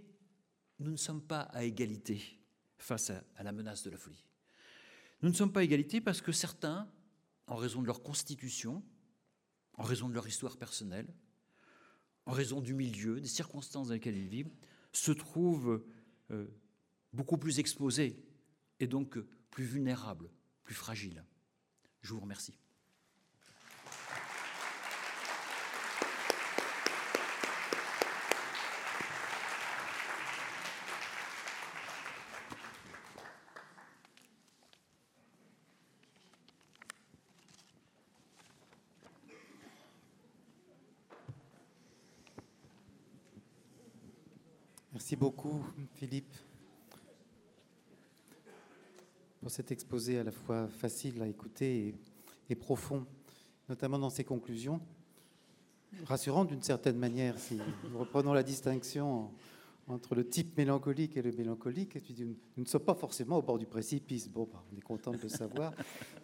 nous 0.78 0.90
ne 0.90 0.96
sommes 0.96 1.22
pas 1.22 1.42
à 1.42 1.64
égalité 1.64 2.40
face 2.78 3.11
à 3.11 3.42
la 3.42 3.53
menace 3.53 3.82
de 3.82 3.90
la 3.90 3.99
folie. 3.99 4.24
Nous 5.20 5.28
ne 5.28 5.34
sommes 5.34 5.53
pas 5.53 5.61
à 5.61 5.64
égalité 5.64 6.01
parce 6.01 6.22
que 6.22 6.32
certains, 6.32 6.90
en 7.46 7.57
raison 7.57 7.82
de 7.82 7.86
leur 7.86 8.03
constitution, 8.03 8.82
en 9.74 9.82
raison 9.82 10.09
de 10.09 10.14
leur 10.14 10.26
histoire 10.26 10.57
personnelle, 10.57 11.09
en 12.24 12.32
raison 12.32 12.62
du 12.62 12.72
milieu, 12.72 13.20
des 13.20 13.28
circonstances 13.28 13.88
dans 13.88 13.94
lesquelles 13.94 14.16
ils 14.16 14.28
vivent, 14.28 14.51
se 14.92 15.12
trouvent 15.12 15.84
beaucoup 17.12 17.39
plus 17.39 17.59
exposés 17.59 18.22
et 18.81 18.87
donc 18.87 19.18
plus 19.51 19.64
vulnérables, 19.64 20.31
plus 20.64 20.74
fragiles. 20.74 21.24
Je 22.03 22.12
vous 22.12 22.20
remercie. 22.20 22.59
Merci 44.93 45.16
beaucoup, 45.49 45.64
Philippe, 45.94 46.34
pour 49.40 49.51
cet 49.51 49.70
exposé 49.70 50.18
à 50.18 50.24
la 50.24 50.32
fois 50.32 50.68
facile 50.68 51.22
à 51.22 51.26
écouter 51.26 51.94
et, 52.51 52.55
profond, 52.55 53.07
notamment 53.68 53.99
dans 53.99 54.11
ses 54.11 54.24
conclusions. 54.24 54.80
Rassurant 56.05 56.44
d'une 56.44 56.62
certaine 56.62 56.99
manière, 56.99 57.38
si 57.38 57.59
nous 57.90 57.99
reprenons 57.99 58.32
la 58.32 58.42
distinction 58.42 59.30
entre 59.86 60.14
le 60.14 60.28
type 60.28 60.59
mélancolique 60.59 61.16
et 61.16 61.22
le 61.22 61.32
mélancolique, 61.32 61.96
et 61.96 62.03
nous 62.18 62.36
ne 62.59 62.68
sommes 62.68 62.84
pas 62.84 62.94
forcément 62.94 63.38
au 63.38 63.42
bord 63.42 63.59
du 63.59 63.64
précipice. 63.64 64.28
Bon, 64.28 64.46
bah, 64.53 64.62
on 64.70 64.76
est 64.76 64.82
content 64.82 65.12
de 65.12 65.22
le 65.22 65.30
savoir, 65.30 65.72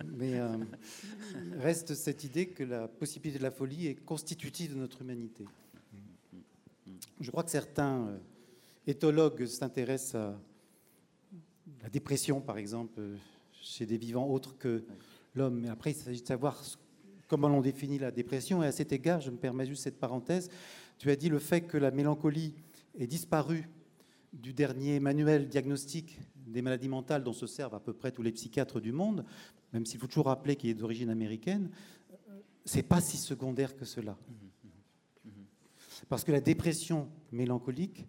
mais 0.05 0.39
euh, 0.39 0.59
reste 1.61 1.95
cette 1.95 2.25
idée 2.25 2.49
que 2.49 2.63
la 2.63 2.89
possibilité 2.89 3.39
de 3.39 3.45
la 3.45 3.51
folie 3.51 3.87
est 3.87 4.05
constitutive 4.05 4.75
de 4.75 4.79
notre 4.81 5.01
humanité. 5.01 5.47
Je 7.21 7.31
crois 7.31 7.43
que 7.43 7.51
certains 7.51 8.19
euh, 8.87 8.91
éthologue 8.91 9.47
s'intéresse 9.47 10.15
à 10.15 10.39
la 11.83 11.89
dépression, 11.89 12.41
par 12.41 12.59
exemple, 12.59 13.01
chez 13.61 13.87
des 13.87 13.97
vivants 13.97 14.29
autres 14.29 14.57
que 14.59 14.85
l'homme. 15.35 15.61
Mais 15.61 15.69
après, 15.69 15.93
il 15.93 15.97
s'agit 15.97 16.23
de 16.23 16.27
savoir 16.27 16.63
comment 17.29 17.49
l'on 17.49 17.61
définit 17.61 17.99
la 17.99 18.11
dépression. 18.11 18.63
Et 18.63 18.67
à 18.67 18.73
cet 18.73 18.93
égard, 18.93 19.21
je 19.21 19.31
me 19.31 19.37
permets 19.37 19.67
juste 19.67 19.83
cette 19.83 19.99
parenthèse. 19.99 20.51
Tu 20.99 21.11
as 21.11 21.17
dit 21.17 21.29
le 21.29 21.39
fait 21.39 21.63
que 21.63 21.77
la 21.77 21.91
mélancolie 21.91 22.55
est 22.99 23.07
disparue 23.07 23.69
du 24.33 24.53
dernier 24.53 25.01
manuel 25.01 25.49
diagnostique 25.49 26.19
des 26.47 26.63
maladies 26.63 26.89
mentales 26.89 27.25
dont 27.25 27.33
se 27.33 27.47
servent 27.47 27.75
à 27.75 27.81
peu 27.81 27.93
près 27.93 28.13
tous 28.13 28.23
les 28.23 28.33
psychiatres 28.33 28.81
du 28.81 28.93
monde, 28.93 29.25
même 29.73 29.87
s'il 29.87 29.99
faut 29.99 30.07
toujours 30.07 30.27
rappeler 30.27 30.57
qu'il 30.57 30.71
est 30.71 30.75
d'origine 30.75 31.11
américaine, 31.11 31.71
c'est 32.65 32.83
pas 32.83 33.01
si 33.01 33.17
secondaire 33.17 33.77
que 33.77 33.85
cela. 33.85 34.13
Mmh, 34.13 34.33
mmh, 34.65 35.29
mmh. 35.29 35.45
Parce 36.09 36.25
que 36.25 36.33
la 36.33 36.41
dépression 36.41 37.09
mélancolique, 37.33 38.07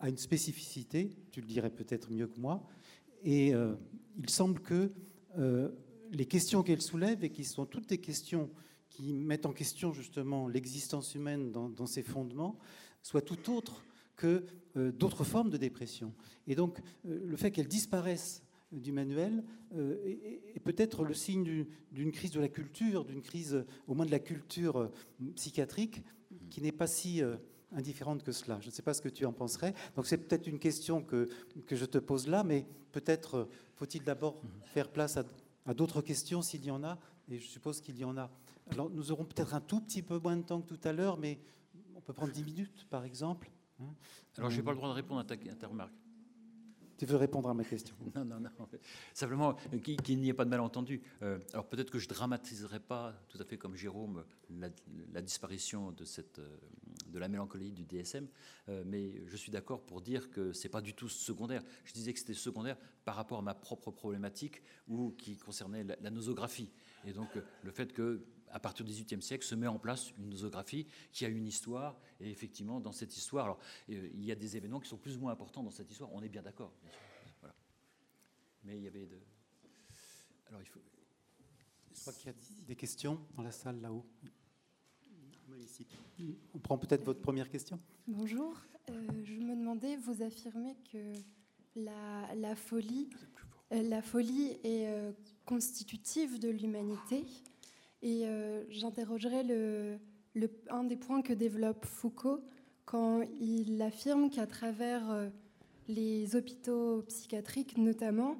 a 0.00 0.08
une 0.08 0.16
spécificité, 0.16 1.10
tu 1.30 1.40
le 1.40 1.46
dirais 1.46 1.70
peut-être 1.70 2.10
mieux 2.10 2.26
que 2.26 2.40
moi, 2.40 2.66
et 3.22 3.54
euh, 3.54 3.74
il 4.18 4.30
semble 4.30 4.60
que 4.60 4.90
euh, 5.38 5.70
les 6.10 6.26
questions 6.26 6.62
qu'elle 6.62 6.80
soulève, 6.80 7.22
et 7.22 7.30
qui 7.30 7.44
sont 7.44 7.66
toutes 7.66 7.88
des 7.88 7.98
questions 7.98 8.50
qui 8.88 9.12
mettent 9.12 9.46
en 9.46 9.52
question 9.52 9.92
justement 9.92 10.48
l'existence 10.48 11.14
humaine 11.14 11.52
dans, 11.52 11.86
ses 11.86 12.02
fondements, 12.02 12.58
soient 13.02 13.22
tout 13.22 13.52
autres 13.52 13.84
que 14.16 14.44
euh, 14.76 14.90
d'autres 14.90 15.24
formes 15.24 15.50
de 15.50 15.56
dépression. 15.56 16.12
Et 16.46 16.54
donc 16.54 16.80
le 17.04 17.36
fait 17.36 17.50
qu'elles 17.50 17.68
disparaissent 17.68 18.42
du 18.72 18.92
manuel 18.92 19.42
est, 19.74 20.60
peut-être 20.62 21.02
le 21.04 21.12
signe 21.14 21.66
d'une 21.90 22.12
crise 22.12 22.30
de 22.30 22.40
la 22.40 22.48
culture, 22.48 23.04
d'une 23.04 23.20
crise 23.20 23.64
au 23.88 23.94
moins 23.94 24.06
de 24.06 24.12
la 24.12 24.20
culture 24.20 24.90
psychiatrique, 25.34 26.02
qui 26.50 26.62
n'est 26.62 26.70
pas 26.70 26.86
si 26.86 27.20
indifférente 27.72 28.22
que 28.22 28.32
cela. 28.32 28.58
Je 28.60 28.66
ne 28.66 28.72
sais 28.72 28.82
pas 28.82 28.94
ce 28.94 29.02
que 29.02 29.08
tu 29.08 29.24
en 29.26 29.32
penserais. 29.32 29.74
Donc 29.96 30.06
c'est 30.06 30.18
peut-être 30.18 30.46
une 30.46 30.58
question 30.58 31.02
que, 31.02 31.28
que 31.66 31.76
je 31.76 31.84
te 31.84 31.98
pose 31.98 32.28
là, 32.28 32.44
mais 32.44 32.66
peut-être 32.92 33.34
euh, 33.36 33.44
faut-il 33.74 34.02
d'abord 34.02 34.40
faire 34.64 34.88
place 34.88 35.16
à, 35.16 35.74
d'autres 35.74 36.02
questions 36.02 36.42
s'il 36.42 36.64
y 36.64 36.70
en 36.70 36.82
a, 36.82 36.98
et 37.28 37.38
je 37.38 37.46
suppose 37.46 37.80
qu'il 37.80 37.96
y 37.96 38.04
en 38.04 38.16
a. 38.16 38.28
Alors 38.70 38.90
nous 38.90 39.12
aurons 39.12 39.24
peut-être 39.24 39.54
un 39.54 39.60
tout 39.60 39.80
petit 39.80 40.02
peu 40.02 40.18
moins 40.18 40.36
de 40.36 40.42
temps 40.42 40.60
que 40.60 40.74
tout 40.74 40.88
à 40.88 40.92
l'heure, 40.92 41.16
mais 41.16 41.38
on 41.94 42.00
peut 42.00 42.12
prendre 42.12 42.32
10 42.32 42.42
minutes 42.42 42.86
par 42.90 43.04
exemple. 43.04 43.50
Hein. 43.80 43.94
Alors 44.36 44.50
je 44.50 44.56
n'ai 44.56 44.62
pas 44.62 44.72
le 44.72 44.76
droit 44.76 44.88
de 44.88 44.94
répondre 44.94 45.20
à 45.20 45.24
ta, 45.24 45.34
à 45.34 45.54
ta 45.54 45.68
remarque. 45.68 45.94
Tu 47.00 47.06
veux 47.06 47.16
répondre 47.16 47.48
à 47.48 47.54
ma 47.54 47.64
question? 47.64 47.96
Non, 48.14 48.26
non, 48.26 48.40
non. 48.40 48.50
Simplement 49.14 49.56
euh, 49.72 49.78
qu'il 49.78 50.18
n'y 50.20 50.28
ait 50.28 50.34
pas 50.34 50.44
de 50.44 50.50
malentendu. 50.50 51.00
Euh, 51.22 51.38
alors 51.54 51.66
peut-être 51.66 51.90
que 51.90 51.98
je 51.98 52.06
dramatiserai 52.06 52.78
pas 52.78 53.14
tout 53.30 53.38
à 53.40 53.44
fait 53.46 53.56
comme 53.56 53.74
Jérôme 53.74 54.22
la, 54.50 55.22
disparition 55.22 55.92
de, 55.92 56.04
cette, 56.04 56.40
euh, 56.40 56.58
de 57.06 57.18
la 57.18 57.28
mélancolie 57.28 57.72
du 57.72 57.86
DSM, 57.86 58.28
mais 58.84 59.26
je 59.26 59.36
suis 59.38 59.50
d'accord 59.50 59.80
pour 59.80 60.02
dire 60.02 60.30
que 60.30 60.52
c'est 60.52 60.68
pas 60.68 60.82
du 60.82 60.92
tout 60.92 61.08
secondaire. 61.08 61.62
Je 61.86 61.94
disais 61.94 62.12
que 62.12 62.18
c'était 62.18 62.34
secondaire 62.34 62.76
par 63.06 63.14
rapport 63.14 63.38
à 63.38 63.42
ma 63.42 63.54
propre 63.54 63.90
problématique 63.90 64.62
ou 64.86 65.12
qui 65.12 65.38
concernait 65.38 65.84
la 65.84 66.10
nosographie. 66.10 66.70
Et 67.06 67.14
donc 67.14 67.30
le 67.62 67.70
fait 67.70 67.94
que 67.94 68.26
à 68.52 68.60
partir 68.60 68.84
du 68.84 68.92
XVIIIe 68.92 69.22
siècle, 69.22 69.44
se 69.44 69.54
met 69.54 69.66
en 69.66 69.78
place 69.78 70.12
une 70.18 70.30
nosographie 70.30 70.86
qui 71.12 71.24
a 71.24 71.28
une 71.28 71.46
histoire. 71.46 71.98
Et 72.20 72.30
effectivement, 72.30 72.80
dans 72.80 72.92
cette 72.92 73.16
histoire, 73.16 73.44
alors, 73.44 73.58
euh, 73.90 74.08
il 74.14 74.24
y 74.24 74.32
a 74.32 74.34
des 74.34 74.56
événements 74.56 74.80
qui 74.80 74.88
sont 74.88 74.96
plus 74.96 75.16
ou 75.16 75.20
moins 75.20 75.32
importants 75.32 75.62
dans 75.62 75.70
cette 75.70 75.90
histoire. 75.90 76.12
On 76.12 76.22
est 76.22 76.28
bien 76.28 76.42
d'accord, 76.42 76.72
Mais 78.64 78.76
il 78.76 78.82
y 78.82 78.88
avait 78.88 79.06
de. 79.06 79.18
Alors, 80.48 80.60
il 80.60 80.66
faut. 80.66 80.80
Je 81.94 82.00
crois 82.00 82.12
qu'il 82.12 82.26
y 82.26 82.30
a 82.30 82.36
des 82.66 82.76
questions 82.76 83.20
dans 83.36 83.42
la 83.42 83.52
salle 83.52 83.80
là-haut. 83.80 84.04
On 86.54 86.58
prend 86.58 86.78
peut-être 86.78 87.04
votre 87.04 87.20
première 87.20 87.50
question. 87.50 87.80
Bonjour. 88.06 88.54
Euh, 88.88 89.24
je 89.24 89.34
me 89.34 89.56
demandais, 89.56 89.96
vous 89.96 90.22
affirmez 90.22 90.76
que 90.90 91.12
la, 91.76 92.34
la 92.36 92.56
folie, 92.56 93.10
euh, 93.72 93.82
la 93.82 94.00
folie 94.00 94.56
est 94.64 95.14
constitutive 95.44 96.38
de 96.38 96.48
l'humanité. 96.48 97.24
Et 98.02 98.22
euh, 98.24 98.64
j'interrogerai 98.70 99.42
le, 99.42 99.98
un 100.70 100.84
des 100.84 100.96
points 100.96 101.22
que 101.22 101.32
développe 101.32 101.84
Foucault 101.84 102.40
quand 102.86 103.22
il 103.40 103.80
affirme 103.82 104.30
qu'à 104.30 104.46
travers 104.46 105.10
euh, 105.10 105.28
les 105.86 106.34
hôpitaux 106.34 107.02
psychiatriques 107.02 107.76
notamment, 107.76 108.36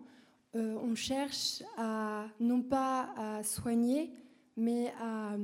euh, 0.57 0.77
on 0.83 0.95
cherche 0.95 1.63
à 1.77 2.27
non 2.41 2.63
pas 2.63 3.13
à 3.17 3.43
soigner, 3.43 4.11
mais 4.57 4.93
à 5.01 5.37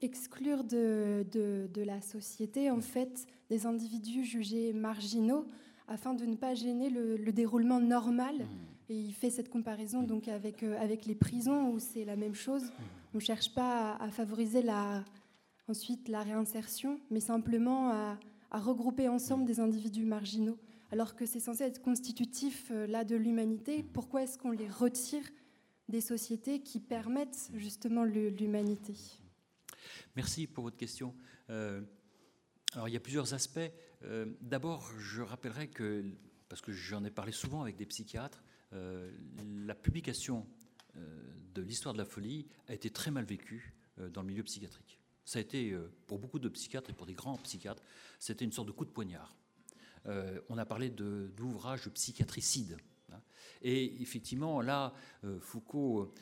exclure 0.00 0.64
de, 0.64 1.26
de, 1.32 1.82
la 1.82 2.00
société 2.02 2.70
en 2.70 2.80
fait 2.80 3.26
des 3.48 3.64
individus 3.64 4.24
jugés 4.24 4.72
marginaux 4.74 5.46
afin 5.88 6.12
de 6.12 6.26
ne 6.26 6.36
pas 6.36 6.54
gêner 6.54 6.90
le, 6.90 7.16
le 7.16 7.32
déroulement 7.32 7.80
normal. 7.80 8.36
Mmh. 8.36 8.90
Et 8.90 8.96
il 8.96 9.12
fait 9.14 9.30
cette 9.30 9.48
comparaison 9.48 10.02
donc 10.02 10.28
avec, 10.28 10.62
avec 10.62 11.06
les 11.06 11.14
prisons 11.14 11.70
où 11.70 11.78
c'est 11.78 12.04
la 12.04 12.16
même 12.16 12.34
chose. 12.34 12.70
On 13.14 13.18
ne 13.18 13.22
cherche 13.22 13.54
pas 13.54 13.94
à, 13.94 14.10
favoriser 14.10 14.64
ensuite 15.68 16.08
la 16.08 16.22
réinsertion, 16.22 17.00
mais 17.12 17.20
simplement 17.20 17.90
à, 17.90 18.18
regrouper 18.50 19.08
ensemble 19.08 19.44
des 19.44 19.60
individus 19.60 20.04
marginaux. 20.04 20.58
alors 20.90 21.14
que 21.14 21.24
c'est 21.24 21.40
censé 21.40 21.62
être 21.62 21.80
constitutif 21.80 22.70
là 22.70 23.04
de 23.04 23.14
l'humanité. 23.14 23.84
Pourquoi 23.84 24.24
est-ce 24.24 24.36
qu'on 24.36 24.50
les 24.50 24.68
retire 24.68 25.24
des 25.88 26.00
sociétés 26.00 26.60
qui 26.60 26.80
permettent 26.80 27.50
justement 27.54 28.02
l'humanité? 28.04 28.94
Merci 30.16 30.48
pour 30.48 30.64
votre 30.64 30.76
question. 30.76 31.14
alors 31.48 32.88
il 32.88 32.94
y 32.94 32.96
a 32.96 33.00
plusieurs 33.00 33.32
aspects. 33.32 33.70
D'abord, 34.40 34.90
je 34.98 35.22
rappellerai 35.22 35.68
que, 35.68 36.04
parce 36.48 36.62
que 36.62 36.72
j'en 36.72 37.04
ai 37.04 37.10
parlé 37.10 37.30
souvent 37.30 37.62
avec 37.62 37.76
des 37.76 37.86
psychiatres, 37.86 38.42
la 38.72 39.74
publication 39.76 40.46
de 40.96 41.62
l'histoire 41.62 41.92
de 41.92 41.98
la 41.98 42.04
folie 42.04 42.46
a 42.68 42.74
été 42.74 42.90
très 42.90 43.10
mal 43.10 43.24
vécue 43.24 43.74
dans 43.98 44.22
le 44.22 44.28
milieu 44.28 44.42
psychiatrique. 44.42 45.00
Ça 45.24 45.38
a 45.38 45.42
été, 45.42 45.70
euh, 45.72 45.90
pour 46.06 46.18
beaucoup 46.18 46.38
de 46.38 46.48
psychiatres 46.48 46.90
et 46.90 46.92
pour 46.92 47.06
des 47.06 47.14
grands 47.14 47.38
psychiatres, 47.38 47.82
c'était 48.18 48.44
une 48.44 48.52
sorte 48.52 48.68
de 48.68 48.72
coup 48.72 48.84
de 48.84 48.90
poignard. 48.90 49.36
Euh, 50.06 50.40
on 50.50 50.58
a 50.58 50.66
parlé 50.66 50.90
d'ouvrages 50.90 51.88
psychiatricides. 51.88 52.76
Hein. 53.10 53.20
Et 53.62 54.02
effectivement, 54.02 54.60
là, 54.60 54.92
euh, 55.24 55.40
Foucault 55.40 56.12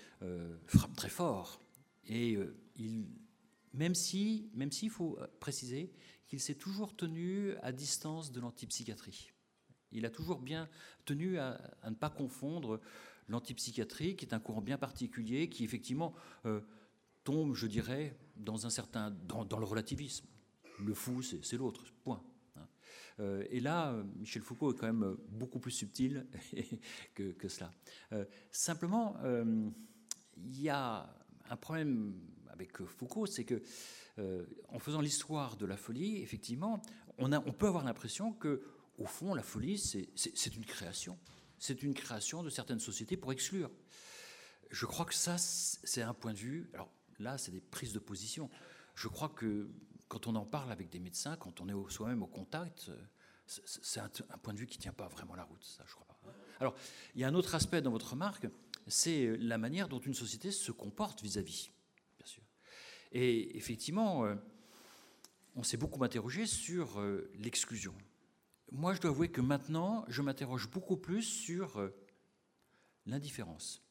frappe 0.67 0.95
très 0.95 1.09
fort. 1.09 1.61
Et 2.07 2.39
il, 2.77 3.07
même 3.75 3.95
si, 3.95 4.51
même 4.55 4.71
s'il 4.71 4.91
faut 4.91 5.19
préciser 5.41 5.93
qu'il 6.27 6.41
s'est 6.41 6.55
toujours 6.55 6.95
tenu 6.95 7.55
à 7.63 7.73
distance 7.73 8.33
de 8.33 8.41
l'antipsychiatrie. 8.41 9.33
Il 9.93 10.05
a 10.07 10.11
toujours 10.11 10.41
bien 10.41 10.69
tenu 11.05 11.39
à, 11.39 11.61
ne 11.89 11.95
pas 11.95 12.11
confondre 12.11 12.81
l'antipsychiatrie, 13.33 14.17
qui 14.17 14.25
est 14.25 14.35
un 14.35 14.41
courant 14.41 14.63
bien 14.63 14.79
particulier, 14.79 15.49
qui 15.49 15.65
effectivement 15.65 16.15
tombe, 17.25 17.55
je 17.55 17.67
dirais, 17.67 18.17
dans 18.37 18.67
un 18.67 18.71
certain 18.71 19.11
dans, 19.11 19.59
le 19.59 19.65
relativisme. 19.65 20.27
Le 20.85 20.95
fou, 20.95 21.23
c'est 21.23 21.57
l'autre, 21.57 21.85
point. 22.03 22.23
Hein. 22.57 22.67
Euh, 23.21 23.45
et 23.51 23.61
là, 23.61 24.03
Michel 24.17 24.43
Foucault 24.43 24.73
est 24.73 24.77
quand 24.77 24.87
même 24.87 25.17
beaucoup 25.29 25.61
plus 25.61 25.71
subtil 25.71 26.27
que, 27.15 27.49
cela. 27.49 27.71
Euh, 28.13 28.25
simplement, 28.51 29.17
euh, 29.23 29.71
il 30.37 30.61
y 30.61 30.69
a 30.69 31.15
un 31.49 31.57
problème 31.57 32.15
avec 32.49 32.83
Foucault, 32.85 33.27
c'est 33.27 33.45
que 33.45 33.63
en 34.69 34.79
faisant 34.79 35.01
l'histoire 35.01 35.57
de 35.57 35.65
la 35.65 35.79
folie, 35.79 36.19
effectivement, 36.19 36.83
on, 37.17 37.33
a, 37.33 37.41
on 37.41 37.53
peut 37.53 37.67
avoir 37.67 37.83
l'impression 37.83 38.35
que, 38.35 38.63
au 38.99 39.07
fond, 39.07 39.35
la 39.35 39.43
folie, 39.43 39.79
c'est 39.79 40.55
une 40.55 40.67
création. 40.67 41.19
C'est 41.63 41.83
une 41.85 41.95
création 41.95 42.43
de 42.43 42.51
certaines 42.51 42.81
sociétés 42.81 43.17
pour 43.17 43.33
exclure. 43.33 43.71
Je 44.71 44.85
crois 44.87 45.05
que 45.05 45.15
ça, 45.15 45.39
c'est 45.39 46.03
un 46.03 46.13
point 46.13 46.33
de 46.33 46.39
vue. 46.39 46.71
Alors, 46.75 46.91
Là, 47.23 47.39
c'est 47.39 47.53
des 47.53 47.61
prises 47.61 47.93
de 47.93 48.01
position. 48.01 48.51
Je 48.95 49.09
crois 49.09 49.29
que 49.29 49.69
quand 50.09 50.27
on 50.27 50.35
en 50.35 50.45
parle 50.45 50.73
avec 50.73 50.91
des 50.91 50.99
médecins, 50.99 51.37
quand 51.37 51.61
on 51.61 51.69
est 51.69 51.91
soi-même 51.91 52.23
au 52.23 52.27
contact, 52.27 52.91
c'est 53.47 54.01
un, 54.01 54.09
point 54.43 54.53
de 54.53 54.59
vue 54.59 54.67
qui 54.67 54.79
ne 54.79 54.83
tient 54.83 54.93
pas 54.93 55.09
vraiment 55.09 55.35
la 55.35 55.45
route, 55.45 55.63
ça, 55.63 55.85
je 55.87 55.95
crois 55.95 56.07
pas. 56.07 56.17
Alors, 56.61 56.75
il 57.15 57.21
y 57.21 57.25
a 57.25 57.29
un 57.29 57.35
autre 57.35 57.55
aspect 57.55 57.81
dans 57.81 57.91
votre 57.91 58.11
remarque, 58.11 58.49
c'est 58.87 59.37
la 59.39 59.59
manière 59.59 59.89
dont 59.89 60.01
une 60.01 60.15
société 60.15 60.51
se 60.51 60.73
comporte 60.73 61.23
vis-à-vis, 61.23 61.71
bien 62.19 62.27
sûr. 62.27 62.43
Et 63.13 63.57
effectivement, 63.57 64.25
euh, 64.25 64.35
on 65.55 65.63
s'est 65.63 65.77
beaucoup 65.77 66.03
interrogé 66.03 66.47
sur 66.47 67.01
euh, 67.01 67.31
l'exclusion. 67.35 67.95
Moi, 68.73 68.95
je 68.95 69.01
dois 69.01 69.11
avouer 69.11 69.31
que 69.31 69.41
maintenant, 69.41 70.05
je 70.09 70.23
m'interroge 70.23 70.69
beaucoup 70.69 70.97
plus 70.97 71.23
sur 71.23 71.91
l'indifférence 73.07 73.83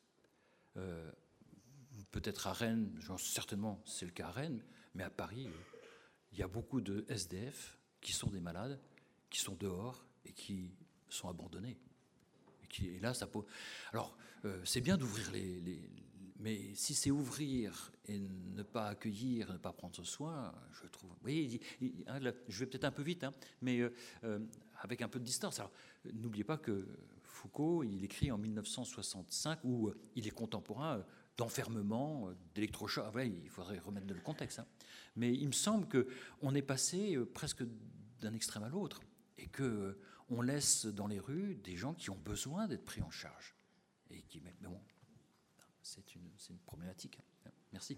peut-être 2.11 2.47
à 2.47 2.53
Rennes, 2.53 2.91
certainement 3.17 3.81
c'est 3.85 4.05
le 4.05 4.11
cas 4.11 4.27
à 4.27 4.31
Rennes, 4.31 4.63
mais 4.93 5.03
à 5.03 5.09
Paris, 5.09 5.47
il 6.31 6.39
y 6.39 6.43
a 6.43 6.47
beaucoup 6.47 6.81
de 6.81 7.05
SDF 7.09 7.77
qui 7.99 8.13
sont 8.13 8.29
des 8.29 8.39
malades, 8.39 8.79
qui 9.29 9.39
sont 9.39 9.55
dehors 9.55 10.05
et 10.25 10.33
qui 10.33 10.71
sont 11.09 11.29
abandonnés. 11.29 11.77
Et, 12.83 12.99
là, 12.99 13.13
ça 13.13 13.27
peut... 13.27 13.43
Alors, 13.91 14.17
euh, 14.45 14.61
c'est 14.63 14.79
bien 14.79 14.97
d'ouvrir 14.97 15.29
les, 15.31 15.81
Mais 16.39 16.73
si 16.73 16.93
c'est 16.93 17.11
ouvrir 17.11 17.91
et 18.05 18.17
ne 18.17 18.63
pas 18.63 18.87
accueillir, 18.87 19.51
ne 19.51 19.57
pas 19.57 19.73
prendre 19.73 20.03
soin, 20.05 20.53
je 20.71 20.87
trouve. 20.87 21.09
Vous 21.09 21.17
voyez, 21.21 21.59
hein, 22.07 22.19
je 22.47 22.59
vais 22.59 22.65
peut-être 22.65 22.85
un 22.85 22.91
peu 22.91 23.03
vite, 23.03 23.25
hein, 23.25 23.33
mais 23.61 23.79
euh, 23.79 23.93
euh, 24.23 24.39
avec 24.81 25.01
un 25.01 25.07
peu 25.07 25.19
de 25.19 25.25
distance. 25.25 25.59
Alors, 25.59 25.71
n'oubliez 26.13 26.43
pas 26.43 26.57
que 26.57 26.87
Foucault, 27.23 27.83
il 27.83 28.03
écrit 28.03 28.31
en 28.31 28.37
1965, 28.37 29.59
où 29.63 29.91
il 30.15 30.27
est 30.27 30.31
contemporain 30.31 31.03
d'enfermement, 31.37 32.29
euh, 32.29 32.35
d'électrochoc. 32.53 33.05
Ah 33.15 33.23
il 33.23 33.49
faudrait 33.49 33.79
remettre 33.79 34.07
le 34.07 34.19
contexte. 34.19 34.59
Hein. 34.59 34.67
Mais 35.15 35.33
il 35.33 35.47
me 35.47 35.53
semble 35.53 35.87
qu'on 35.87 36.55
est 36.55 36.61
passé 36.61 37.15
euh, 37.15 37.25
presque 37.25 37.63
d'un 38.19 38.33
extrême 38.33 38.63
à 38.63 38.69
l'autre 38.69 39.01
et 39.37 39.47
que 39.47 39.63
euh, 39.63 39.99
on 40.29 40.41
laisse 40.41 40.85
dans 40.85 41.07
les 41.07 41.19
rues 41.19 41.55
des 41.55 41.75
gens 41.75 41.93
qui 41.93 42.09
ont 42.09 42.17
besoin 42.17 42.67
d'être 42.67 42.85
pris 42.85 43.01
en 43.01 43.09
charge. 43.09 43.55
Et 44.09 44.21
qui, 44.23 44.41
mais 44.41 44.53
bon, 44.61 44.79
c'est 45.81 46.15
une, 46.15 46.29
une, 46.49 46.59
problématique. 46.59 47.17
Hein. 47.45 47.51
Merci. 47.71 47.97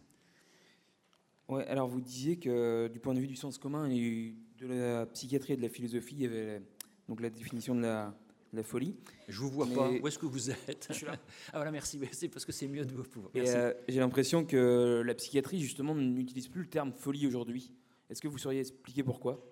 Ouais, 1.50 1.68
alors 1.68 1.90
vous 1.90 2.00
disiez 2.00 2.40
que 2.40 2.88
du 2.88 3.00
point 3.00 3.14
de 3.14 3.20
vue 3.20 3.28
du 3.28 3.36
sens 3.36 3.58
commun 3.58 3.90
et 3.90 4.36
de 4.58 4.68
la 4.68 5.06
psychiatrie 5.08 5.54
et 5.54 5.58
de 5.58 5.62
la 5.62 5.70
philosophie, 5.70 6.16
il 6.16 6.22
y 6.22 6.26
avait 6.26 6.62
donc 7.08 7.22
la 7.22 7.30
définition 7.30 7.76
de 7.76 7.82
la, 7.82 8.14
la 8.54 8.64
folie. 8.64 8.96
Je 9.28 9.40
vous 9.40 9.50
vois 9.50 9.68
pas. 9.68 9.90
Où 9.90 10.08
est-ce 10.08 10.20
que 10.20 10.26
vous 10.26 10.50
êtes? 10.50 10.88
Je 10.90 10.94
suis 10.94 11.06
là. 11.06 11.18
Ah 11.48 11.58
voilà, 11.58 11.72
merci. 11.72 12.00
C'est 12.12 12.30
parce 12.30 12.46
que 12.46 12.52
c'est 12.52 12.68
mieux 12.68 12.86
de 12.86 12.94
vous 12.94 13.04
pouvoir. 13.04 13.32
Euh, 13.36 13.74
j'ai 13.88 14.00
l'impression 14.00 14.46
que 14.46 15.02
la 15.06 15.14
psychiatrie 15.16 15.60
justement 15.60 15.96
n'utilise 15.96 16.48
plus 16.48 16.62
le 16.62 16.70
terme 16.70 16.94
folie 16.94 17.28
aujourd'hui. 17.28 17.72
Est-ce 18.10 18.22
que 18.22 18.28
vous 18.28 18.38
sauriez 18.38 18.62
expliquer 18.62 19.04
pourquoi? 19.04 19.44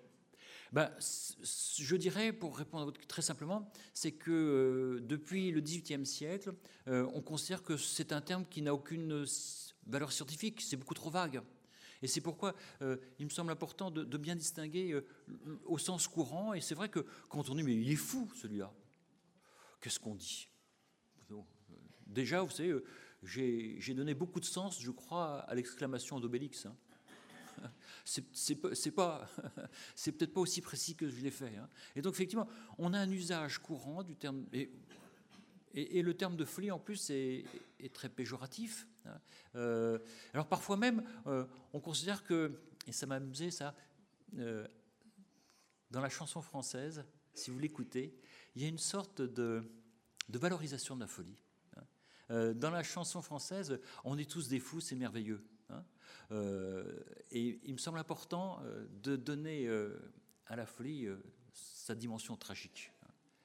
Ben, 0.71 0.89
je 1.01 1.95
dirais, 1.97 2.31
pour 2.31 2.57
répondre 2.57 2.93
très 3.07 3.21
simplement, 3.21 3.69
c'est 3.93 4.13
que 4.13 4.31
euh, 4.31 5.01
depuis 5.01 5.51
le 5.51 5.59
XVIIIe 5.59 6.05
siècle, 6.05 6.53
euh, 6.87 7.05
on 7.13 7.21
considère 7.21 7.61
que 7.61 7.75
c'est 7.75 8.13
un 8.13 8.21
terme 8.21 8.45
qui 8.49 8.61
n'a 8.61 8.73
aucune 8.73 9.25
valeur 9.85 10.13
scientifique, 10.13 10.61
c'est 10.61 10.77
beaucoup 10.77 10.93
trop 10.93 11.09
vague. 11.09 11.41
Et 12.01 12.07
c'est 12.07 12.21
pourquoi 12.21 12.55
il 13.19 13.25
me 13.25 13.29
semble 13.29 13.51
important 13.51 13.91
de, 13.91 14.17
bien 14.17 14.35
distinguer 14.35 14.99
au 15.65 15.77
sens 15.77 16.07
courant, 16.07 16.53
et 16.53 16.61
c'est 16.61 16.75
vrai 16.75 16.89
que 16.89 17.05
quand 17.29 17.49
on 17.49 17.55
dit 17.55 17.63
mais 17.63 17.75
il 17.75 17.91
est 17.91 17.95
fou 17.95 18.29
celui-là, 18.35 18.73
qu'est-ce 19.81 19.99
qu'on 19.99 20.15
dit? 20.15 20.51
Déjà, 22.11 22.41
vous 22.41 22.49
savez, 22.49 22.69
euh, 22.69 22.83
j'ai 23.23 23.93
donné 23.93 24.13
beaucoup 24.13 24.39
de 24.41 24.45
sens, 24.45 24.81
je 24.81 24.91
crois, 24.91 25.39
à 25.39 25.55
l'exclamation 25.55 26.19
d'Obélix. 26.19 26.65
Hein. 26.65 26.75
C'est 28.03 28.51
peut-être 30.11 30.33
pas 30.33 30.41
aussi 30.41 30.61
précis 30.61 30.95
que 30.95 31.09
je 31.09 31.21
l'ai 31.21 31.31
fait. 31.31 31.55
Hein. 31.55 31.69
Et 31.95 32.01
donc, 32.01 32.13
effectivement, 32.13 32.47
on 32.77 32.93
a 32.93 32.99
un 32.99 33.09
usage 33.09 33.59
courant 33.59 34.03
du 34.03 34.17
terme. 34.17 34.45
Et, 35.74 36.01
le 36.01 36.13
terme 36.15 36.36
de 36.36 36.45
folie, 36.45 36.72
en 36.72 36.80
plus, 36.80 37.09
est, 37.09 37.45
très 37.93 38.09
péjoratif. 38.09 38.88
Euh, 39.55 39.99
alors, 40.34 40.47
parfois 40.47 40.78
même, 40.78 41.03
euh, 41.28 41.45
on 41.74 41.80
considère 41.80 42.24
que, 42.24 42.51
et 42.88 42.91
ça 42.91 43.05
m'a 43.05 43.15
amusé 43.15 43.51
ça, 43.51 43.76
dans 45.91 45.99
la 46.01 46.09
chanson 46.09 46.41
française, 46.41 47.03
si 47.34 47.51
vous 47.51 47.59
l'écoutez, 47.59 48.15
il 48.55 48.61
y 48.61 48.65
a 48.65 48.67
une 48.67 48.78
sorte 48.78 49.22
de, 49.22 49.63
valorisation 50.30 50.95
de 50.95 51.01
la 51.01 51.07
folie. 51.07 51.41
Euh, 52.30 52.53
dans 52.53 52.69
la 52.69 52.84
chanson 52.84 53.22
française, 53.22 53.80
on 54.05 54.17
est 54.17 54.30
tous 54.30 54.47
des 54.47 54.59
fous, 54.59 54.80
c'est 54.80 54.95
merveilleux. 54.95 55.43
Hein. 55.69 55.84
Euh, 56.32 57.03
et 57.32 57.59
il 57.63 57.74
me 57.74 57.78
semble 57.78 57.99
important 57.99 58.61
euh, 58.63 58.88
de 59.03 59.17
donner 59.17 59.69
à 60.47 60.55
la 60.55 60.65
folie 60.65 61.07
sa 61.53 61.95
dimension 61.95 62.38
tragique. 62.38 62.91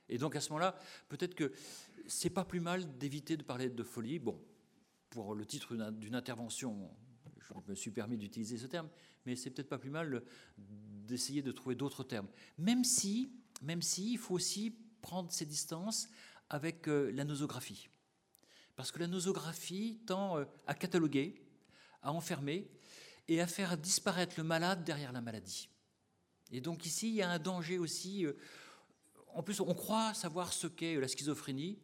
Et 0.08 0.18
donc 0.18 0.36
à 0.36 0.40
ce 0.40 0.50
moment-là, 0.50 0.78
peut-être 1.08 1.34
que 1.34 1.52
c'est 2.08 2.30
pas 2.30 2.44
plus 2.44 2.60
mal 2.60 2.98
d'éviter 2.98 3.36
de 3.36 3.42
parler 3.42 3.68
de 3.68 3.82
folie. 3.82 4.18
Bon, 4.18 4.40
pour 5.10 5.34
le 5.34 5.44
titre 5.46 5.74
d'une 5.92 6.14
intervention, 6.14 6.90
je 7.40 7.70
me 7.70 7.74
suis 7.74 7.90
permis 7.90 8.16
d'utiliser 8.16 8.58
ce 8.58 8.66
terme, 8.66 8.88
mais 9.24 9.36
c'est 9.36 9.50
peut-être 9.50 9.68
pas 9.68 9.78
plus 9.78 9.90
mal 9.90 10.22
d'essayer 10.58 11.42
de 11.42 11.52
trouver 11.52 11.74
d'autres 11.74 12.04
termes. 12.04 12.28
Même 12.58 12.84
si, 12.84 13.32
même 13.62 13.82
si, 13.82 14.12
il 14.12 14.18
faut 14.18 14.34
aussi 14.34 14.76
prendre 15.00 15.30
ses 15.30 15.46
distances 15.46 16.08
avec 16.50 16.88
euh, 16.88 17.10
la 17.12 17.24
nosographie. 17.24 17.88
Parce 18.74 18.92
que 18.92 18.98
la 18.98 19.06
nosographie 19.06 20.00
tend 20.06 20.38
euh, 20.38 20.44
à 20.66 20.74
cataloguer, 20.74 21.42
à 22.02 22.12
enfermer 22.12 22.70
et 23.28 23.40
à 23.40 23.46
faire 23.46 23.76
disparaître 23.76 24.34
le 24.36 24.44
malade 24.44 24.84
derrière 24.84 25.12
la 25.12 25.20
maladie. 25.20 25.68
Et 26.50 26.60
donc 26.60 26.86
ici, 26.86 27.08
il 27.08 27.14
y 27.14 27.22
a 27.22 27.30
un 27.30 27.38
danger 27.38 27.78
aussi. 27.78 28.26
Euh, 28.26 28.36
en 29.28 29.42
plus, 29.42 29.60
on 29.60 29.74
croit 29.74 30.14
savoir 30.14 30.52
ce 30.52 30.66
qu'est 30.66 30.96
la 31.00 31.08
schizophrénie. 31.08 31.78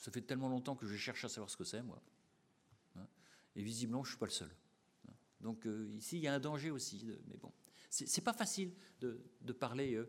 Ça 0.00 0.10
fait 0.10 0.22
tellement 0.22 0.48
longtemps 0.48 0.74
que 0.74 0.86
je 0.86 0.96
cherche 0.96 1.24
à 1.24 1.28
savoir 1.28 1.48
ce 1.48 1.56
que 1.56 1.64
c'est, 1.64 1.82
moi. 1.82 2.02
Hein. 2.96 3.06
Et 3.54 3.62
visiblement, 3.62 4.02
je 4.02 4.08
ne 4.08 4.12
suis 4.12 4.18
pas 4.18 4.26
le 4.26 4.32
seul. 4.32 4.50
Hein. 5.06 5.12
Donc 5.40 5.68
ici, 5.92 6.16
il 6.16 6.22
y 6.22 6.26
a 6.26 6.34
un 6.34 6.40
danger 6.40 6.72
aussi. 6.72 7.06
Mais 7.28 7.36
bon, 7.36 7.52
c'est 7.90 8.24
pas 8.24 8.32
facile 8.32 8.72
de, 9.00 9.52
parler 9.52 10.02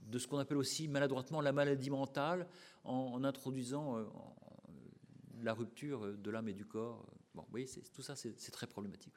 de 0.00 0.18
ce 0.18 0.26
qu'on 0.26 0.38
appelle 0.38 0.58
aussi 0.58 0.88
maladroitement 0.88 1.40
la 1.40 1.52
maladie 1.52 1.90
mentale 1.90 2.46
en, 2.84 3.24
introduisant 3.24 3.96
euh, 3.96 4.04
la 5.42 5.54
rupture 5.54 6.16
de 6.16 6.30
l'âme 6.30 6.48
et 6.48 6.54
du 6.54 6.66
corps. 6.66 7.06
Bon, 7.34 7.42
vous 7.42 7.50
voyez, 7.50 7.66
tout 7.94 8.02
ça, 8.02 8.14
c'est 8.14 8.50
très 8.50 8.66
problématique. 8.66 9.14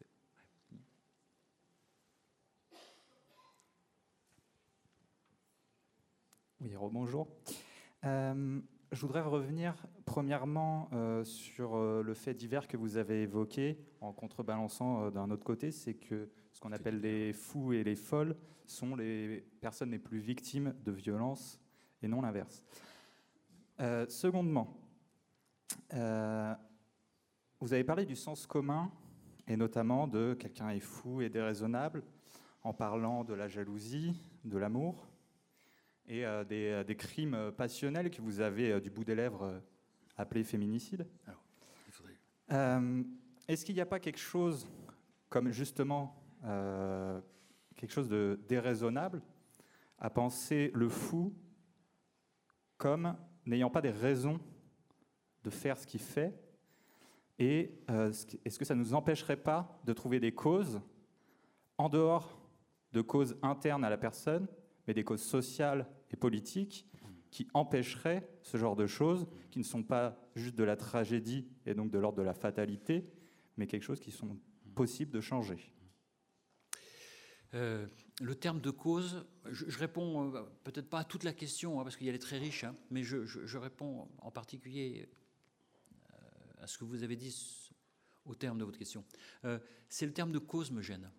Oui, 6.62 6.72
bonjour. 6.92 7.28
Euh, 8.06 8.62
je 8.94 9.02
voudrais 9.02 9.22
revenir 9.22 9.74
premièrement 10.06 10.88
euh, 10.94 11.24
sur 11.24 11.76
euh, 11.76 12.04
le 12.04 12.14
fait 12.14 12.36
divers 12.36 12.68
que 12.68 12.78
vous 12.78 12.98
avez 12.98 13.24
évoqué 13.24 13.80
en 14.02 14.14
contrebalançant 14.14 15.10
d'un 15.10 15.32
autre 15.32 15.44
côté, 15.44 15.72
c'est 15.72 15.96
que 15.96 16.30
ce 16.52 16.60
qu'on 16.60 16.72
appelle 16.72 17.02
les 17.02 17.34
fous 17.34 17.74
et 17.74 17.84
les 17.84 17.96
folles 17.96 18.36
sont 18.66 18.96
les 18.96 19.44
personnes 19.62 19.92
les 19.92 20.00
plus 20.00 20.20
victimes 20.20 20.76
de 20.86 20.92
violences 20.92 21.60
et 22.02 22.08
non 22.08 22.22
l'inverse. 22.22 22.64
secondement, 24.08 24.78
vous 25.90 27.74
avez 27.74 27.84
parlé 27.84 28.06
du 28.06 28.16
sens 28.16 28.46
commun 28.46 28.92
et 29.48 29.58
notamment 29.58 30.08
de 30.08 30.36
quelqu'un 30.36 30.70
est 30.70 30.80
fou 30.80 31.22
et 31.22 31.30
déraisonnable 31.30 32.04
en 32.62 32.74
parlant 32.74 33.24
de 33.24 33.34
la 33.34 33.48
jalousie, 33.48 34.14
de 34.46 34.58
l'amour 34.58 35.08
et 36.08 36.26
euh, 36.26 36.44
euh, 36.52 36.84
des, 36.84 36.96
crimes 36.96 37.52
passionnels 37.56 38.10
que 38.10 38.22
vous 38.22 38.40
avez 38.40 38.74
euh, 38.74 38.80
du 38.80 38.90
bout 38.90 39.04
des 39.04 39.16
lèvres 39.16 39.62
appelés 40.18 40.44
féminicides. 40.44 41.08
Est-ce 42.50 43.66
qu'il 43.66 43.76
n'y 43.76 43.82
a 43.82 43.86
pas 43.86 44.00
quelque 44.00 44.20
chose 44.20 44.68
comme 45.30 45.52
justement 45.52 46.20
quelque 47.76 47.92
chose 47.92 48.10
de 48.10 48.40
déraisonnable 48.48 49.22
à 49.98 50.10
penser 50.10 50.72
le 50.76 50.90
fou 50.90 51.34
comme 52.78 53.16
n'ayant 53.46 53.70
pas 53.70 53.82
des 53.82 53.90
raisons 53.90 54.40
de 55.44 55.50
faire 55.50 55.78
ce 55.78 55.88
qu'il 55.88 56.02
fait? 56.02 56.34
Et 57.40 57.72
est-ce 58.46 58.60
que 58.60 58.66
ça 58.66 58.76
ne 58.76 58.82
nous 58.82 58.94
empêcherait 58.94 59.38
pas 59.38 59.80
de 59.86 59.94
trouver 59.94 60.20
des 60.20 60.34
causes 60.34 60.80
en 61.78 61.90
dehors 61.90 62.40
de 62.92 63.02
causes 63.02 63.36
internes 63.42 63.84
à 63.84 63.90
la 63.90 63.98
personne 63.98 64.48
mais 64.88 64.94
des 64.94 65.04
causes 65.04 65.22
sociales 65.22 65.88
et 66.12 66.16
politiques 66.16 66.88
qui 67.32 67.48
empêcheraient 67.54 68.30
ce 68.44 68.58
genre 68.58 68.76
de 68.76 68.86
choses, 68.86 69.26
qui 69.50 69.58
ne 69.58 69.64
sont 69.64 69.84
pas 69.84 70.18
juste 70.36 70.56
de 70.56 70.64
la 70.64 70.76
tragédie 70.76 71.48
et 71.66 71.74
donc 71.74 71.90
de 71.90 71.98
l'ordre 71.98 72.18
de 72.18 72.24
la 72.24 72.34
fatalité, 72.34 73.10
mais 73.58 73.66
quelque 73.66 73.84
chose 73.84 74.00
qui 74.00 74.12
sont 74.12 74.38
possibles 74.76 75.12
de 75.12 75.22
changer. 75.22 75.74
Euh, 77.56 77.88
le 78.22 78.36
terme 78.36 78.62
de 78.62 78.72
cause, 78.72 79.26
je, 79.46 79.78
réponds 79.78 80.34
euh, 80.34 80.42
peut-être 80.64 80.90
pas 80.90 81.00
à 81.00 81.04
toute 81.04 81.24
la 81.24 81.34
question, 81.34 81.80
hein, 81.80 81.84
parce 81.84 81.96
qu'elle 81.96 82.16
est 82.16 82.20
très 82.20 82.40
riche, 82.40 82.64
hein, 82.64 82.76
mais 82.90 83.04
je, 83.04 83.58
réponds 83.58 84.08
en 84.20 84.32
particulier 84.32 85.08
euh, 86.12 86.16
à 86.64 86.68
ce 86.68 86.78
que 86.78 86.84
vous 86.84 87.04
avez 87.04 87.16
dit 87.16 87.36
au 88.26 88.34
terme 88.34 88.58
de 88.58 88.64
votre 88.64 88.78
question. 88.78 89.04
C'est 89.90 90.06
le 90.06 90.14
terme 90.14 90.32
de 90.32 90.40
cause 90.40 90.72
me 90.72 90.82
gêne. 90.82 91.10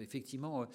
effectivement, 0.00 0.66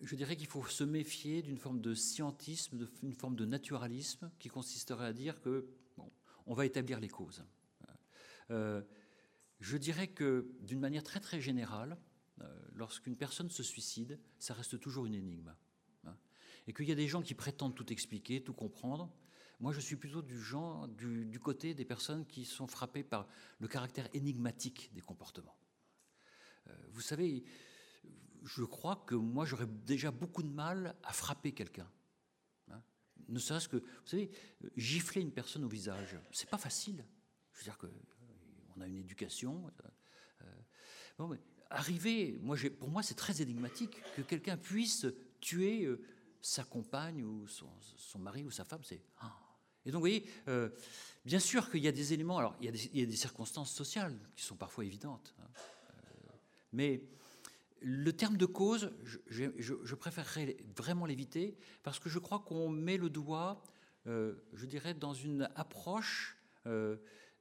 je 0.00 0.16
dirais 0.16 0.36
qu'il 0.36 0.46
faut 0.46 0.64
se 0.64 0.84
méfier 0.84 1.42
d'une 1.42 1.58
forme 1.58 1.80
de 1.80 1.94
scientisme, 1.94 2.86
d'une 3.02 3.14
forme 3.14 3.36
de 3.36 3.44
naturalisme 3.44 4.30
qui 4.38 4.48
consisterait 4.48 5.06
à 5.06 5.12
dire 5.12 5.40
que 5.40 5.68
on 6.46 6.54
va 6.54 6.66
établir 6.66 7.00
les 7.00 7.08
causes. 7.08 7.44
Euh, 8.50 8.82
je 9.60 9.76
dirais 9.76 10.08
que 10.08 10.50
d'une 10.60 10.80
manière 10.80 11.04
très 11.04 11.20
très 11.20 11.40
générale, 11.40 11.98
euh, 12.40 12.68
lorsqu'une 12.74 13.16
personne 13.16 13.50
se 13.50 13.62
suicide, 13.62 14.18
ça 14.38 14.54
reste 14.54 14.80
toujours 14.80 15.06
une 15.06 15.14
énigme. 15.14 15.54
Hein. 16.04 16.16
et 16.66 16.72
qu'il 16.72 16.88
y 16.88 16.92
a 16.92 16.96
des 16.96 17.08
gens 17.08 17.22
qui 17.22 17.34
prétendent 17.34 17.74
tout 17.74 17.92
expliquer, 17.92 18.42
tout 18.42 18.54
comprendre. 18.54 19.12
Moi, 19.60 19.72
je 19.72 19.80
suis 19.80 19.96
plutôt 19.96 20.22
du 20.22 20.40
genre, 20.40 20.88
du, 20.88 21.38
côté 21.38 21.74
des 21.74 21.84
personnes 21.84 22.26
qui 22.26 22.46
sont 22.46 22.66
frappées 22.66 23.04
par 23.04 23.28
le 23.58 23.68
caractère 23.68 24.08
énigmatique 24.14 24.90
des 24.94 25.02
comportements. 25.02 25.56
Euh, 26.68 26.72
vous 26.88 27.02
savez, 27.02 27.44
je 28.44 28.64
crois 28.64 28.96
que 29.06 29.14
moi, 29.14 29.44
j'aurais 29.44 29.66
déjà 29.66 30.10
beaucoup 30.10 30.42
de 30.42 30.48
mal 30.48 30.96
à 31.02 31.12
frapper 31.12 31.52
quelqu'un. 31.52 31.90
Hein. 32.70 32.82
ne 33.28 33.38
serait-ce 33.38 33.68
que, 33.68 33.76
vous 33.76 34.06
savez, 34.06 34.30
gifler 34.76 35.22
une 35.22 35.32
personne 35.32 35.64
au 35.64 35.68
visage, 35.68 36.16
c'est 36.32 36.50
pas 36.50 36.58
facile. 36.58 37.04
Je 37.52 37.58
veux 37.58 37.64
dire 37.64 37.78
que 37.78 37.86
euh, 37.86 37.90
on 38.76 38.80
a 38.80 38.86
une 38.86 38.96
éducation. 38.96 39.70
Euh, 41.20 41.36
arriver, 41.68 42.38
moi, 42.40 42.56
pour 42.78 42.90
moi, 42.90 43.02
c'est 43.02 43.14
très 43.14 43.42
énigmatique 43.42 43.96
que 44.16 44.22
quelqu'un 44.22 44.56
puisse 44.56 45.06
tuer 45.40 45.84
euh, 45.84 46.00
sa 46.40 46.64
compagne 46.64 47.22
ou 47.22 47.46
son, 47.46 48.18
mari 48.18 48.44
ou 48.44 48.50
sa 48.50 48.64
femme. 48.64 48.80
Ah. 49.18 49.36
et 49.84 49.90
donc, 49.90 49.98
vous 49.98 50.08
voyez, 50.08 50.26
bien 51.24 51.38
sûr 51.38 51.70
qu'il 51.70 51.80
y 51.80 51.88
a 51.88 51.92
des 51.92 52.14
éléments. 52.14 52.38
Alors, 52.38 52.56
il 52.60 52.66
y 52.66 52.68
a 52.68 52.72
des, 52.72 52.86
il 52.94 53.00
y 53.00 53.02
a 53.02 53.06
des 53.06 53.16
circonstances 53.16 53.72
sociales 53.72 54.18
qui 54.34 54.44
sont 54.44 54.56
parfois 54.56 54.86
évidentes, 54.86 55.34
hein, 55.38 55.48
mais 56.72 57.02
le 57.80 58.12
terme 58.12 58.36
de 58.36 58.46
cause, 58.46 58.92
je, 59.26 59.94
préférerais 59.94 60.56
vraiment 60.76 61.06
l'éviter 61.06 61.56
parce 61.82 61.98
que 61.98 62.08
je 62.08 62.18
crois 62.18 62.40
qu'on 62.40 62.68
met 62.68 62.96
le 62.96 63.08
doigt, 63.08 63.62
euh, 64.06 64.34
je 64.52 64.66
dirais, 64.66 64.94
dans 64.94 65.14
une 65.14 65.48
approche 65.56 66.36
euh, 66.66 66.96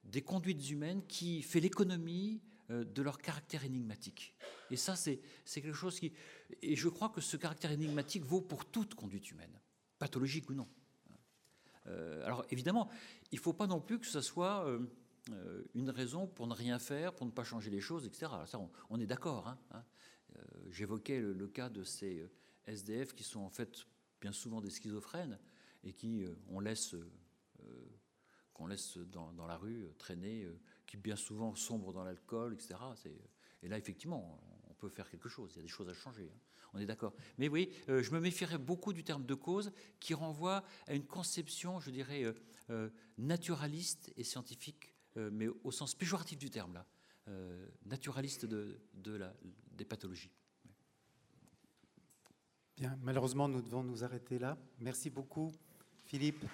des 0.06 0.22
conduites 0.22 0.70
humaines 0.70 1.06
qui 1.08 1.42
fait 1.42 1.60
l'économie 1.60 2.42
euh, 2.70 2.86
de 2.86 3.02
leur 3.02 3.18
caractère 3.18 3.66
énigmatique. 3.66 4.34
Et 4.72 4.78
ça, 4.78 4.96
c'est 4.96 5.22
quelque 5.46 5.74
chose 5.74 6.00
qui... 6.00 6.14
Et 6.62 6.76
je 6.76 6.88
crois 6.88 7.10
que 7.10 7.22
ce 7.22 7.36
caractère 7.36 7.72
énigmatique 7.72 8.24
vaut 8.24 8.42
pour 8.42 8.66
toute 8.66 8.96
conduite 8.96 9.30
humaine, 9.32 9.60
pathologique 9.98 10.50
ou 10.50 10.54
non. 10.54 10.68
alors 12.24 12.46
évidemment, 12.50 12.90
il 13.32 13.36
ne 13.38 13.42
faut 13.42 13.54
pas 13.54 13.68
non 13.68 13.82
plus 13.82 14.00
que 14.00 14.06
ce 14.06 14.22
soit 14.22 14.66
une 15.74 15.90
raison 15.90 16.28
pour 16.28 16.48
ne 16.48 16.54
rien 16.54 16.80
faire, 16.80 17.14
pour 17.14 17.26
ne 17.26 17.32
pas 17.32 17.44
changer 17.44 17.72
les 17.72 17.82
choses, 17.82 18.06
etc. 18.06 18.32
Ça, 18.46 18.60
on, 18.90 19.00
est 19.00 19.08
d'accord. 19.08 19.48
Hein, 19.48 19.58
hein. 19.72 19.84
Euh, 20.38 20.42
j'évoquais 20.72 21.20
le, 21.20 21.48
cas 21.48 21.70
de 21.70 21.84
ces 21.84 22.20
euh, 22.20 22.30
SDF 22.68 23.14
qui 23.14 23.24
sont 23.24 23.42
en 23.42 23.50
fait 23.50 23.86
bien 24.22 24.32
souvent 24.32 24.62
des 24.62 24.70
schizophrènes 24.70 25.40
et 25.84 25.94
qui 25.94 26.24
euh, 26.24 26.36
on 26.48 26.60
laisse 26.60 26.96
qu'on 28.54 28.68
laisse 28.68 28.98
dans, 28.98 29.48
la 29.48 29.56
rue 29.56 29.86
traîner, 29.98 30.46
qui 30.86 30.98
bien 30.98 31.16
souvent 31.16 31.56
sombrent 31.56 31.94
dans 31.94 32.04
l'alcool, 32.04 32.54
etc. 32.54 32.76
Et 33.62 33.70
là, 33.70 33.78
effectivement, 33.78 34.42
on 34.70 34.74
peut 34.74 34.90
faire 34.90 35.10
quelque 35.10 35.30
chose. 35.30 35.52
Il 35.54 35.58
y 35.58 35.60
a 35.60 35.64
des 35.64 35.70
choses 35.70 35.88
à 35.88 35.94
changer. 35.94 36.30
Hein. 36.34 36.40
On 36.74 36.80
est 36.80 36.86
d'accord. 36.86 37.14
Mais 37.38 37.48
oui, 37.48 37.72
je 37.88 38.12
me 38.12 38.20
méfierais 38.20 38.58
beaucoup 38.58 38.92
du 38.92 39.06
terme 39.06 39.26
de 39.26 39.34
cause 39.34 39.72
qui 40.02 40.14
renvoie 40.14 40.66
à 40.88 40.94
une 40.94 41.06
conception, 41.06 41.80
je 41.80 41.90
dirais, 41.90 42.26
naturaliste 43.18 44.12
et 44.18 44.26
scientifique, 44.26 44.94
mais 45.16 45.48
au 45.48 45.72
sens 45.72 45.96
péjoratif 45.96 46.38
du 46.38 46.50
terme, 46.50 46.74
là. 46.74 46.86
naturaliste 47.86 48.46
de 48.46 48.78
la, 49.06 49.34
des 49.80 49.86
pathologies. 49.86 50.32
Bien, 52.78 52.98
malheureusement, 53.02 53.48
nous 53.48 53.62
devons 53.62 53.84
nous 53.84 54.04
arrêter 54.04 54.38
là. 54.38 54.58
Merci 54.80 55.10
beaucoup, 55.10 55.52
Philippe. 56.06 56.46